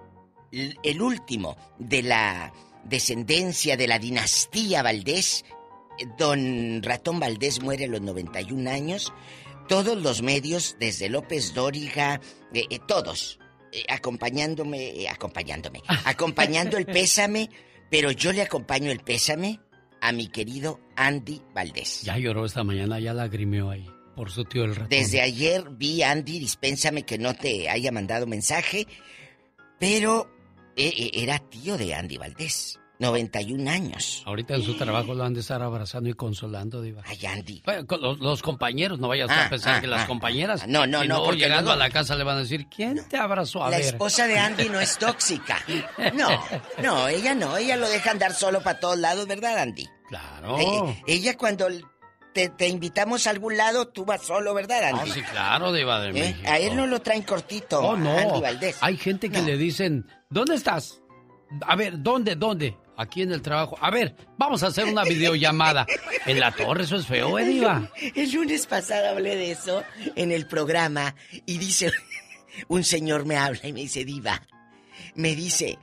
[0.53, 2.53] el último de la
[2.85, 5.45] descendencia de la dinastía Valdés,
[6.19, 9.13] don Ratón Valdés muere a los 91 años.
[9.69, 12.21] Todos los medios, desde López Dóriga,
[12.53, 13.39] eh, eh, todos,
[13.73, 17.51] eh, acompañándome, acompañándome, acompañando el pésame,
[17.89, 19.61] pero yo le acompaño el pésame
[20.01, 22.03] a mi querido Andy Valdés.
[22.03, 23.87] Ya lloró esta mañana, ya lagrimeó ahí
[24.17, 24.89] por su tío el ratón.
[24.89, 28.87] Desde ayer vi Andy, dispénsame que no te haya mandado mensaje,
[29.79, 30.29] pero
[30.75, 34.23] era tío de Andy Valdés, 91 años.
[34.27, 37.03] Ahorita en su trabajo lo han de estar abrazando y consolando, Diva.
[37.07, 37.63] Ay, Andy.
[38.01, 40.69] Los, los compañeros, no vayas a Ah, pensar ah, que las ah, compañeras.
[40.69, 43.17] no, no, no, porque llegando luego- a la casa le van a decir, ¿quién te
[43.17, 43.65] abrazó?
[43.65, 43.87] A la ver.
[43.87, 45.59] esposa de Andy no es tóxica.
[46.15, 46.29] No,
[46.83, 49.89] no, ella no, ella lo deja andar solo para todos lados, ¿verdad, Andy?
[50.09, 50.59] Claro.
[50.59, 51.69] Eh, ella cuando
[52.35, 55.11] te, te invitamos a algún lado, tú vas solo, ¿verdad, Ah, Andy?
[55.13, 56.37] sí, claro, Diva de ¿Eh?
[56.47, 58.11] A él no lo traen cortito, Oh, no.
[58.17, 58.77] Andy Valdés.
[58.83, 59.47] Hay gente que No.
[59.47, 61.01] le dicen, ¿dónde estás?
[61.67, 62.77] A ver, ¿dónde, dónde?
[63.01, 63.79] Aquí en el trabajo.
[63.81, 65.87] A ver, vamos a hacer una videollamada.
[66.27, 67.91] En la torre, eso es feo, ¿eh, Diva?
[68.15, 69.83] El lunes pasado hablé de eso
[70.17, 71.15] en el programa
[71.47, 71.91] y dice,
[72.69, 74.43] un señor me habla y me dice, diva,
[75.15, 75.79] me dice,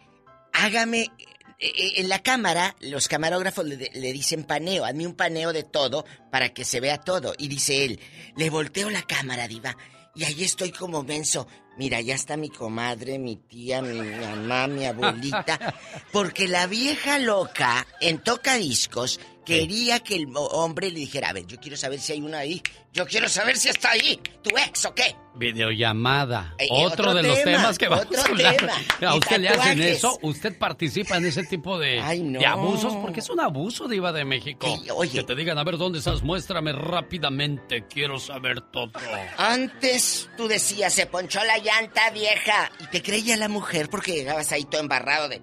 [0.54, 1.10] hágame,
[1.58, 5.64] eh, eh, en la cámara, los camarógrafos le, le dicen paneo, hazme un paneo de
[5.64, 7.34] todo para que se vea todo.
[7.40, 8.00] Y dice él,
[8.36, 9.76] le volteo la cámara, diva,
[10.18, 11.48] y ahí estoy como menso.
[11.78, 15.76] Mira, ya está mi comadre, mi tía, mi mamá, mi abuelita.
[16.12, 21.58] Porque la vieja loca en tocadiscos quería que el hombre le dijera, a ver, yo
[21.58, 22.62] quiero saber si hay una ahí.
[22.92, 24.20] Yo quiero saber si está ahí.
[24.44, 25.16] ¿Tu ex o qué?
[25.36, 26.56] Videollamada.
[26.58, 28.56] Eh, otro, otro de los tema, temas que vamos a hablar.
[28.58, 28.74] tema.
[29.12, 32.40] A usted le hacen eso, usted participa en ese tipo de, no.
[32.40, 34.68] de abusos, porque es un abuso, Diva de México.
[35.12, 36.24] Que te digan, a ver, ¿dónde estás?
[36.24, 38.92] Muéstrame rápidamente, quiero saber todo.
[39.38, 42.72] Antes tú decías, se ponchó la llanta vieja.
[42.80, 45.42] Y te creía la mujer porque llegabas ahí todo embarrado de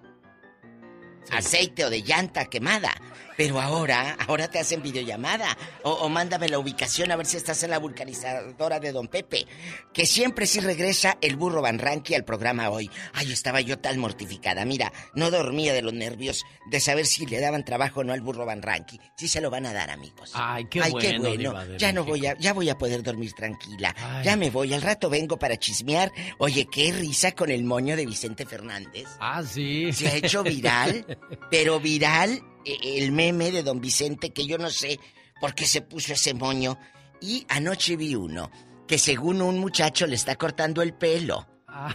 [1.30, 2.92] aceite o de llanta quemada.
[3.36, 5.56] Pero ahora, ahora te hacen videollamada.
[5.82, 9.46] O, o mándame la ubicación a ver si estás en la vulcanizadora de Don Pepe.
[9.92, 12.90] Que siempre sí regresa el burro Van Ranqui al programa hoy.
[13.12, 14.64] Ay, estaba yo tan mortificada.
[14.64, 18.20] Mira, no dormía de los nervios de saber si le daban trabajo o no al
[18.20, 19.00] burro Van Ranqui.
[19.16, 20.32] Sí se lo van a dar, amigos.
[20.34, 21.10] Ay, qué Ay, bueno.
[21.10, 21.76] qué bueno.
[21.76, 23.94] Ya no voy a, ya voy a poder dormir tranquila.
[23.98, 24.24] Ay.
[24.24, 24.72] Ya me voy.
[24.74, 26.12] Al rato vengo para chismear.
[26.38, 29.06] Oye, qué risa con el moño de Vicente Fernández.
[29.20, 29.92] Ah, sí.
[29.92, 31.18] Se ha hecho viral,
[31.50, 34.98] pero viral el meme de don Vicente que yo no sé
[35.40, 36.78] por qué se puso ese moño.
[37.20, 38.50] Y anoche vi uno
[38.86, 41.46] que según un muchacho le está cortando el pelo.
[41.68, 41.94] Ah.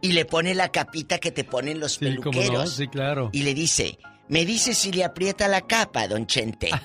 [0.00, 2.52] Y le pone la capita que te ponen los Sí, peluqueros.
[2.52, 3.30] no, sí, claro.
[3.32, 3.98] Y le dice,
[4.28, 6.70] me dice si le aprieta la capa, don Chente.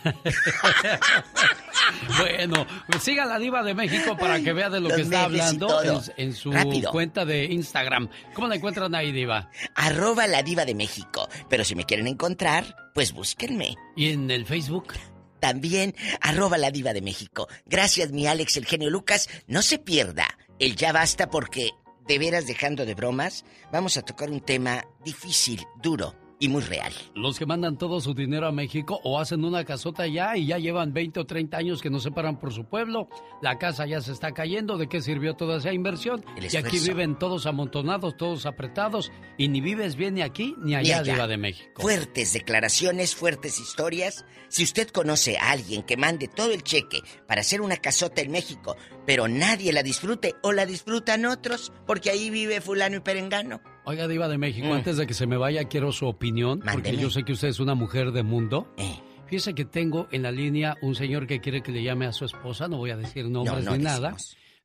[2.17, 5.23] Bueno, pues siga la diva de México para que vea de lo Los que está
[5.23, 6.91] hablando en, en su Rápido.
[6.91, 8.09] cuenta de Instagram.
[8.33, 9.49] ¿Cómo la encuentran ahí, diva?
[9.75, 11.27] Arroba la diva de México.
[11.49, 13.75] Pero si me quieren encontrar, pues búsquenme.
[13.95, 14.93] ¿Y en el Facebook?
[15.39, 17.47] También arroba la diva de México.
[17.65, 19.29] Gracias, mi Alex, el genio Lucas.
[19.47, 20.27] No se pierda
[20.59, 21.71] el ya basta porque,
[22.07, 26.91] de veras dejando de bromas, vamos a tocar un tema difícil, duro y muy real.
[27.15, 30.57] Los que mandan todo su dinero a México o hacen una casota ya y ya
[30.57, 33.07] llevan 20 o 30 años que no se paran por su pueblo,
[33.41, 36.25] la casa ya se está cayendo, ¿de qué sirvió toda esa inversión?
[36.35, 40.99] Y aquí viven todos amontonados, todos apretados y ni vives bien ni aquí ni allá,
[40.99, 41.13] allá.
[41.13, 41.81] diva de México.
[41.81, 44.25] Fuertes declaraciones, fuertes historias.
[44.49, 48.31] Si usted conoce a alguien que mande todo el cheque para hacer una casota en
[48.31, 48.75] México,
[49.05, 53.61] pero nadie la disfrute o la disfrutan otros, porque ahí vive fulano y perengano.
[53.85, 54.71] Oiga, diva de México, Mm.
[54.73, 57.59] antes de que se me vaya, quiero su opinión, porque yo sé que usted es
[57.59, 58.73] una mujer de mundo.
[58.77, 58.95] Eh.
[59.27, 62.23] Fíjese que tengo en la línea un señor que quiere que le llame a su
[62.25, 64.15] esposa, no voy a decir nombres no ni nada.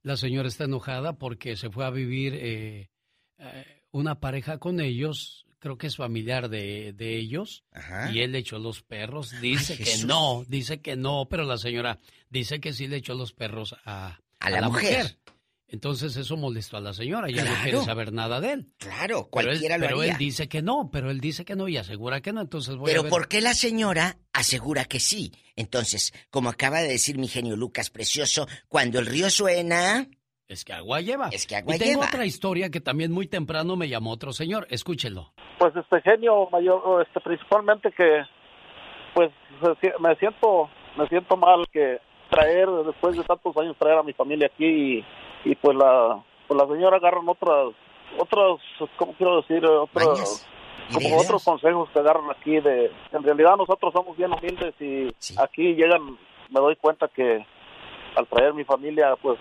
[0.02, 2.90] La señora está enojada porque se fue a vivir eh,
[3.38, 8.12] eh, una pareja con ellos, creo que es familiar de, de ellos, Ajá.
[8.12, 9.32] y él le echó los perros.
[9.40, 10.04] Dice Ay, que Jesús.
[10.06, 11.98] no, dice que no, pero la señora
[12.30, 15.18] dice que sí le echó los perros a, A la mujer.
[15.70, 18.66] Entonces eso molestó a la señora, ya no quiere saber nada de él.
[18.78, 20.18] Claro, Pero él, cualquiera lo pero él haría.
[20.18, 22.92] dice que no, pero él dice que no y asegura que no, entonces voy a
[22.92, 23.10] Pero ver.
[23.10, 25.32] ¿por qué la señora asegura que sí?
[25.56, 30.06] Entonces, como acaba de decir mi genio Lucas precioso, cuando el río suena,
[30.46, 31.28] Es que agua lleva.
[31.32, 32.06] es que agua y tengo lleva.
[32.06, 34.66] otra historia que también muy temprano me llamó otro señor.
[34.70, 35.34] Escúchelo.
[35.58, 38.22] Pues este genio mayor, este principalmente que
[39.14, 39.30] pues
[40.00, 41.98] me siento me siento mal que
[42.30, 44.64] traer después de tantos años traer a mi familia aquí
[45.00, 45.04] y,
[45.50, 47.74] y pues la pues la señora agarran otras
[48.18, 48.60] otros
[48.96, 50.46] cómo quiero decir otros Mañas,
[50.92, 51.24] como ideas.
[51.24, 55.08] otros consejos que agarran aquí de en realidad nosotros somos bien humildes y
[55.38, 56.18] aquí llegan
[56.50, 57.44] me doy cuenta que
[58.16, 59.38] al traer mi familia pues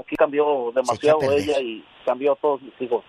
[0.00, 3.04] aquí cambió demasiado ella y cambió a todos mis hijos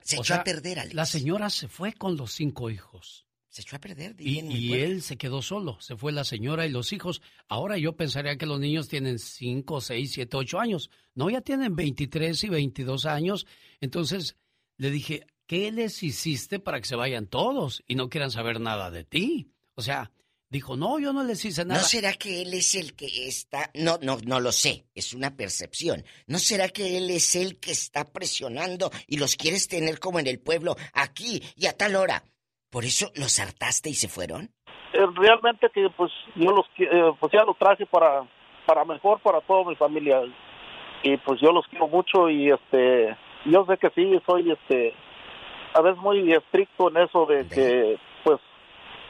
[0.00, 0.94] Se O echó sea, a perder, Alex.
[0.94, 3.24] La señora se fue con los cinco hijos.
[3.54, 4.16] Se echó a perder.
[4.18, 5.78] Y, y él se quedó solo.
[5.80, 7.22] Se fue la señora y los hijos.
[7.46, 10.90] Ahora yo pensaría que los niños tienen 5, 6, 7, 8 años.
[11.14, 13.46] No, ya tienen 23 y 22 años.
[13.80, 14.34] Entonces
[14.76, 18.90] le dije, ¿qué les hiciste para que se vayan todos y no quieran saber nada
[18.90, 19.52] de ti?
[19.76, 20.10] O sea,
[20.50, 21.80] dijo, no, yo no les hice nada.
[21.80, 23.70] ¿No será que él es el que está.?
[23.74, 24.86] No, no, no lo sé.
[24.96, 26.04] Es una percepción.
[26.26, 30.26] ¿No será que él es el que está presionando y los quieres tener como en
[30.26, 32.24] el pueblo, aquí y a tal hora?
[32.74, 34.50] ¿Por eso los hartaste y se fueron?
[34.92, 38.24] Eh, realmente que pues yo los eh, pues ya los traje para
[38.66, 40.22] para mejor para toda mi familia.
[41.04, 44.92] Y pues yo los quiero mucho y este yo sé que sí soy este
[45.72, 48.40] a veces muy estricto en eso de que pues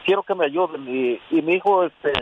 [0.05, 0.87] quiero que me ayuden.
[0.87, 2.13] Y, y mi hijo este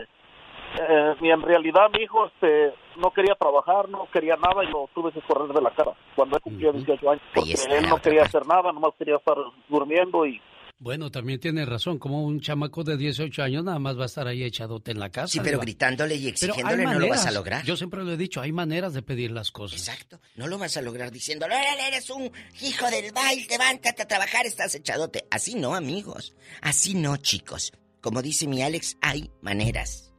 [0.80, 4.88] eh, y en realidad mi hijo este no quería trabajar no quería nada y lo
[4.94, 8.22] tuve que correr de la cara cuando él cumplió 18 años porque él no quería
[8.22, 9.36] hacer nada nomás quería estar
[9.68, 10.40] durmiendo y
[10.78, 11.98] Bueno, también tiene razón.
[11.98, 15.10] Como un chamaco de 18 años nada más va a estar ahí echadote en la
[15.10, 15.28] casa.
[15.28, 17.64] Sí, pero gritándole y exigiéndole no lo vas a lograr.
[17.64, 19.78] Yo siempre lo he dicho, hay maneras de pedir las cosas.
[19.78, 20.20] Exacto.
[20.36, 22.30] No lo vas a lograr diciéndole, "Órale, eres un
[22.60, 25.24] hijo del baile, levántate a trabajar, estás echadote.
[25.30, 26.34] Así no, amigos.
[26.60, 27.72] Así no, chicos.
[28.00, 30.12] Como dice mi Alex, hay maneras.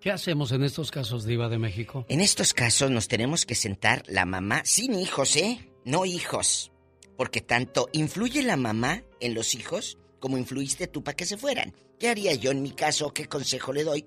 [0.00, 2.04] ¿Qué hacemos en estos casos, Diva de México?
[2.10, 5.70] En estos casos nos tenemos que sentar la mamá sin hijos, ¿eh?
[5.86, 6.70] No hijos.
[7.16, 11.74] Porque tanto influye la mamá en los hijos como influiste tú para que se fueran.
[11.98, 13.12] ¿Qué haría yo en mi caso?
[13.12, 14.06] ¿Qué consejo le doy?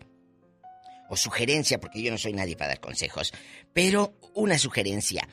[1.10, 3.32] O sugerencia, porque yo no soy nadie para dar consejos.
[3.74, 5.28] Pero una sugerencia.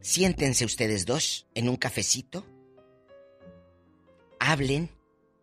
[0.00, 2.46] Siéntense ustedes dos en un cafecito.
[4.38, 4.90] Hablen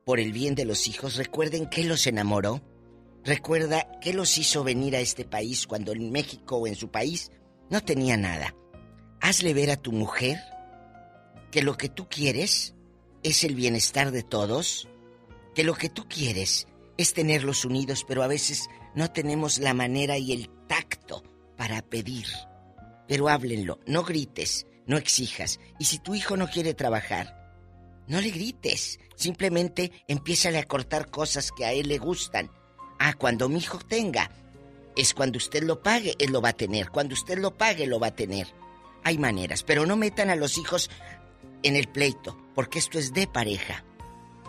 [0.05, 1.15] por el bien de los hijos.
[1.15, 2.61] Recuerden que los enamoró.
[3.23, 7.31] Recuerda qué los hizo venir a este país cuando en México o en su país
[7.69, 8.55] no tenía nada.
[9.19, 10.37] Hazle ver a tu mujer
[11.51, 12.73] que lo que tú quieres
[13.23, 14.87] es el bienestar de todos
[15.55, 16.67] que lo que tú quieres
[16.97, 21.23] es tenerlos unidos, pero a veces no tenemos la manera y el tacto
[21.57, 22.27] para pedir.
[23.07, 25.59] Pero háblenlo, no grites, no exijas.
[25.79, 27.45] Y si tu hijo no quiere trabajar,
[28.07, 28.99] no le grites.
[29.15, 32.51] Simplemente empiézale a cortar cosas que a él le gustan.
[32.99, 34.29] Ah, cuando mi hijo tenga,
[34.95, 36.89] es cuando usted lo pague, él lo va a tener.
[36.89, 38.47] Cuando usted lo pague, lo va a tener.
[39.03, 40.89] Hay maneras, pero no metan a los hijos
[41.67, 43.83] en el pleito, porque esto es de pareja.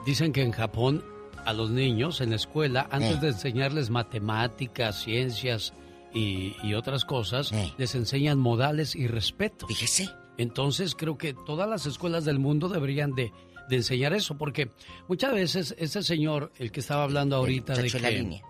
[0.05, 1.05] Dicen que en Japón
[1.45, 3.21] a los niños en la escuela, antes Eh.
[3.21, 5.73] de enseñarles matemáticas, ciencias
[6.13, 9.67] y, y otras cosas, les enseñan modales y respeto.
[9.69, 10.09] Fíjese.
[10.39, 13.33] Entonces creo que todas las escuelas del mundo deberían de,
[13.69, 14.71] de enseñar eso, porque
[15.09, 18.43] muchas veces ese señor, el que estaba hablando ahorita de de la que, línea.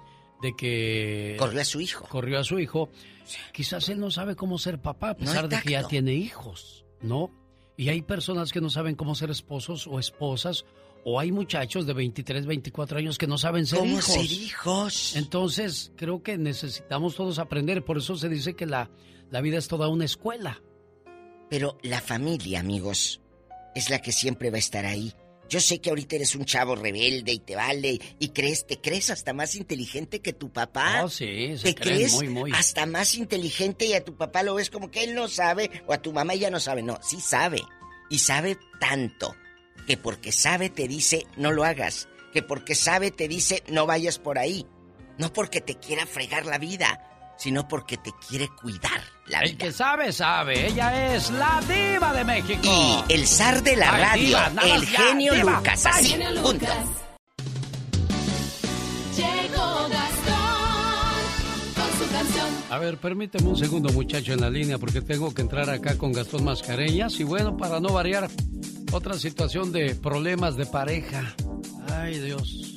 [0.42, 2.06] de que Corrió a su hijo.
[2.08, 2.88] corrió a su hijo,
[3.52, 7.30] quizás él no sabe cómo ser papá, a pesar de que ya tiene hijos, ¿no?
[7.76, 10.64] Y hay personas que no saben cómo ser esposos o esposas,
[11.04, 14.04] o hay muchachos de 23, 24 años que no saben ser ¿Cómo hijos.
[14.04, 15.16] ser hijos?
[15.16, 18.90] Entonces, creo que necesitamos todos aprender, por eso se dice que la,
[19.30, 20.62] la vida es toda una escuela.
[21.48, 23.20] Pero la familia, amigos,
[23.74, 25.12] es la que siempre va a estar ahí.
[25.48, 29.10] Yo sé que ahorita eres un chavo rebelde y te vale y crees, te crees
[29.10, 31.04] hasta más inteligente que tu papá.
[31.04, 32.52] Oh, sí, se te crees muy, muy.
[32.52, 35.92] hasta más inteligente y a tu papá lo ves como que él no sabe o
[35.92, 36.82] a tu mamá ella no sabe.
[36.82, 37.62] No, sí sabe.
[38.10, 39.34] Y sabe tanto
[39.86, 44.18] que porque sabe te dice no lo hagas, que porque sabe te dice no vayas
[44.18, 44.66] por ahí.
[45.18, 49.50] No porque te quiera fregar la vida, sino porque te quiere cuidar la vida.
[49.50, 50.66] El que sabe, sabe.
[50.68, 52.62] Ella es la diva de México.
[52.64, 55.58] Y el zar de la Ay, radio, diva, el ya, genio diva.
[55.58, 56.66] Lucas, así, genio punto.
[59.16, 62.46] Llegó Gastón con su canción.
[62.70, 66.12] A ver, permíteme un segundo, muchacho, en la línea, porque tengo que entrar acá con
[66.12, 67.18] Gastón Mascareñas.
[67.20, 68.28] Y bueno, para no variar,
[68.92, 71.34] otra situación de problemas de pareja.
[71.90, 72.75] Ay, Dios.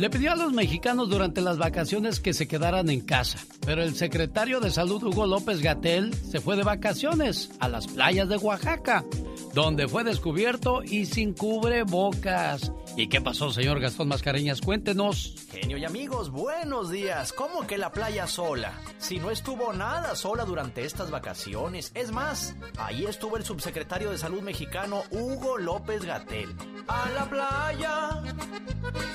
[0.00, 3.94] Le pidió a los mexicanos durante las vacaciones que se quedaran en casa, pero el
[3.94, 9.04] secretario de Salud Hugo López Gatel se fue de vacaciones a las playas de Oaxaca,
[9.52, 12.72] donde fue descubierto y sin cubrebocas.
[12.96, 14.62] ¿Y qué pasó, señor Gastón Mascareñas?
[14.62, 15.34] Cuéntenos.
[15.52, 17.34] Genio y amigos, buenos días.
[17.34, 18.72] ¿Cómo que la playa sola?
[18.96, 21.92] Si no estuvo nada sola durante estas vacaciones.
[21.94, 26.48] Es más, ahí estuvo el subsecretario de Salud mexicano Hugo López Gatel.
[26.88, 28.22] A la playa,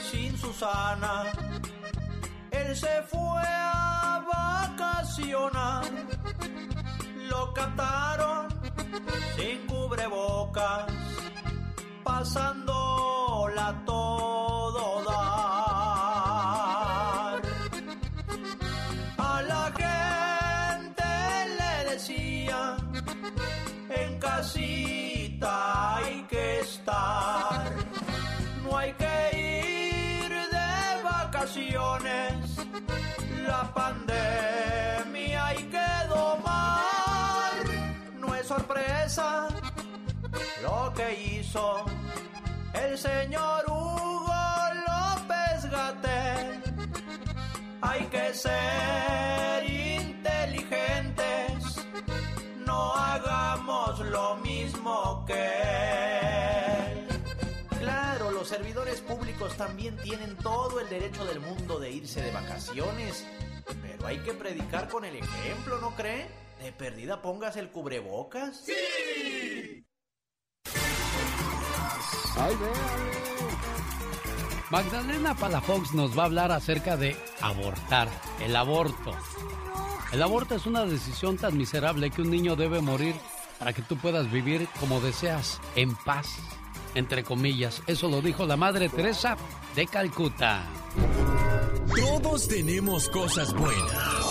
[0.10, 1.24] sin Susana.
[2.52, 5.86] Él se fue a vacacionar.
[7.30, 8.48] Lo captaron
[9.36, 10.86] sin cubrebocas.
[12.04, 15.25] Pasándola todo
[28.64, 32.58] No hay que ir de vacaciones,
[33.48, 37.54] la pandemia hay que domar.
[38.20, 39.48] No es sorpresa
[40.64, 41.86] lo que hizo
[42.74, 44.34] el señor Hugo
[44.88, 46.64] López Gatel.
[47.82, 51.86] Hay que ser inteligentes,
[52.66, 56.35] no hagamos lo mismo que él.
[58.46, 63.26] Los servidores públicos también tienen todo el derecho del mundo de irse de vacaciones,
[63.82, 66.28] pero hay que predicar con el ejemplo, ¿no cree?
[66.62, 68.58] De perdida pongas el cubrebocas.
[68.58, 69.84] ¡Sí!
[74.70, 78.08] Magdalena Palafox nos va a hablar acerca de abortar,
[78.42, 79.12] el aborto.
[80.12, 83.16] El aborto es una decisión tan miserable que un niño debe morir
[83.58, 86.28] para que tú puedas vivir como deseas, en paz,
[86.96, 87.82] entre comillas.
[87.88, 89.38] Eso lo dijo la Madre Teresa
[89.76, 90.64] de Calcuta.
[91.96, 94.26] Todos tenemos cosas buenas.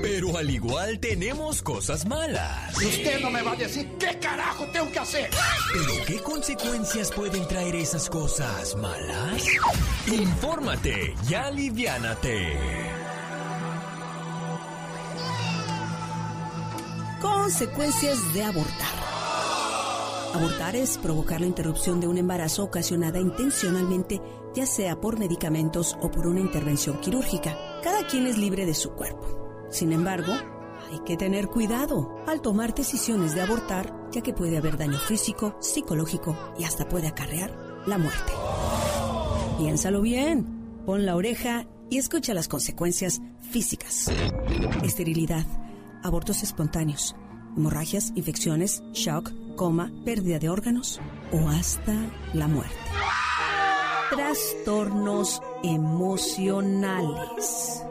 [0.00, 2.76] Pero al igual tenemos cosas malas.
[2.76, 5.30] Usted no me va a decir qué carajo tengo que hacer.
[5.72, 9.44] ¿Pero qué consecuencias pueden traer esas cosas malas?
[10.06, 12.58] Infórmate y aliviánate.
[17.20, 19.11] Consecuencias de abortar.
[20.34, 24.22] Abortar es provocar la interrupción de un embarazo ocasionada intencionalmente,
[24.54, 27.54] ya sea por medicamentos o por una intervención quirúrgica.
[27.84, 29.68] Cada quien es libre de su cuerpo.
[29.70, 30.32] Sin embargo,
[30.90, 35.56] hay que tener cuidado al tomar decisiones de abortar, ya que puede haber daño físico,
[35.60, 37.54] psicológico y hasta puede acarrear
[37.86, 38.32] la muerte.
[39.58, 44.10] Piénsalo bien, pon la oreja y escucha las consecuencias físicas.
[44.82, 45.44] Esterilidad,
[46.02, 47.14] abortos espontáneos,
[47.54, 51.00] hemorragias, infecciones, shock, coma, pérdida de órganos
[51.32, 51.94] o hasta
[52.34, 52.74] la muerte.
[54.10, 57.02] Trastornos emocionales.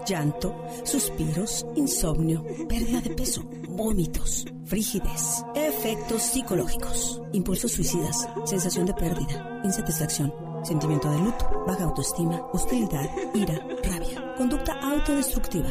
[0.08, 5.44] Llanto, suspiros, insomnio, pérdida de peso, vómitos, frigidez.
[5.56, 7.22] Efectos psicológicos.
[7.34, 10.34] Impulsos suicidas, sensación de pérdida, insatisfacción,
[10.64, 15.70] sentimiento de luto, baja autoestima, hostilidad, ira, rabia, conducta autodestructiva,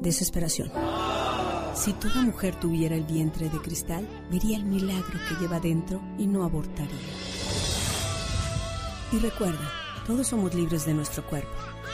[0.00, 0.70] desesperación.
[1.74, 6.26] Si toda mujer tuviera el vientre de cristal, vería el milagro que lleva dentro y
[6.26, 6.90] no abortaría.
[9.12, 9.70] Y recuerda,
[10.06, 11.50] todos somos libres de nuestro cuerpo.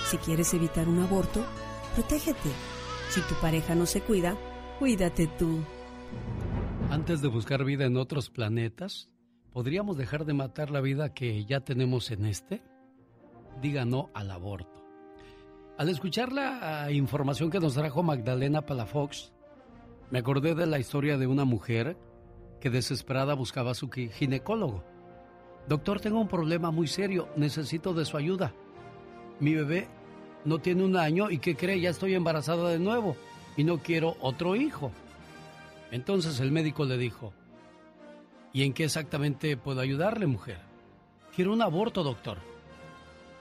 [0.06, 1.44] Si quieres evitar un aborto,
[1.94, 2.50] protégete.
[3.10, 4.36] Si tu pareja no se cuida,
[4.78, 5.60] cuídate tú.
[6.90, 9.10] Antes de buscar vida en otros planetas,
[9.52, 12.62] ¿podríamos dejar de matar la vida que ya tenemos en este?
[13.60, 14.84] Diga no al aborto.
[15.78, 19.32] Al escuchar la ah, información que nos trajo Magdalena Palafox,
[20.10, 21.96] me acordé de la historia de una mujer
[22.60, 24.84] que desesperada buscaba a su ginecólogo.
[25.68, 28.52] Doctor, tengo un problema muy serio, necesito de su ayuda.
[29.40, 29.88] Mi bebé
[30.44, 31.80] no tiene un año y ¿qué cree?
[31.80, 33.16] Ya estoy embarazada de nuevo
[33.56, 34.92] y no quiero otro hijo.
[35.90, 37.32] Entonces el médico le dijo,
[38.52, 40.58] ¿y en qué exactamente puedo ayudarle, mujer?
[41.34, 42.38] Quiero un aborto, doctor.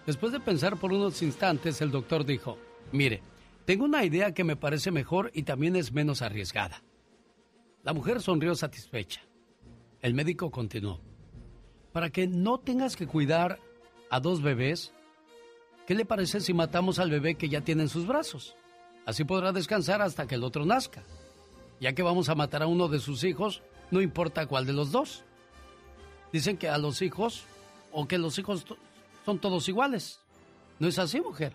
[0.06, 2.58] Después de pensar por unos instantes, el doctor dijo,
[2.92, 3.22] mire,
[3.66, 6.84] tengo una idea que me parece mejor y también es menos arriesgada.
[7.84, 9.22] La mujer sonrió satisfecha.
[10.02, 11.02] El médico continuó.
[11.92, 13.60] Para que no tengas que cuidar
[14.12, 14.94] a dos bebés,
[15.88, 18.56] ¿qué le parece si matamos al bebé que ya tiene en sus brazos?
[19.06, 21.04] Así podrá descansar hasta que el otro nazca.
[21.80, 24.92] Ya que vamos a matar a uno de sus hijos, no importa cuál de los
[24.92, 25.24] dos.
[26.32, 27.46] Dicen que a los hijos,
[27.92, 28.66] o que los hijos
[29.26, 30.20] son todos iguales.
[30.80, 31.54] ¿No es así, mujer?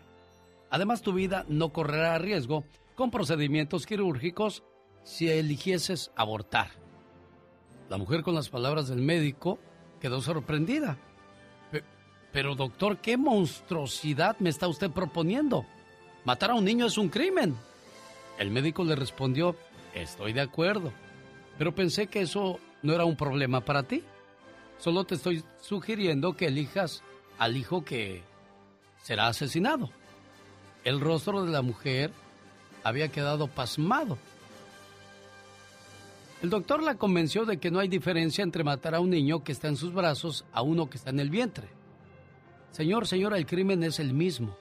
[0.70, 2.64] Además, tu vida no correrá riesgo
[2.94, 4.62] con procedimientos quirúrgicos
[5.02, 6.68] si eligieses abortar.
[7.88, 9.58] La mujer con las palabras del médico
[10.00, 10.96] quedó sorprendida.
[12.32, 15.66] Pero doctor, ¿qué monstruosidad me está usted proponiendo?
[16.24, 17.56] Matar a un niño es un crimen.
[18.38, 19.56] El médico le respondió,
[19.94, 20.92] estoy de acuerdo,
[21.58, 24.04] pero pensé que eso no era un problema para ti.
[24.78, 27.02] Solo te estoy sugiriendo que elijas
[27.38, 28.22] al hijo que
[29.02, 29.90] será asesinado.
[30.84, 32.10] El rostro de la mujer
[32.84, 34.18] había quedado pasmado.
[36.42, 39.52] El doctor la convenció de que no hay diferencia entre matar a un niño que
[39.52, 41.68] está en sus brazos a uno que está en el vientre.
[42.72, 44.56] Señor, señora, el crimen es el mismo.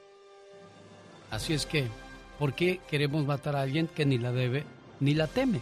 [1.30, 1.88] Así es que,
[2.38, 4.64] ¿por qué queremos matar a alguien que ni la debe
[4.98, 5.60] ni la teme?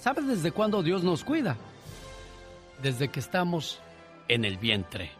[0.00, 1.56] ¿Sabes desde cuándo Dios nos cuida?
[2.82, 3.78] Desde que estamos
[4.26, 5.19] en el vientre.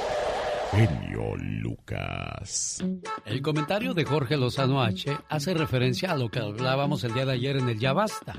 [0.71, 2.81] Genio Lucas.
[3.25, 7.33] El comentario de Jorge Lozano H hace referencia a lo que hablábamos el día de
[7.33, 8.35] ayer en el Ya Basta,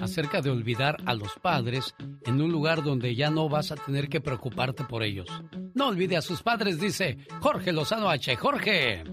[0.00, 1.94] acerca de olvidar a los padres
[2.24, 5.28] en un lugar donde ya no vas a tener que preocuparte por ellos.
[5.74, 8.34] No olvide a sus padres, dice Jorge Lozano H.
[8.36, 9.04] Jorge.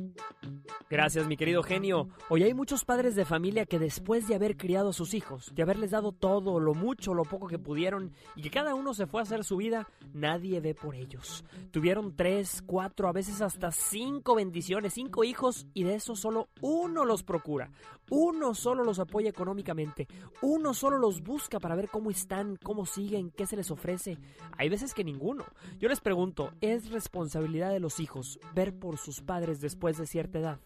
[0.89, 2.09] Gracias, mi querido genio.
[2.29, 5.61] Hoy hay muchos padres de familia que después de haber criado a sus hijos, de
[5.61, 9.21] haberles dado todo, lo mucho, lo poco que pudieron, y que cada uno se fue
[9.21, 11.43] a hacer su vida, nadie ve por ellos.
[11.71, 17.05] Tuvieron tres, cuatro, a veces hasta cinco bendiciones, cinco hijos, y de eso solo uno
[17.05, 17.71] los procura.
[18.13, 20.05] Uno solo los apoya económicamente.
[20.41, 24.17] Uno solo los busca para ver cómo están, cómo siguen, qué se les ofrece.
[24.57, 25.45] Hay veces que ninguno.
[25.79, 30.39] Yo les pregunto, ¿es responsabilidad de los hijos ver por sus padres después de cierta
[30.39, 30.59] edad?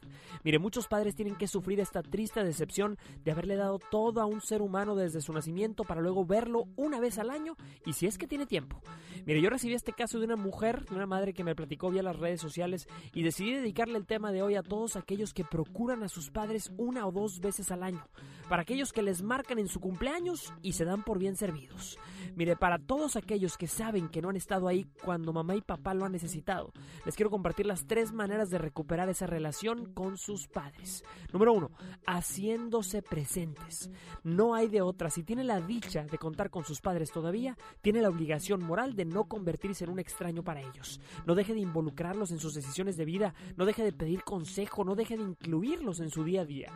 [0.43, 4.41] Mire, muchos padres tienen que sufrir esta triste decepción de haberle dado todo a un
[4.41, 7.55] ser humano desde su nacimiento para luego verlo una vez al año
[7.85, 8.81] y si es que tiene tiempo.
[9.25, 12.01] Mire, yo recibí este caso de una mujer, de una madre que me platicó vía
[12.01, 16.01] las redes sociales y decidí dedicarle el tema de hoy a todos aquellos que procuran
[16.01, 18.07] a sus padres una o dos veces al año,
[18.49, 21.97] para aquellos que les marcan en su cumpleaños y se dan por bien servidos.
[22.35, 25.93] Mire, para todos aquellos que saben que no han estado ahí cuando mamá y papá
[25.93, 26.73] lo han necesitado,
[27.05, 31.03] les quiero compartir las tres maneras de recuperar esa relación con sus padres.
[31.31, 31.71] Número uno,
[32.05, 33.89] haciéndose presentes.
[34.23, 35.09] No hay de otra.
[35.09, 39.05] Si tiene la dicha de contar con sus padres todavía, tiene la obligación moral de
[39.05, 40.99] no convertirse en un extraño para ellos.
[41.25, 44.95] No deje de involucrarlos en sus decisiones de vida, no deje de pedir consejo, no
[44.95, 46.71] deje de incluirlos en su día a día.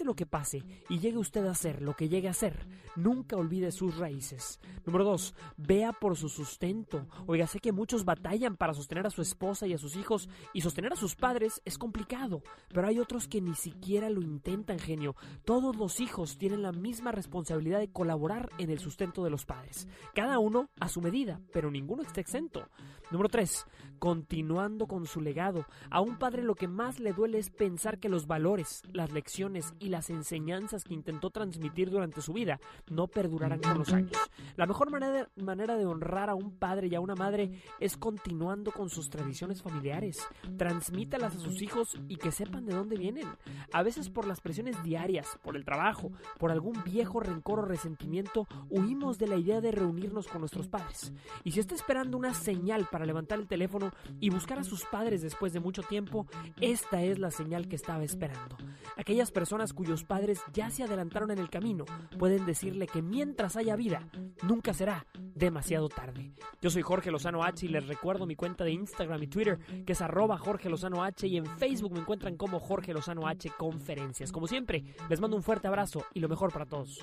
[0.00, 2.66] Lo que pase y llegue usted a ser lo que llegue a ser,
[2.96, 4.58] nunca olvide sus raíces.
[4.86, 7.06] Número dos, vea por su sustento.
[7.26, 10.62] Oiga, sé que muchos batallan para sostener a su esposa y a sus hijos y
[10.62, 12.42] sostener a sus padres es complicado.
[12.72, 15.14] pero hay otros que ni siquiera lo intentan, genio.
[15.44, 19.86] Todos los hijos tienen la misma responsabilidad de colaborar en el sustento de los padres.
[20.14, 22.68] Cada uno a su medida, pero ninguno está exento.
[23.10, 23.66] Número 3.
[23.98, 25.66] Continuando con su legado.
[25.90, 29.74] A un padre lo que más le duele es pensar que los valores, las lecciones
[29.82, 34.16] y las enseñanzas que intentó transmitir durante su vida no perdurarán con los años.
[34.56, 37.50] La mejor manera, manera de honrar a un padre y a una madre
[37.80, 40.26] es continuando con sus tradiciones familiares.
[40.56, 43.28] Transmítalas a sus hijos y que sepan de dónde vienen.
[43.72, 48.46] A veces por las presiones diarias, por el trabajo, por algún viejo rencor o resentimiento,
[48.70, 51.12] huimos de la idea de reunirnos con nuestros padres.
[51.44, 53.90] Y si está esperando una señal para levantar el teléfono
[54.20, 56.26] y buscar a sus padres después de mucho tiempo,
[56.60, 58.56] esta es la señal que estaba esperando.
[58.96, 61.84] Aquellas personas cuyos padres ya se adelantaron en el camino
[62.18, 64.08] pueden decirle que mientras haya vida,
[64.42, 66.32] nunca será demasiado tarde.
[66.60, 69.92] Yo soy Jorge Lozano H y les recuerdo mi cuenta de Instagram y Twitter que
[69.92, 74.32] es arroba Jorge Lozano H y en Facebook me encuentran como Jorge Lozano H Conferencias.
[74.32, 77.00] Como siempre, les mando un fuerte abrazo y lo mejor para todos.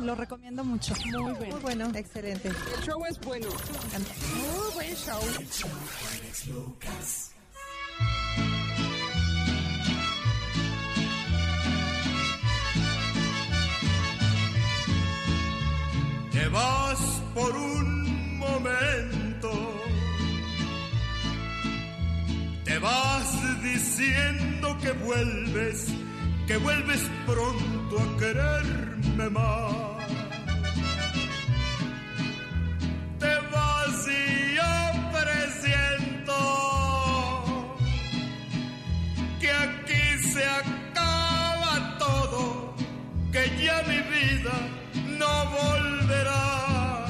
[0.00, 0.94] Lo recomiendo mucho.
[1.04, 1.54] Muy bueno.
[1.54, 1.90] Muy bueno.
[1.94, 2.48] Excelente.
[2.48, 3.48] El show es bueno.
[3.48, 5.20] Muy buen show.
[16.48, 17.00] Te vas
[17.34, 19.50] por un momento.
[22.64, 25.88] Te vas diciendo que vuelves,
[26.46, 30.06] que vuelves pronto a quererme más.
[33.18, 34.72] Te vas y yo
[35.18, 36.34] presiento
[39.38, 42.74] que aquí se acaba todo,
[43.32, 44.77] que ya mi vida
[45.18, 47.06] no volverá.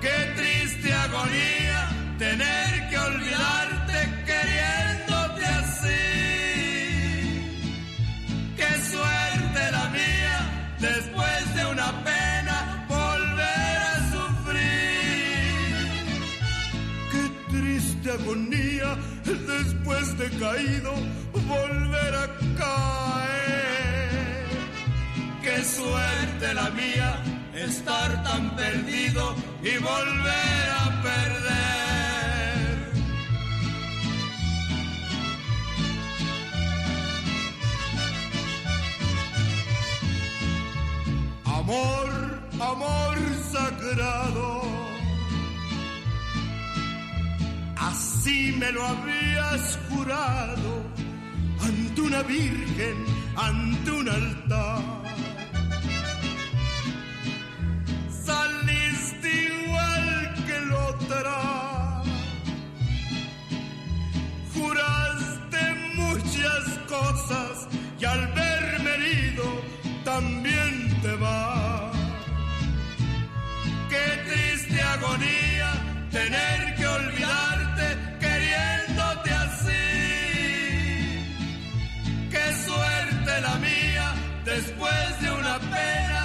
[0.00, 1.80] Qué triste agonía
[2.18, 3.98] tener que olvidarte
[4.30, 6.04] queriéndote así.
[8.56, 10.40] Qué suerte la mía
[10.80, 15.84] después de una pena volver a sufrir.
[17.12, 18.90] Qué triste agonía
[19.24, 20.92] después de caído
[21.32, 22.26] volver a
[22.58, 23.33] caer.
[25.54, 27.22] Qué suerte la mía
[27.54, 32.92] estar tan perdido y volver a perder.
[41.44, 42.10] Amor,
[42.60, 43.16] amor
[43.52, 44.62] sagrado.
[47.76, 50.82] Así me lo habías jurado
[51.60, 52.96] ante una virgen,
[53.36, 55.13] ante un altar.
[64.54, 67.68] Juraste muchas cosas
[68.00, 69.44] y al verme herido
[70.04, 71.92] también te va.
[73.90, 75.70] Qué triste agonía
[76.10, 77.86] tener que olvidarte
[78.20, 79.86] queriéndote así.
[82.30, 84.14] Qué suerte la mía
[84.44, 86.23] después de una pena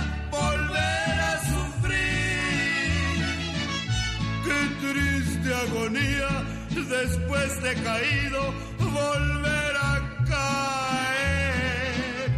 [5.49, 12.31] triste agonía después de caído volver a caer.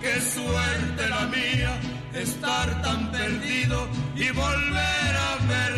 [0.00, 1.80] Qué suerte la mía
[2.14, 5.76] estar tan perdido y volver a perder.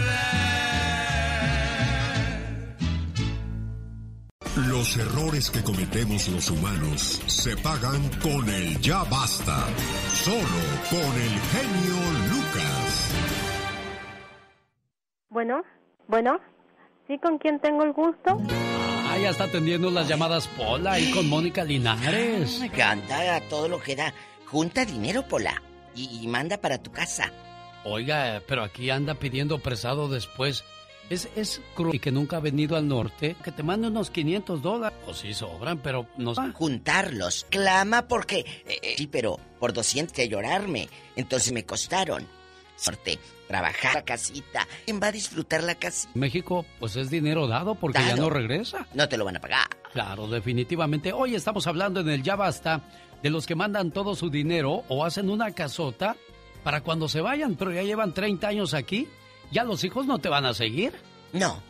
[4.68, 9.66] Los errores que cometemos los humanos se pagan con el ya basta.
[10.14, 11.96] Solo con el genio
[12.30, 13.12] Lucas.
[15.30, 15.62] Bueno,
[16.08, 16.40] bueno,
[17.08, 18.40] ¿sí con quién tengo el gusto?
[19.06, 22.60] Ah, ya está atendiendo las llamadas Pola ahí con Mónica Linares.
[22.60, 24.12] Me encanta todo lo que da.
[24.46, 25.60] Junta dinero, Pola,
[25.94, 27.32] y, y manda para tu casa.
[27.84, 30.64] Oiga, pero aquí anda pidiendo prestado después.
[31.10, 33.34] Es, es cruel y que nunca ha venido al norte.
[33.42, 34.98] Que te mande unos 500 dólares.
[35.06, 36.34] O sí sobran, pero no...
[36.52, 37.46] Juntarlos.
[37.48, 38.40] Clama porque...
[38.66, 40.88] eh, eh, sí, pero por 200 que llorarme.
[41.16, 42.26] Entonces me costaron.
[42.76, 43.18] Sorte,
[43.48, 44.68] trabajar la casita.
[44.84, 46.12] ¿Quién va a disfrutar la casita?
[46.14, 48.86] México, pues es dinero dado porque ya no regresa.
[48.94, 49.66] No te lo van a pagar.
[49.92, 51.12] Claro, definitivamente.
[51.12, 52.82] Hoy estamos hablando en el Ya Basta
[53.22, 56.14] de los que mandan todo su dinero o hacen una casota
[56.62, 59.08] para cuando se vayan, pero ya llevan 30 años aquí.
[59.50, 60.92] ¿Ya los hijos no te van a seguir?
[61.32, 61.62] No.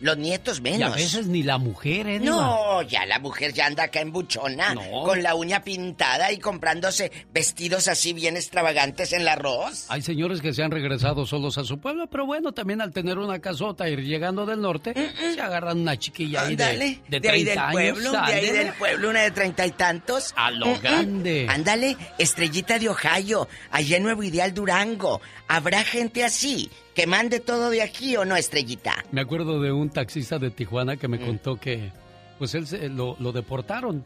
[0.00, 0.78] Los nietos menos.
[0.80, 2.20] Y a veces ni la mujer, ¿eh?
[2.20, 7.10] No, ya la mujer ya anda acá en buchona, con la uña pintada y comprándose
[7.32, 9.86] vestidos así bien extravagantes en la arroz.
[9.88, 13.18] Hay señores que se han regresado solos a su pueblo, pero bueno, también al tener
[13.18, 14.94] una casota y ir llegando del norte,
[15.34, 17.72] se agarran una chiquilla ahí de, de, de ahí 30 del años.
[17.72, 20.32] pueblo, de ahí del pueblo, una de treinta y tantos.
[20.36, 21.46] A lo grande.
[21.48, 25.20] Ándale, estrellita de Ohio, allá en Nuevo Ideal Durango.
[25.48, 29.04] ¿Habrá gente así que mande todo de aquí o no, estrellita?
[29.12, 31.10] Me acuerdo de un taxista de Tijuana que Mm.
[31.12, 31.92] me contó que,
[32.40, 34.02] pues él se- lo, lo deportaron.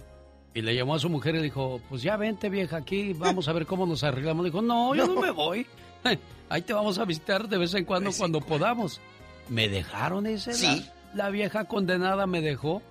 [0.52, 3.48] Y le llamó a su mujer y le dijo, pues ya vente vieja aquí, vamos
[3.48, 4.44] a ver cómo nos arreglamos.
[4.44, 5.66] Le dijo, no, yo no, me voy.
[6.51, 9.01] Ahí te vamos a visitar de vez en cuando cuando podamos.
[9.48, 10.52] Me dejaron ese.
[10.52, 10.86] Sí.
[11.14, 12.82] La, la vieja condenada me dejó.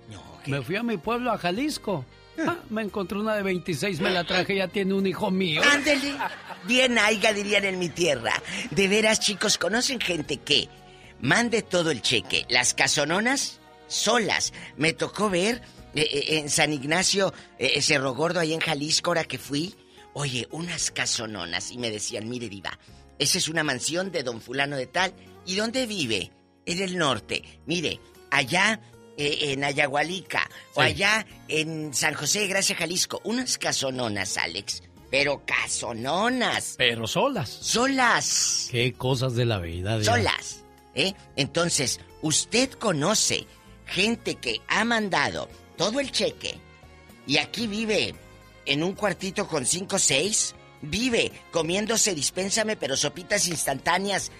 [0.46, 2.04] me fui a mi pueblo, a Jalisco.
[2.38, 5.62] Ah, me encontré una de 26, me la traje, ya tiene un hijo mío.
[5.70, 6.14] Ándele.
[6.66, 8.32] Bien aiga, dirían en mi tierra.
[8.70, 10.68] De veras, chicos, ¿conocen gente que
[11.20, 12.46] mande todo el cheque?
[12.48, 14.52] Las casononas solas.
[14.76, 15.62] Me tocó ver
[15.94, 19.74] eh, eh, en San Ignacio, eh, Cerro Gordo, ahí en Jalisco, ahora que fui.
[20.14, 21.70] Oye, unas casononas.
[21.70, 22.78] Y me decían, mire, Diva,
[23.18, 25.12] esa es una mansión de don fulano de tal.
[25.46, 26.32] ¿Y dónde vive?
[26.64, 27.42] En el norte.
[27.66, 28.00] Mire,
[28.30, 28.80] allá
[29.16, 33.20] eh, en Ayahualica o allá en San José de Gracia, Jalisco.
[33.24, 34.82] Unas casononas, Alex.
[35.10, 36.74] Pero casononas.
[36.78, 37.50] Pero solas.
[37.50, 38.68] Solas.
[38.70, 39.98] Qué cosas de la vida.
[39.98, 40.16] Diva.
[40.16, 40.64] Solas.
[40.94, 41.14] ¿Eh?
[41.36, 43.46] Entonces, usted conoce
[43.86, 46.58] gente que ha mandado todo el cheque
[47.26, 48.14] y aquí vive
[48.66, 50.54] en un cuartito con cinco o seis.
[50.80, 54.32] Vive comiéndose, dispénsame, pero sopitas instantáneas,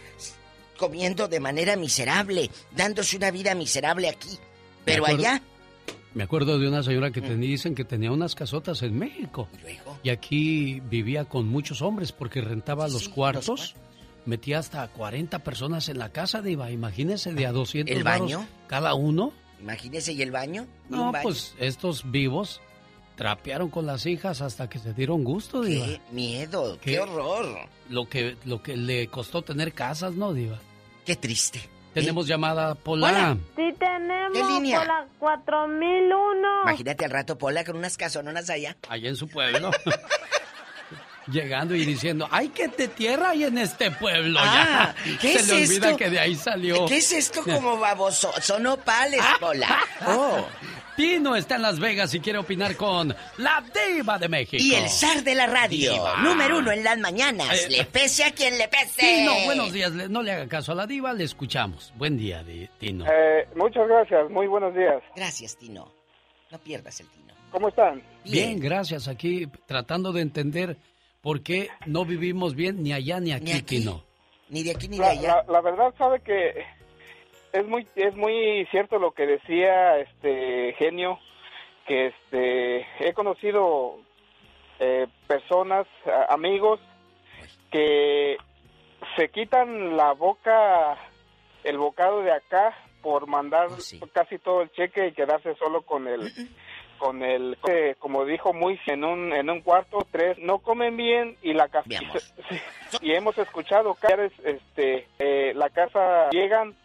[0.77, 4.39] comiendo de manera miserable, dándose una vida miserable aquí.
[4.85, 5.21] Pero acuerdo.
[5.27, 5.43] allá,
[6.15, 7.41] Me acuerdo de una señora que Mm.
[7.41, 9.49] dicen que tenía unas casotas en México.
[10.03, 13.75] Y aquí vivía con muchos hombres porque rentaba los cuartos.
[14.27, 16.71] Metía hasta 40 personas en la casa, Diva.
[16.71, 18.47] Imagínese de a 200 ¿El varos baño?
[18.67, 19.33] cada uno.
[19.61, 20.67] imagínese, ¿y el baño?
[20.91, 21.23] ¿Y No, baño?
[21.23, 22.61] pues estos vivos
[23.17, 25.87] trapearon con las hijas hasta que se dieron gusto, Diva.
[25.87, 26.79] ¡Qué miedo!
[26.83, 27.01] ¡Qué, ¿Qué?
[27.01, 27.69] horror!
[27.89, 30.59] Lo que, lo que le costó tener casas, ¿no, Diva?
[31.07, 31.61] ¡Qué triste!
[31.94, 33.06] Tenemos llamada Pola.
[33.09, 33.36] Hola.
[33.56, 34.78] Sí tenemos ¿Qué línea?
[34.78, 36.48] por la 4001.
[36.64, 38.77] Imagínate al rato Pola con unas casononas allá.
[38.89, 39.70] Allá en su pueblo.
[41.28, 44.40] Llegando y diciendo, ¡ay, que te tierra hay en este pueblo!
[44.43, 45.19] Ah, ya.
[45.20, 45.97] ¿qué Se es le olvida esto?
[45.97, 46.85] que de ahí salió.
[46.86, 48.32] ¿Qué es esto como baboso?
[48.40, 49.36] Son opales, Ah.
[49.40, 49.78] Pola.
[50.09, 50.44] Oh.
[50.97, 54.62] Tino está en Las Vegas y quiere opinar con la diva de México.
[54.62, 56.16] Y el zar de la radio, Diva.
[56.23, 57.64] número uno en las mañanas.
[57.64, 59.01] Eh, le pese a quien le pese.
[59.01, 59.90] Tino, buenos días.
[59.93, 61.93] No le haga caso a la diva, le escuchamos.
[61.97, 62.44] Buen día,
[62.78, 63.06] Tino.
[63.10, 65.02] Eh, muchas gracias, muy buenos días.
[65.16, 65.90] Gracias, Tino.
[66.51, 67.32] No pierdas el Tino.
[67.51, 68.02] ¿Cómo están?
[68.24, 69.09] Bien, gracias.
[69.09, 70.77] Aquí tratando de entender
[71.20, 74.05] por qué no vivimos bien ni allá ni aquí, Tino.
[74.51, 75.23] Ni de aquí ni de La, allá.
[75.47, 76.52] la- la verdad sabe que
[77.53, 81.19] es muy es muy cierto lo que decía este genio
[81.87, 83.99] que este he conocido
[84.79, 85.87] eh, personas
[86.29, 86.81] amigos
[87.70, 88.37] que
[89.16, 90.97] se quitan la boca
[91.65, 93.69] el bocado de acá por mandar
[94.01, 96.31] Oh, casi todo el cheque y quedarse solo con el
[96.99, 101.37] con el eh, como dijo muy en un en un cuarto tres no comen bien
[101.43, 101.89] y la casa
[103.01, 106.77] y hemos escuchado que este eh, la casa llegan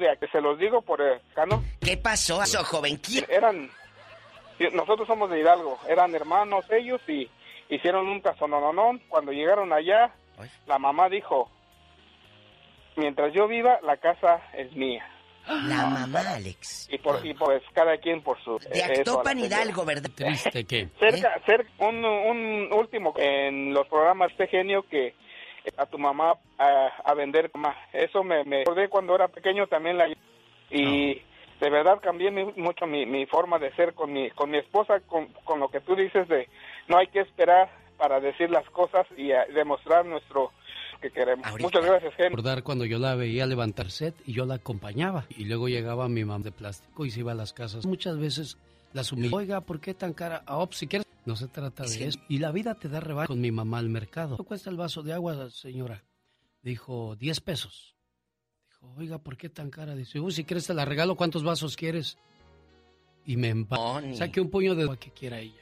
[0.00, 3.00] de aquí se los digo por eh, acá no ¿Qué pasó, eso, joven?
[3.28, 3.70] eran
[4.72, 7.28] nosotros somos de Hidalgo eran hermanos ellos y
[7.68, 10.12] hicieron un casonononón cuando llegaron allá
[10.66, 11.50] la mamá dijo
[12.96, 15.04] mientras yo viva la casa es mía
[15.46, 16.88] La mamá, Alex.
[16.90, 19.38] y por y pues cada quien por su De eh, Actopan.
[19.38, 20.10] Hidalgo, ¿verdad?
[20.14, 20.88] Triste que.
[20.98, 25.14] cerca cerca un, un último en los programas este genio que
[25.76, 29.98] a tu mamá a, a vender mamá eso me, me acordé cuando era pequeño también
[29.98, 30.08] la
[30.70, 31.14] y
[31.60, 35.00] de verdad cambié mi- mucho mi, mi forma de ser con mi con mi esposa
[35.00, 36.48] con, con lo que tú dices de
[36.88, 40.52] no hay que esperar para decir las cosas y a- demostrar nuestro
[41.00, 44.54] que queremos muchas gracias genio Recordar cuando yo la veía levantar set y yo la
[44.54, 45.24] acompañaba.
[45.28, 47.84] Y luego llegaba mi mamá de plástico y se iba a las casas.
[47.84, 48.56] Muchas veces
[48.94, 49.36] las humillaba.
[49.38, 50.42] Oiga, ¿por qué tan cara?
[50.46, 51.03] Ah, oh, si quieres.
[51.26, 52.18] No se trata de eso.
[52.28, 54.30] Y la vida te da rebaja con mi mamá al mercado.
[54.36, 56.04] ¿Cuánto cuesta el vaso de agua, señora?
[56.62, 57.94] Dijo, 10 pesos.
[58.68, 59.94] Dijo, oiga, ¿por qué tan cara?
[59.94, 62.18] Dice, uy, si quieres te la regalo, ¿cuántos vasos quieres?
[63.24, 64.02] Y me empa...
[64.14, 65.60] Saqué un puño de agua que quiera ella.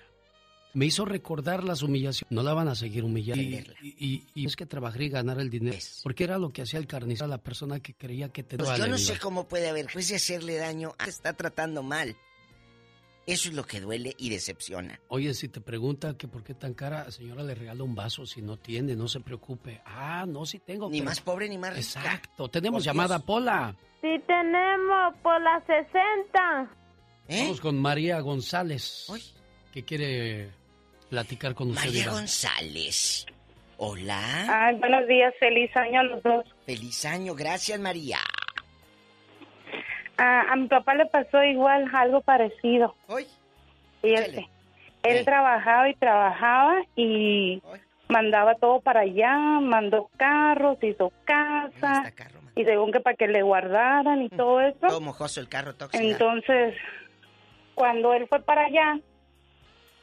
[0.74, 2.32] Me hizo recordar las humillaciones.
[2.32, 3.42] No la van a seguir humillando.
[3.82, 5.76] Y, y- y es que trabajar y ganar el dinero.
[6.02, 8.68] Porque era lo que hacía el carnicero a la persona que creía que te Pues
[8.70, 9.06] daba yo no vida.
[9.14, 12.16] sé cómo puede haber, pues de hacerle daño, ah, está tratando mal.
[13.26, 15.00] Eso es lo que duele y decepciona.
[15.08, 18.42] Oye, si te pregunta que por qué tan cara, señora le regala un vaso si
[18.42, 19.80] no tiene, no se preocupe.
[19.84, 20.90] Ah, no, si tengo.
[20.90, 21.80] Ni más pobre ni más rica.
[21.80, 22.48] Exacto.
[22.48, 23.26] Tenemos llamada Dios.
[23.26, 23.76] Pola.
[24.00, 26.70] Sí tenemos por las 60.
[27.28, 27.42] ¿Eh?
[27.42, 29.06] Vamos con María González.
[29.72, 30.50] Que quiere
[31.08, 31.86] platicar con usted.
[31.86, 32.10] María.
[32.10, 33.26] González.
[33.76, 34.66] Hola.
[34.66, 36.44] Ay, buenos días, feliz año a los dos.
[36.66, 38.18] Feliz año, gracias María.
[40.18, 42.94] Ah, a mi papá le pasó igual, algo parecido.
[43.08, 43.26] Hoy.
[44.02, 44.48] Fíjate.
[45.02, 47.60] Él trabajaba y trabajaba y
[48.08, 52.12] mandaba todo para allá, mandó carros, hizo casa,
[52.54, 54.78] y según que para que le guardaran y todo eso.
[54.80, 56.04] Todo mojoso el carro tóxico.
[56.04, 56.76] Entonces,
[57.74, 59.00] cuando él fue para allá,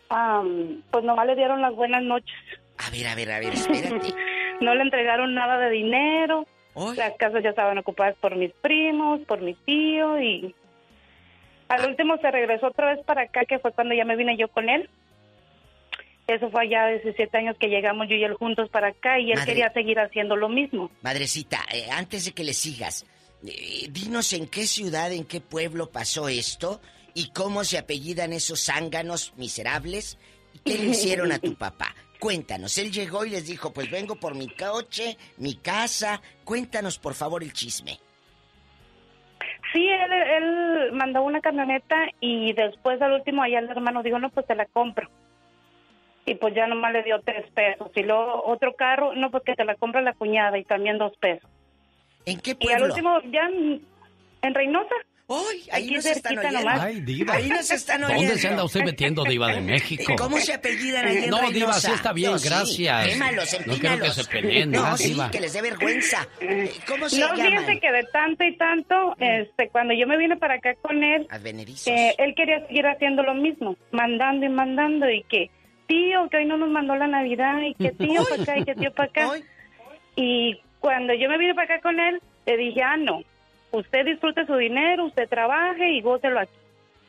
[0.09, 2.35] am, pues nomás le dieron las buenas noches.
[2.77, 4.13] A ver, a ver, a ver, espérate.
[4.59, 6.45] no le entregaron nada de dinero.
[6.95, 10.55] Las casas ya estaban ocupadas por mis primos, por mi tío y
[11.67, 14.47] al último se regresó otra vez para acá, que fue cuando ya me vine yo
[14.47, 14.89] con él.
[16.27, 19.37] Eso fue allá 17 años que llegamos yo y él juntos para acá y él
[19.37, 19.51] Madre.
[19.51, 20.91] quería seguir haciendo lo mismo.
[21.01, 23.05] Madrecita, eh, antes de que le sigas,
[23.45, 26.81] eh, dinos en qué ciudad, en qué pueblo pasó esto
[27.15, 30.17] y cómo se apellidan esos zánganos miserables
[30.53, 31.95] y qué le hicieron a tu papá.
[32.19, 36.21] Cuéntanos, él llegó y les dijo, pues vengo por mi coche, mi casa.
[36.43, 37.97] Cuéntanos, por favor, el chisme.
[39.71, 44.29] Sí, él, él mandó una camioneta y después al último allá el hermano dijo, no,
[44.31, 45.09] pues te la compro.
[46.25, 47.89] Y pues ya nomás le dio tres pesos.
[47.95, 51.15] Y luego otro carro, no, pues que te la compra la cuñada y también dos
[51.17, 51.49] pesos.
[52.25, 52.85] ¿En qué Y al pueblo?
[52.93, 53.81] último ya en,
[54.41, 54.95] en Reynosa.
[55.29, 55.63] ¡Ay!
[55.71, 56.69] Ahí nos están oyendo.
[56.69, 57.33] Ay, Diva.
[57.35, 58.23] Ahí nos están oyendo.
[58.23, 60.15] ¿Dónde se anda usted metiendo, Diva de México?
[60.17, 61.79] ¿Cómo se apellidan ahí en No, Diva, Reynosa?
[61.89, 62.49] sí está bien, No, sí.
[62.49, 63.07] gracias.
[63.07, 65.29] Quémalos, No quiero que se peleen No, sí, Diva.
[65.31, 66.27] que les dé vergüenza.
[66.87, 67.45] ¿Cómo se no, llaman?
[67.63, 71.27] fíjese que de tanto y tanto, este, cuando yo me vine para acá con él,
[71.85, 75.51] eh, él quería seguir haciendo lo mismo, mandando y mandando y que,
[75.87, 78.73] tío, que hoy no nos mandó la Navidad y que tío para acá y que
[78.75, 79.29] tío para acá.
[80.15, 83.21] Y cuando yo me vine para acá con él, le dije, ah, no,
[83.71, 86.53] usted disfrute su dinero, usted trabaje y gócelo aquí.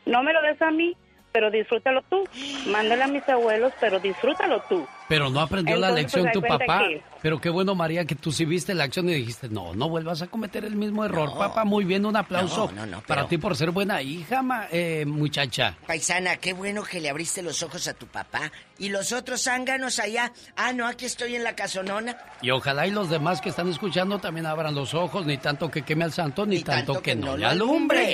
[0.07, 0.97] No me lo des a mí,
[1.33, 2.25] pero disfrútalo tú.
[2.69, 4.87] Mándale a mis abuelos, pero disfrútalo tú.
[5.09, 6.81] Pero no aprendió la lección pues, tu papá.
[6.87, 9.89] que- Pero qué bueno, María, que tú sí viste la acción y dijiste, no, no
[9.89, 11.37] vuelvas a cometer el mismo error.
[11.37, 14.41] Papá, muy bien, un aplauso No, no, no, para pero- ti por ser buena hija,
[14.43, 15.77] ma- eh, muchacha.
[15.87, 18.53] Paisana, qué bueno que le abriste los ojos a tu papá.
[18.79, 20.33] ¿Y los otros zánganos allá?
[20.57, 22.17] Ah, no, aquí estoy en la casonona.
[22.41, 25.83] Y ojalá y los demás que están escuchando también abran los ojos, ni tanto que
[25.83, 28.13] queme al santo, ni, tanto, que, no le alumbre.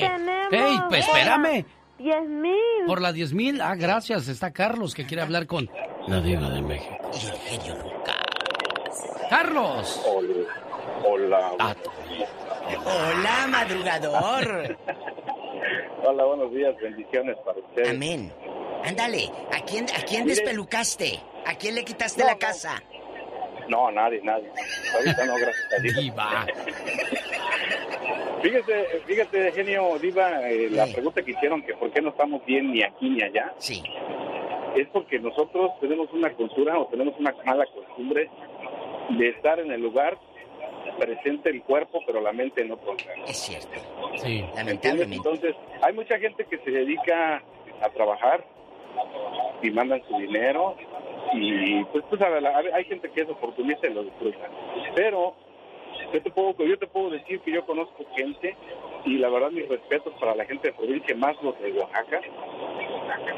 [0.50, 1.64] ¡Ey, pues espérame!
[1.98, 2.86] Diez mil.
[2.86, 5.68] Por la 10 mil, ah, gracias, está Carlos que quiere hablar con
[6.06, 7.10] la diva de México.
[7.14, 8.16] Y el genio Lucas.
[9.30, 10.02] ¡Carlos!
[11.04, 11.52] Hola.
[12.84, 14.76] Hola, madrugador.
[16.04, 17.88] Hola, buenos días, bendiciones para ustedes.
[17.90, 18.32] Amén.
[18.84, 21.20] Ándale, ¿a quién, a quién despelucaste?
[21.46, 22.74] ¿A quién le quitaste No, la casa?
[22.90, 22.95] No,
[23.68, 24.50] nadie, nadie.
[24.94, 25.96] Ahorita no, gracias a Dios.
[25.96, 26.46] Diva.
[28.42, 32.70] Fíjese, fíjate, genio Diva, eh, la pregunta que hicieron que por qué no estamos bien
[32.70, 33.52] ni aquí ni allá.
[33.58, 33.82] Sí.
[34.76, 38.30] Es porque nosotros tenemos una cultura o tenemos una mala costumbre
[39.18, 40.18] de estar en el lugar
[40.98, 43.16] presente el cuerpo, pero la mente en otro lugar.
[43.26, 43.80] Es cierto.
[44.16, 44.44] Sí.
[44.56, 45.08] ¿Entiendes?
[45.10, 47.42] Entonces, hay mucha gente que se dedica
[47.80, 48.44] a trabajar
[49.62, 50.76] y mandan su dinero
[51.34, 54.48] y pues tú sabes, la- hay gente que es oportunista y lo disfruta.
[54.94, 55.34] Pero
[56.12, 58.56] yo te puedo yo te puedo decir que yo conozco gente
[59.04, 62.20] y la verdad mis respetos para la gente de provincia, más los de Oaxaca,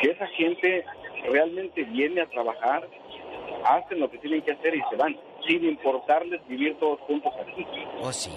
[0.01, 0.85] que esa gente
[1.31, 2.89] realmente viene a trabajar,
[3.65, 5.17] hacen lo que tienen que hacer y se van,
[5.47, 7.67] sin importarles vivir todos juntos aquí.
[8.03, 8.31] Oh, sí.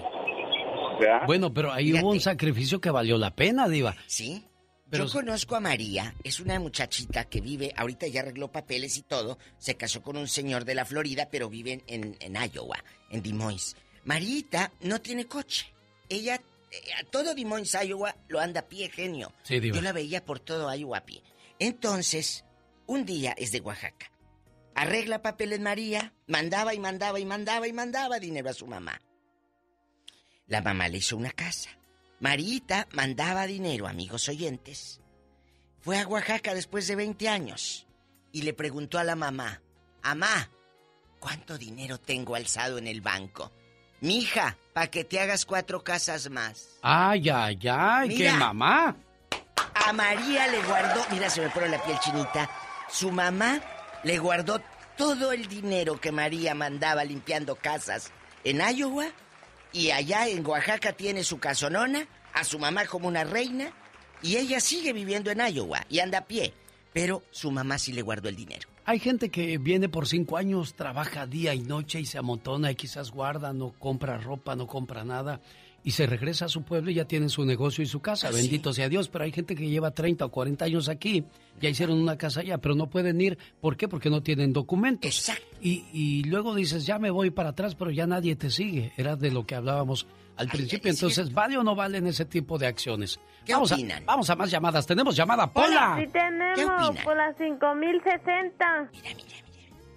[1.00, 1.22] ¿Verdad?
[1.26, 3.94] Bueno, pero ahí hubo un sacrificio que valió la pena, diva.
[4.06, 4.44] Sí.
[4.92, 9.02] Pero- Yo conozco a María, es una muchachita que vive, ahorita ya arregló papeles y
[9.02, 13.22] todo, se casó con un señor de la Florida, pero vive en, en Iowa, en
[13.22, 13.74] Des Moines.
[14.04, 15.72] Marita no tiene coche.
[16.10, 16.34] Ella,
[16.70, 19.32] eh, a todo Des Moines, Iowa, lo anda a pie, genio.
[19.44, 19.58] Sí.
[19.62, 21.22] Yo la veía por todo Iowa a pie.
[21.58, 22.44] Entonces,
[22.86, 24.12] un día es de Oaxaca.
[24.74, 29.00] Arregla papeles María, mandaba y mandaba y mandaba y mandaba dinero a su mamá.
[30.48, 31.70] La mamá le hizo una casa.
[32.22, 35.00] Marita mandaba dinero, amigos oyentes.
[35.80, 37.88] Fue a Oaxaca después de 20 años
[38.30, 39.60] y le preguntó a la mamá,
[40.04, 40.48] Amá,
[41.18, 43.50] ¿cuánto dinero tengo alzado en el banco?
[44.00, 46.78] Mija, para que te hagas cuatro casas más.
[46.82, 48.96] Ay, ay, ay, qué mamá.
[49.84, 52.48] A María le guardó, mira, se me pone la piel chinita.
[52.88, 53.60] Su mamá
[54.04, 54.62] le guardó
[54.96, 58.12] todo el dinero que María mandaba limpiando casas
[58.44, 59.08] en Iowa
[59.72, 63.72] y allá en Oaxaca tiene su casonona, a su mamá como una reina
[64.22, 66.54] Y ella sigue viviendo en Iowa y anda a pie.
[66.92, 68.68] Pero su mamá sí le guardó el dinero.
[68.84, 72.74] Hay gente que viene por cinco años, trabaja día y noche y se amontona y
[72.74, 75.40] quizás guarda, no compra ropa, no compra nada
[75.84, 78.28] y se regresa a su pueblo y ya tienen su negocio y su casa.
[78.28, 81.24] Ah, Bendito sea Dios, pero hay gente que lleva 30 o 40 años aquí,
[81.60, 83.38] ya hicieron una casa allá, pero no pueden ir.
[83.60, 83.88] ¿Por qué?
[83.88, 85.30] Porque no tienen documentos.
[85.60, 88.92] Y, y luego dices, ya me voy para atrás, pero ya nadie te sigue.
[88.96, 90.06] Era de lo que hablábamos
[90.36, 90.90] al principio.
[90.90, 93.18] Entonces, ¿vale o no valen ese tipo de acciones?
[93.44, 94.02] ¿Qué vamos opinan?
[94.04, 94.86] A, vamos a más llamadas.
[94.86, 95.98] Tenemos llamada, Pola.
[96.00, 98.90] Sí tenemos, por las 5060.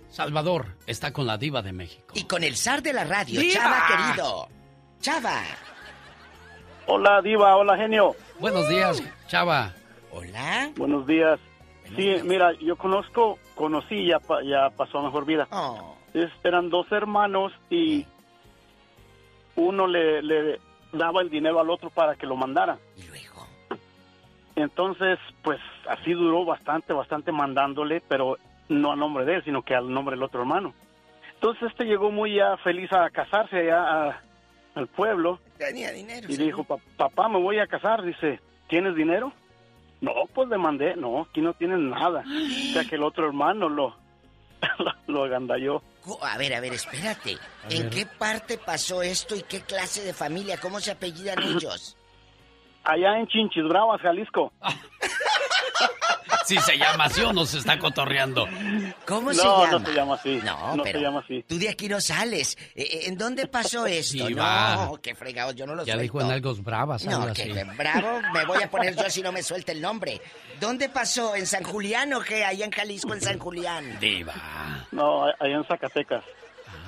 [0.10, 2.14] Salvador está con la diva de México.
[2.16, 3.54] Y con el zar de la radio, ¡Diva!
[3.54, 4.50] Chava querido.
[5.02, 5.42] Chava.
[6.88, 8.16] Hola, Diva, hola, genio.
[8.40, 9.72] Buenos días, Chava.
[10.12, 10.70] Hola.
[10.78, 11.40] Buenos días.
[11.96, 15.48] Sí, mira, yo conozco, conocí, ya, pa- ya pasó a mejor vida.
[15.52, 15.96] Oh.
[16.14, 18.06] Es- eran dos hermanos y
[19.56, 20.60] uno le, le
[20.94, 22.78] daba el dinero al otro para que lo mandara.
[22.98, 23.48] ¿Y luego?
[24.56, 25.60] Entonces, pues
[25.90, 28.38] así duró bastante, bastante mandándole, pero
[28.70, 30.74] no a nombre de él, sino que al nombre del otro hermano.
[31.36, 34.22] Entonces este llegó muy ya feliz a casarse allá a-
[34.76, 36.28] al pueblo Tenía dinero.
[36.30, 38.04] y dijo, "Pa- papá, me voy a casar.
[38.04, 39.32] Dice, ¿tienes dinero?
[40.02, 40.96] No, pues le mandé.
[40.96, 42.24] No, aquí no tienes nada.
[42.70, 43.96] O sea que el otro hermano lo,
[44.80, 45.82] lo, lo agandalló.
[46.22, 47.38] A ver, a ver, espérate.
[47.70, 50.60] ¿En qué parte pasó esto y qué clase de familia?
[50.60, 51.95] ¿Cómo se apellidan ellos?
[52.86, 54.54] Allá en Chinchis Bravas, Jalisco.
[56.46, 58.46] Si se llama así o no se está cotorreando.
[59.08, 59.72] ¿Cómo no, se llama?
[59.72, 60.40] no se llama así.
[60.44, 61.44] No, no pero se llama así.
[61.48, 62.56] tú de aquí no sales.
[62.76, 64.28] Eh, eh, ¿En dónde pasó esto?
[64.28, 64.76] Sí, va.
[64.76, 66.02] no, qué fregados, yo no lo Ya suelto.
[66.04, 67.52] dijo en algo bravas, algo No, así.
[67.52, 70.22] que bravo, me voy a poner yo si no me suelta el nombre.
[70.60, 71.36] ¿Dónde pasó?
[71.36, 72.46] ¿En San Julián o qué?
[72.46, 73.98] Allá en Jalisco, en San Julián.
[74.00, 74.34] Diva.
[74.92, 76.24] No, allá en Zacatecas.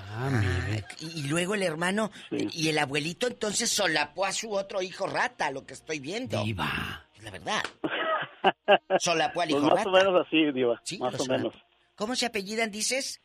[0.10, 0.86] Ah, mire.
[1.00, 5.52] Y, y luego el hermano y el abuelito entonces solapó a su otro hijo rata,
[5.52, 6.44] lo que estoy viendo.
[6.44, 7.06] Diva.
[7.16, 7.62] Es la verdad.
[9.00, 9.90] Solapó al Pues hijo más rata.
[9.90, 10.80] o menos así, Diva.
[10.84, 11.54] Sí, más lo o menos.
[11.96, 13.22] ¿Cómo se apellidan, dices?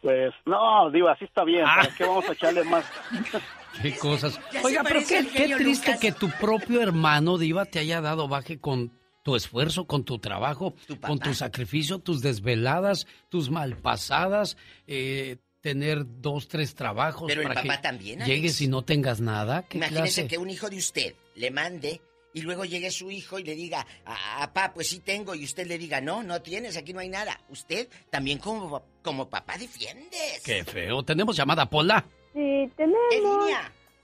[0.00, 1.64] Pues, no, Diva, así está bien.
[1.64, 2.84] ¿Para qué vamos a echarle más?
[3.82, 4.40] Qué cosas.
[4.52, 6.00] Ya Oiga, pero qué, triste Lucas.
[6.00, 8.92] que tu propio hermano, Diva, te haya dado baje con
[9.28, 14.56] tu esfuerzo, con tu trabajo, con tu sacrificio, tus desveladas, tus malpasadas,
[14.86, 18.34] eh, tener dos, tres trabajos Pero el papá que también, Alex.
[18.34, 19.66] llegues y no tengas nada.
[19.68, 20.28] ¿Qué Imagínese clase?
[20.28, 22.00] que un hijo de usted le mande
[22.32, 25.76] y luego llegue su hijo y le diga, papá, pues sí tengo, y usted le
[25.76, 27.38] diga, no, no tienes, aquí no hay nada.
[27.50, 30.40] Usted también como, como papá defiendes.
[30.42, 31.02] Qué feo.
[31.02, 32.02] Tenemos llamada, Pola.
[32.32, 33.50] Sí, tenemos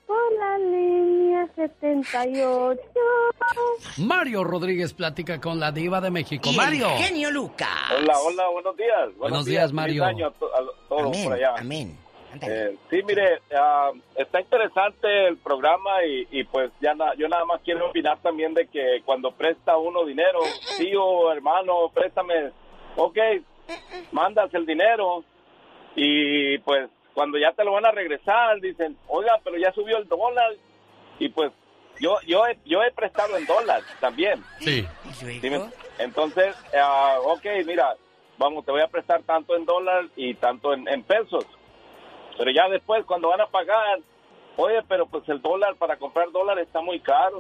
[0.07, 2.81] por la línea 78.
[3.99, 6.49] Mario Rodríguez platica con la diva de México.
[6.49, 6.89] Y el Mario.
[6.97, 7.69] genio Lucas.
[7.99, 9.17] Hola, hola, buenos días.
[9.17, 10.05] Buenos días, Mario.
[10.05, 11.55] Feliz año a, to- a todos Amén, por allá.
[11.59, 11.99] amén.
[12.43, 17.45] Eh, sí, mire, ah, está interesante el programa y, y pues ya na- yo nada
[17.45, 20.41] más quiero opinar también de que cuando presta uno dinero,
[20.77, 22.51] tío, hermano, préstame,
[22.97, 23.17] ok,
[24.11, 25.23] mandas el dinero
[25.95, 30.09] y pues cuando ya te lo van a regresar dicen, oiga, pero ya subió el
[30.09, 30.53] dólar
[31.19, 31.53] y pues
[32.01, 34.43] yo yo he, yo he prestado en dólares también.
[34.61, 34.85] Sí.
[35.99, 37.97] Entonces, ah, ok, mira,
[38.37, 41.47] vamos, te voy a prestar tanto en dólar y tanto en, en pesos.
[42.37, 44.01] Pero ya después, cuando van a pagar,
[44.57, 47.39] oye, pero pues el dólar para comprar dólar está muy caro.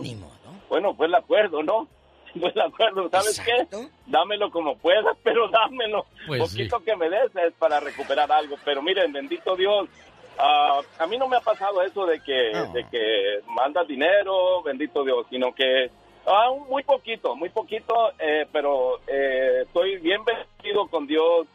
[0.68, 1.88] Bueno, pues el acuerdo, ¿no?
[2.40, 3.86] Pues el acuerdo, ¿sabes qué?
[4.06, 6.06] Dámelo como puedas, pero dámelo.
[6.26, 8.56] Pues Poquito que me des es para recuperar algo.
[8.64, 9.88] Pero miren, bendito Dios,
[10.38, 15.04] ah, a mí no me ha pasado eso de que, de que mandas dinero, bendito
[15.04, 15.90] Dios, sino que
[16.26, 21.46] ah, muy poquito, muy poquito, eh, pero eh, estoy bien bendecido con Dios.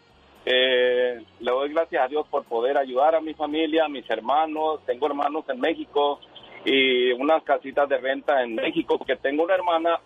[0.46, 4.80] Eh, le doy gracias a Dios por poder ayudar a mi familia, a mis hermanos.
[4.86, 6.20] Tengo hermanos en México
[6.66, 10.00] y unas casitas de renta en México, porque tengo una hermana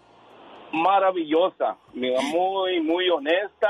[0.74, 3.70] maravillosa, mira, muy, muy honesta.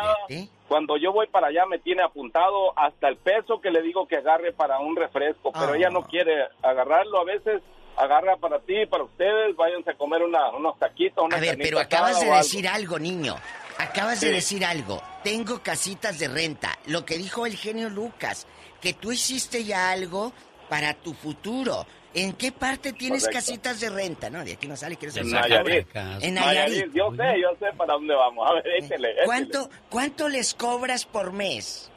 [0.68, 4.18] Cuando yo voy para allá me tiene apuntado hasta el peso que le digo que
[4.18, 5.78] agarre para un refresco, pero Ah.
[5.78, 7.20] ella no quiere agarrarlo.
[7.20, 7.62] A veces
[7.98, 11.80] agarra para ti, para ustedes, váyanse a comer una, unos taquitos, una A ver, pero
[11.80, 12.38] acabas de algo.
[12.38, 13.36] decir algo, niño.
[13.78, 15.02] Acabas de decir algo.
[15.24, 16.78] Tengo casitas de renta.
[16.88, 18.48] Lo que dijo el genio Lucas,
[18.82, 20.32] que tú hiciste ya algo
[20.70, 21.86] para tu futuro.
[22.15, 23.40] ¿En qué parte tienes Correcto.
[23.40, 24.30] casitas de renta?
[24.30, 25.31] No, de aquí no sale, quiero En.
[25.31, 25.88] Nayarit.
[26.22, 26.94] En Nayarit.
[26.94, 28.48] Yo sé, yo sé para dónde vamos.
[28.49, 29.26] A ver, échele, échele.
[29.26, 31.91] ¿Cuánto, ¿Cuánto les cobras por mes?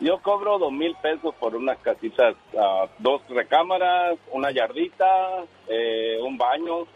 [0.00, 6.36] Yo cobro dos mil pesos por unas casitas, ah, dos recámaras, una yardita, eh, un
[6.36, 6.86] baño,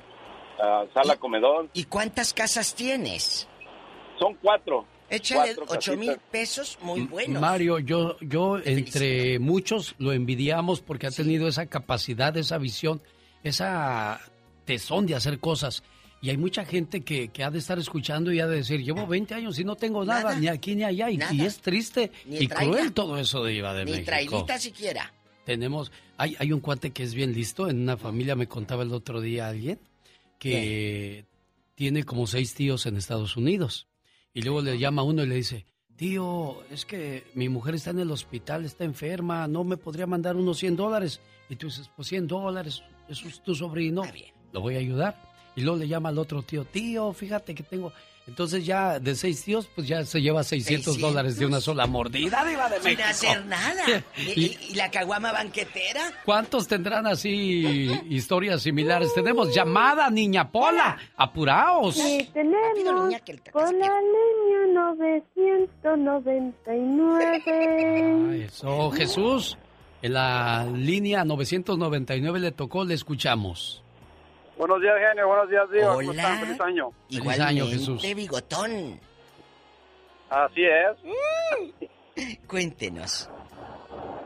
[0.61, 1.69] ah, sala, comedor.
[1.73, 3.49] ¿Y cuántas casas tienes?
[4.19, 4.85] Son cuatro.
[5.11, 7.41] Échale ocho mil pesos, muy buenos.
[7.41, 13.03] Mario, yo, yo entre muchos lo envidiamos porque ha tenido esa capacidad, esa visión,
[13.43, 14.21] esa
[14.65, 15.83] tesón de hacer cosas.
[16.23, 19.07] Y hay mucha gente que, que ha de estar escuchando y ha de decir, llevo
[19.07, 21.11] 20 años y no tengo nada, ni aquí ni allá.
[21.11, 24.07] Y, y es triste Ni y cruel todo eso de Iba de Ni México.
[24.07, 25.13] trailita siquiera.
[25.45, 28.93] Tenemos, hay, hay un cuate que es bien listo, en una familia me contaba el
[28.93, 29.81] otro día alguien
[30.39, 31.25] que
[31.75, 33.87] tiene como seis tíos en Estados Unidos.
[34.33, 35.67] Y luego le llama a uno y le dice,
[35.97, 40.37] tío, es que mi mujer está en el hospital, está enferma, no me podría mandar
[40.37, 41.21] unos 100 dólares.
[41.49, 44.03] Y tú dices, pues 100 dólares, eso es tu sobrino,
[44.53, 45.31] lo voy a ayudar.
[45.57, 47.93] Y luego le llama al otro tío, tío, fíjate que tengo...
[48.31, 52.45] Entonces ya de seis tíos, pues ya se lleva 600, dólares de una sola mordida,
[52.45, 53.03] Diva de Sin México.
[53.09, 53.83] hacer nada.
[54.17, 56.01] ¿Y, Y- y- y la caguama banquetera?
[56.25, 59.13] ¿Cuántos tendrán así historias similares?
[59.15, 60.97] Tenemos llamada, niña Pola.
[61.17, 61.97] Apuraos.
[61.97, 62.79] Sí, tenemos
[63.53, 64.67] por la línea
[66.71, 68.45] 999.
[68.47, 69.59] Eso, Jesús.
[70.03, 73.83] En la línea 999 le tocó, le escuchamos.
[74.61, 75.27] Buenos días, genio.
[75.27, 75.97] Buenos días, Dios.
[75.97, 76.41] ¿Cómo están?
[76.41, 76.91] Feliz año.
[77.09, 78.03] Feliz año, Jesús.
[78.15, 79.01] bigotón.
[80.29, 82.37] Así es.
[82.47, 83.31] Cuéntenos.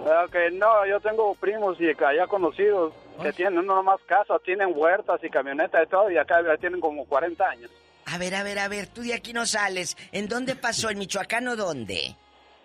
[0.01, 2.93] Ok, no, yo tengo primos y allá conocidos
[3.23, 6.81] que tienen no nomás casas, tienen huertas y camionetas y todo, y acá ya tienen
[6.81, 7.71] como 40 años.
[8.07, 9.97] A ver, a ver, a ver, tú de aquí no sales.
[10.11, 10.91] ¿En dónde pasó?
[10.91, 12.17] ¿En Michoacán o dónde?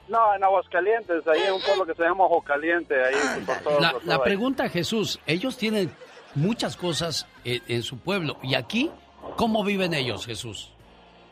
[0.08, 3.14] No, en Aguascalientes, ahí en un pueblo que se llama Ojo Caliente, ahí
[3.46, 4.28] por todo, La, por la todo ahí.
[4.28, 5.92] pregunta, Jesús, ellos tienen
[6.36, 8.38] muchas cosas en, en su pueblo.
[8.44, 8.90] ¿Y aquí
[9.36, 10.72] cómo viven ellos, Jesús?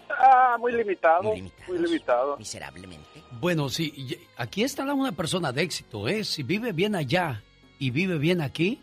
[0.09, 1.33] Ah, muy limitado,
[1.67, 2.37] muy limitado.
[2.37, 3.23] Miserablemente.
[3.39, 6.23] Bueno, sí, aquí está una persona de éxito, ¿eh?
[6.23, 7.43] Si vive bien allá
[7.77, 8.81] y vive bien aquí,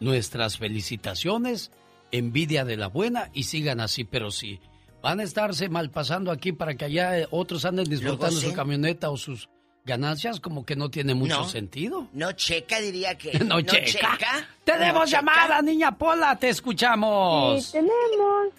[0.00, 1.70] nuestras felicitaciones,
[2.10, 4.60] envidia de la buena y sigan así, pero si
[5.00, 9.10] van a estarse mal pasando aquí para que allá eh, otros anden disfrutando su camioneta
[9.10, 9.48] o sus
[9.94, 11.44] ganancias, como que no tiene mucho No.
[11.48, 12.08] sentido.
[12.12, 13.38] No checa, diría que.
[13.44, 14.18] No checa.
[14.64, 15.18] Tenemos No checa.
[15.20, 17.64] llamada, niña Pola, te escuchamos.
[17.66, 18.52] Sí, tenemos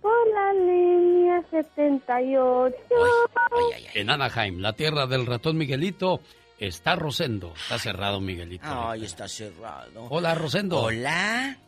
[0.00, 2.74] por la línea 78.
[3.94, 6.20] En Anaheim, la tierra del ratón Miguelito,
[6.58, 7.52] está Rosendo.
[7.54, 8.64] Está cerrado, Miguelito.
[8.66, 10.06] Ay, está cerrado.
[10.08, 10.80] Hola, Rosendo.
[10.80, 11.58] Hola.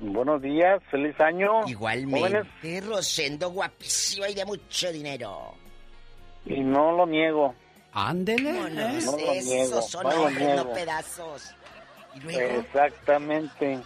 [0.00, 1.66] Buenos días, feliz año.
[1.66, 5.54] Igualmente, Rosendo, guapísima y de mucho dinero.
[6.46, 7.52] Y no lo niego.
[7.92, 8.52] Ándele.
[8.52, 8.68] No lo
[9.32, 10.72] niego, esos son no niego.
[10.72, 11.54] pedazos.
[12.14, 13.78] Y luego, Exactamente.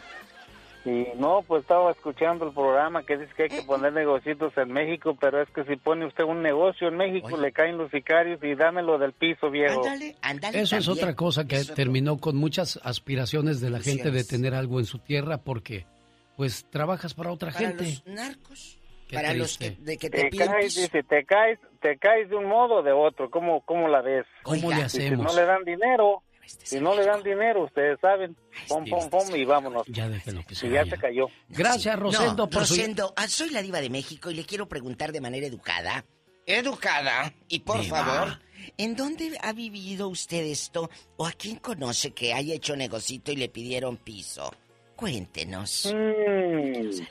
[0.84, 4.36] Y no, pues estaba escuchando el programa que dice que hay Eh, que poner negocios
[4.56, 7.88] en México, pero es que si pone usted un negocio en México le caen los
[7.92, 9.78] sicarios y dámelo del piso, viejo.
[9.84, 10.60] ándale, ándale.
[10.60, 14.80] Eso es otra cosa que terminó con muchas aspiraciones de la gente de tener algo
[14.80, 15.86] en su tierra porque
[16.36, 17.84] pues trabajas para otra Para gente.
[17.84, 18.78] los narcos.
[19.12, 22.30] Qué para los que, de que te Te piden caes, dice, te caes, te caes
[22.30, 23.30] de un modo o de otro.
[23.30, 24.24] ¿Cómo, cómo la ves?
[24.42, 25.26] ¿Cómo le Y Si hacemos?
[25.26, 28.34] no le dan dinero, si no le dan dinero, ustedes saben,
[28.68, 29.86] pom, pom, pom, y vámonos.
[29.88, 31.26] Ya déjenlo que se Y ya se cayó.
[31.50, 34.66] Gracias, Rosendo, no, por su- Rosendo, ah, soy la diva de México y le quiero
[34.66, 36.06] preguntar de manera educada.
[36.46, 37.32] Educada.
[37.48, 38.04] Y por Diva.
[38.04, 38.38] favor,
[38.78, 40.88] ¿en dónde ha vivido usted esto?
[41.18, 44.50] ¿O a quién conoce que haya hecho negocito y le pidieron piso?
[44.96, 45.92] Cuéntenos.
[45.94, 47.02] Mm.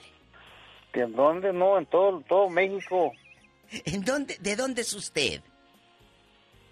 [0.92, 1.54] ¿Que ¿En dónde?
[1.54, 3.12] No, en todo, todo México.
[3.86, 5.42] ¿En dónde, ¿De dónde es usted?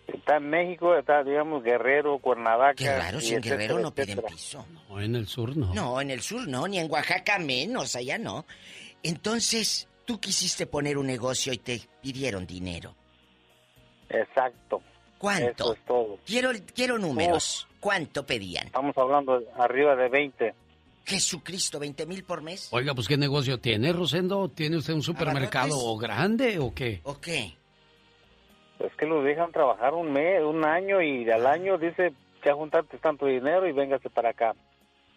[0.08, 2.74] Está en México, está, digamos, Guerrero, Cuernavaca.
[2.74, 4.36] Qué raro, y si en etcétera, Guerrero no piden etcétera.
[4.36, 4.66] piso.
[4.90, 5.74] No, en el sur no.
[5.74, 8.46] No, en el sur no, ni en Oaxaca menos, allá no.
[9.04, 12.96] Entonces, tú quisiste poner un negocio y te pidieron dinero.
[14.10, 14.82] Exacto.
[15.20, 15.64] ¿Cuánto?
[15.66, 16.18] Eso es todo.
[16.26, 17.68] Quiero, quiero números.
[17.80, 18.66] ¿Cuánto pedían?
[18.66, 20.54] Estamos hablando de arriba de 20.
[21.06, 22.70] Jesucristo, 20 mil por mes.
[22.72, 24.50] Oiga, pues ¿qué negocio tiene, Rosendo?
[24.50, 27.02] ¿Tiene usted un supermercado grande o qué?
[27.04, 27.56] ¿O qué?
[28.80, 32.14] Es que los dejan trabajar un mes, un año, y al año dice,
[32.46, 34.54] ya juntaste tanto dinero y véngase para acá.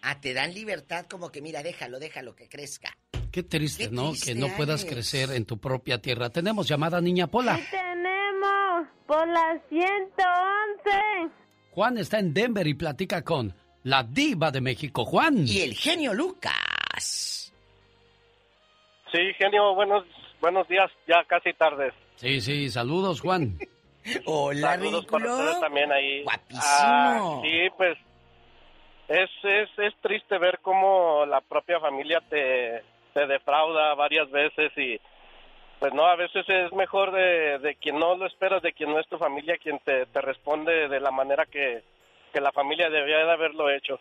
[0.02, 2.90] Ah, te dan libertad como que mira, déjalo, déjalo que crezca.
[3.30, 4.10] Qué triste, Qué ¿no?
[4.10, 4.92] triste que no puedas eres.
[4.94, 6.30] crecer en tu propia tierra.
[6.30, 7.58] Tenemos llamada, niña Pola.
[7.70, 11.32] Tenemos por la 111.
[11.70, 13.54] Juan está en Denver y platica con
[13.84, 15.44] la diva de México, Juan.
[15.46, 17.52] Y el genio Lucas.
[19.12, 20.04] Sí, genio, buenos,
[20.40, 21.92] buenos días, ya casi tardes.
[22.16, 23.58] Sí, sí, saludos, Juan.
[24.24, 25.38] Hola, Saludos para ridículo.
[25.44, 26.22] ustedes también ahí.
[26.22, 26.62] Guapísimo.
[26.64, 27.98] Ah, sí, pues
[29.08, 32.82] es, es, es triste ver cómo la propia familia te,
[33.14, 34.98] te defrauda varias veces y
[35.78, 39.00] pues no, a veces es mejor de, de quien no lo esperas, de quien no
[39.00, 41.82] es tu familia, quien te, te responde de la manera que,
[42.32, 44.00] que la familia debía de haberlo hecho.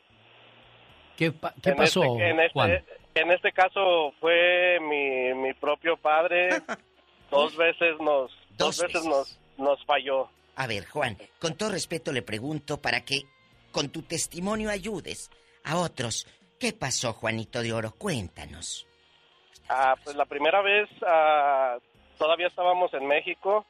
[1.18, 2.86] ¿Qué, pa- qué En pasó, este- en, este, Juan?
[3.16, 6.50] en este caso fue mi, mi propio padre.
[7.30, 9.08] dos veces nos, dos, Dos veces, veces.
[9.08, 10.30] nos, nos falló.
[10.56, 13.22] A ver, Juan, con todo respeto le pregunto para que
[13.72, 15.30] con tu testimonio ayudes
[15.64, 16.28] a otros
[16.60, 17.92] ¿Qué pasó, Juanito de Oro?
[17.98, 18.86] Cuéntanos.
[19.68, 21.78] Ah, pues la primera vez ah,
[22.20, 23.66] todavía estábamos en México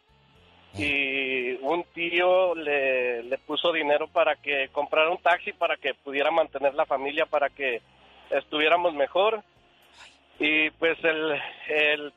[0.78, 6.32] y un tío le, le puso dinero para que comprara un taxi para que pudiera
[6.32, 7.82] mantener la familia, para que
[8.30, 9.44] estuviéramos mejor.
[10.40, 11.40] Y pues el,
[11.70, 12.14] el...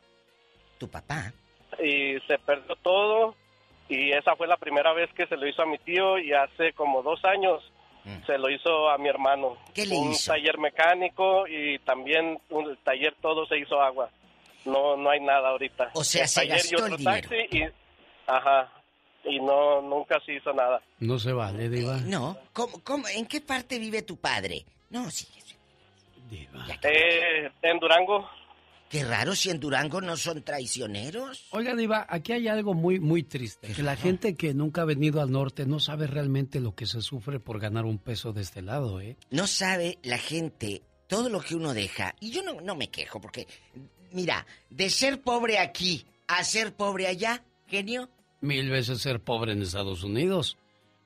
[0.78, 1.32] Tu papá.
[1.82, 3.35] Y se perdió todo
[3.89, 6.72] y esa fue la primera vez que se lo hizo a mi tío y hace
[6.72, 7.62] como dos años
[8.26, 9.56] se lo hizo a mi hermano.
[9.74, 10.32] ¿Qué le un hizo?
[10.32, 14.10] taller mecánico y también un el taller todo se hizo agua.
[14.66, 15.90] No no hay nada ahorita.
[15.94, 17.20] O sea, El se taller y gastó otro el dinero.
[17.28, 17.64] taxi y
[18.26, 18.72] ajá,
[19.24, 20.82] y no nunca se hizo nada.
[21.01, 21.98] No se vale, Diva.
[22.01, 22.36] No.
[22.52, 24.64] ¿Cómo, cómo, ¿En qué parte vive tu padre?
[24.90, 25.26] No, sí.
[26.30, 28.28] Eh, en Durango.
[28.88, 31.48] Qué raro si en Durango no son traicioneros.
[31.51, 33.72] Oiga, Diva, aquí hay algo muy, muy triste.
[33.72, 37.01] Que la gente que nunca ha venido al norte no sabe realmente lo que se
[37.01, 39.16] sufre por ganar un peso de este lado, ¿eh?
[39.30, 42.14] No sabe la gente todo lo que uno deja.
[42.20, 43.48] Y yo no, no me quejo porque,
[44.12, 48.09] mira, de ser pobre aquí a ser pobre allá, genio
[48.44, 50.56] mil veces ser pobre en Estados Unidos.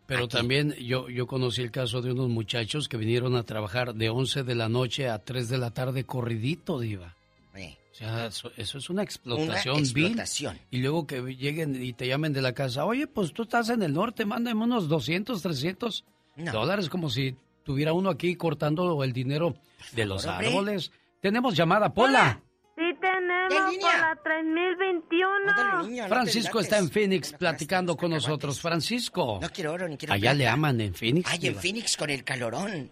[0.06, 4.08] Pero también yo, yo conocí el caso de unos muchachos que vinieron a trabajar de
[4.08, 7.14] 11 de la noche a 3 de la tarde corridito, Diva.
[7.54, 7.76] Eh.
[7.92, 9.74] O sea, eso, eso, es una explotación.
[9.74, 10.58] Una explotación.
[10.70, 13.82] Y luego que lleguen y te llamen de la casa, oye, pues tú estás en
[13.82, 16.04] el norte, mándame unos 200, 300
[16.36, 16.52] no.
[16.52, 19.56] dólares, como si tuviera uno aquí cortando el dinero
[19.92, 20.90] de los árboles.
[21.20, 22.40] Tenemos llamada, Pola.
[22.76, 25.27] Sí, tenemos Pola 3021.
[26.08, 28.60] Francisco está en Phoenix platicando con nosotros.
[28.60, 29.38] Francisco.
[29.40, 30.14] No quiero oro ni quiero.
[30.14, 31.30] Allá le aman en Phoenix.
[31.30, 31.56] Ay, en.
[31.56, 32.90] Phoenix con el calorón.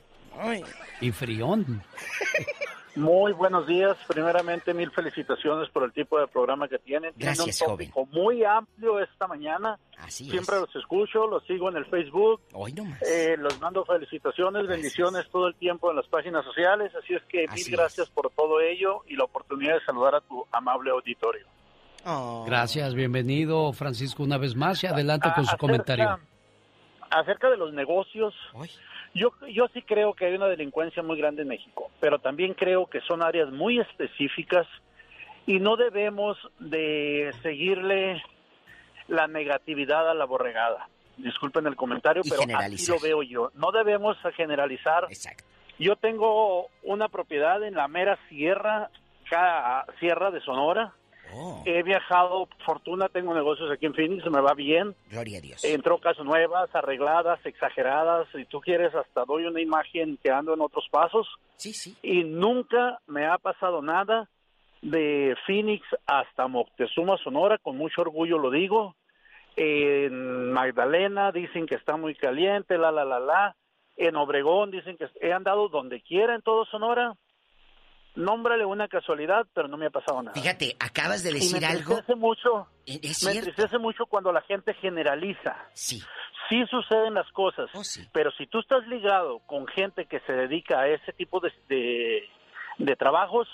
[1.00, 1.82] Y frión.
[2.96, 3.94] Muy buenos días.
[4.08, 7.12] Primeramente, mil felicitaciones por el tipo de programa que tienen.
[7.14, 8.22] Gracias, Tiene un tópico joven.
[8.22, 9.78] muy amplio esta mañana.
[9.98, 12.40] Así Siempre los escucho, los sigo en el Facebook.
[12.54, 13.02] Hoy nomás.
[13.02, 16.90] Eh, los mando felicitaciones, bendiciones todo el tiempo en las páginas sociales.
[16.94, 20.46] Así es que mil gracias por todo ello y la oportunidad de saludar a tu
[20.50, 21.46] amable auditorio.
[22.46, 26.18] Gracias, bienvenido Francisco una vez más y adelante con su Acerca- comentario.
[27.10, 28.32] Acerca de los negocios,
[29.14, 32.86] yo, yo sí creo que hay una delincuencia muy grande en México, pero también creo
[32.86, 34.66] que son áreas muy específicas
[35.46, 38.22] y no debemos de seguirle
[39.08, 40.88] la negatividad a la borregada.
[41.16, 43.50] Disculpen el comentario, Y pero así lo veo yo.
[43.54, 45.06] No debemos generalizar.
[45.78, 48.90] Yo tengo una propiedad en la mera sierra,
[49.98, 50.92] sierra de Sonora.
[51.38, 51.62] Oh.
[51.66, 54.94] He viajado, fortuna, tengo negocios aquí en Phoenix, me va bien.
[55.10, 55.62] Gloria a Dios.
[55.64, 58.26] Entró casas nuevas, arregladas, exageradas.
[58.34, 61.28] Si tú quieres, hasta doy una imagen que ando en otros pasos.
[61.56, 61.94] Sí, sí.
[62.02, 64.30] Y nunca me ha pasado nada
[64.80, 67.58] de Phoenix hasta Moctezuma, Sonora.
[67.58, 68.94] Con mucho orgullo lo digo.
[69.56, 73.56] En Magdalena dicen que está muy caliente, la, la, la, la.
[73.98, 77.14] En Obregón dicen que he andado donde quiera en todo Sonora.
[78.16, 80.34] Nómbrale una casualidad, pero no me ha pasado nada.
[80.34, 82.00] Fíjate, acabas de Y decir me algo.
[82.16, 82.66] mucho.
[82.86, 85.54] Es me entristece mucho cuando la gente generaliza.
[85.74, 86.00] Sí.
[86.48, 87.68] Sí suceden las cosas,
[88.12, 92.22] pero si tú estás ligado con gente que se dedica a ese tipo de, de,
[92.78, 93.48] de trabajos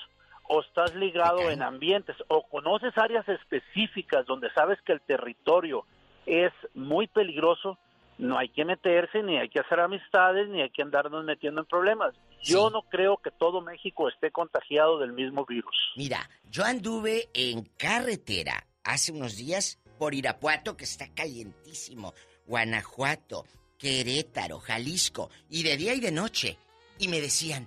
[0.44, 5.86] o estás ligado en ambientes o conoces áreas específicas donde sabes que el territorio
[6.26, 7.78] es muy peligroso,
[8.22, 11.66] no hay que meterse, ni hay que hacer amistades, ni hay que andarnos metiendo en
[11.66, 12.14] problemas.
[12.40, 15.76] Yo no creo que todo México esté contagiado del mismo virus.
[15.96, 22.14] Mira, yo anduve en carretera hace unos días por Irapuato, que está calientísimo,
[22.46, 23.44] Guanajuato,
[23.76, 26.58] Querétaro, Jalisco, y de día y de noche.
[26.98, 27.66] Y me decían,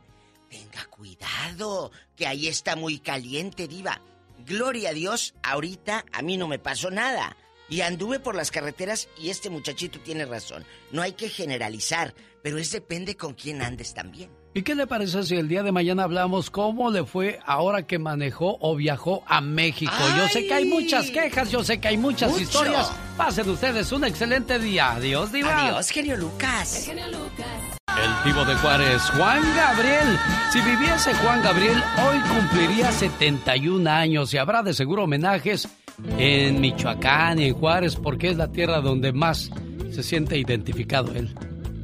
[0.50, 4.00] tenga cuidado, que ahí está muy caliente, diva.
[4.46, 7.36] Gloria a Dios, ahorita a mí no me pasó nada.
[7.70, 10.64] Y anduve por las carreteras y este muchachito tiene razón.
[10.92, 12.14] No hay que generalizar,
[12.44, 14.30] pero es depende con quién andes también.
[14.54, 18.00] ¿Y qué le parece si el día de mañana hablamos cómo le fue ahora que
[18.00, 19.92] manejó o viajó a México?
[20.16, 22.44] Yo sé que hay muchas quejas, yo sé que hay muchas Mucho.
[22.44, 22.90] historias.
[23.18, 24.94] Pasen ustedes un excelente día.
[24.94, 25.68] Adiós, Diva.
[25.68, 26.88] Adiós, genio Lucas.
[26.88, 30.20] El tipo de Juárez, Juan Gabriel.
[30.54, 35.68] Si viviese Juan Gabriel, hoy cumpliría 71 años y habrá de seguro homenajes
[36.18, 39.52] en Michoacán y en Juárez porque es la tierra donde más
[39.92, 41.34] se siente identificado él.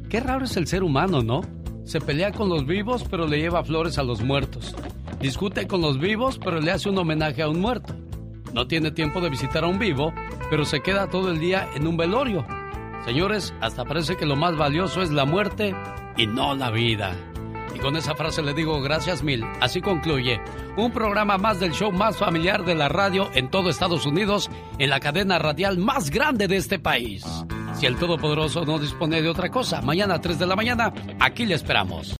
[0.08, 1.40] Qué raro es el ser humano, ¿no?
[1.84, 4.74] Se pelea con los vivos pero le lleva flores a los muertos.
[5.20, 7.94] Discute con los vivos pero le hace un homenaje a un muerto.
[8.52, 10.12] No tiene tiempo de visitar a un vivo
[10.50, 12.44] pero se queda todo el día en un velorio.
[13.04, 15.74] Señores, hasta parece que lo más valioso es la muerte
[16.16, 17.16] y no la vida.
[17.74, 19.44] Y con esa frase le digo gracias mil.
[19.60, 20.40] Así concluye
[20.76, 24.90] un programa más del show más familiar de la radio en todo Estados Unidos, en
[24.90, 27.24] la cadena radial más grande de este país.
[27.74, 31.46] Si el Todopoderoso no dispone de otra cosa, mañana a 3 de la mañana, aquí
[31.46, 32.08] le esperamos.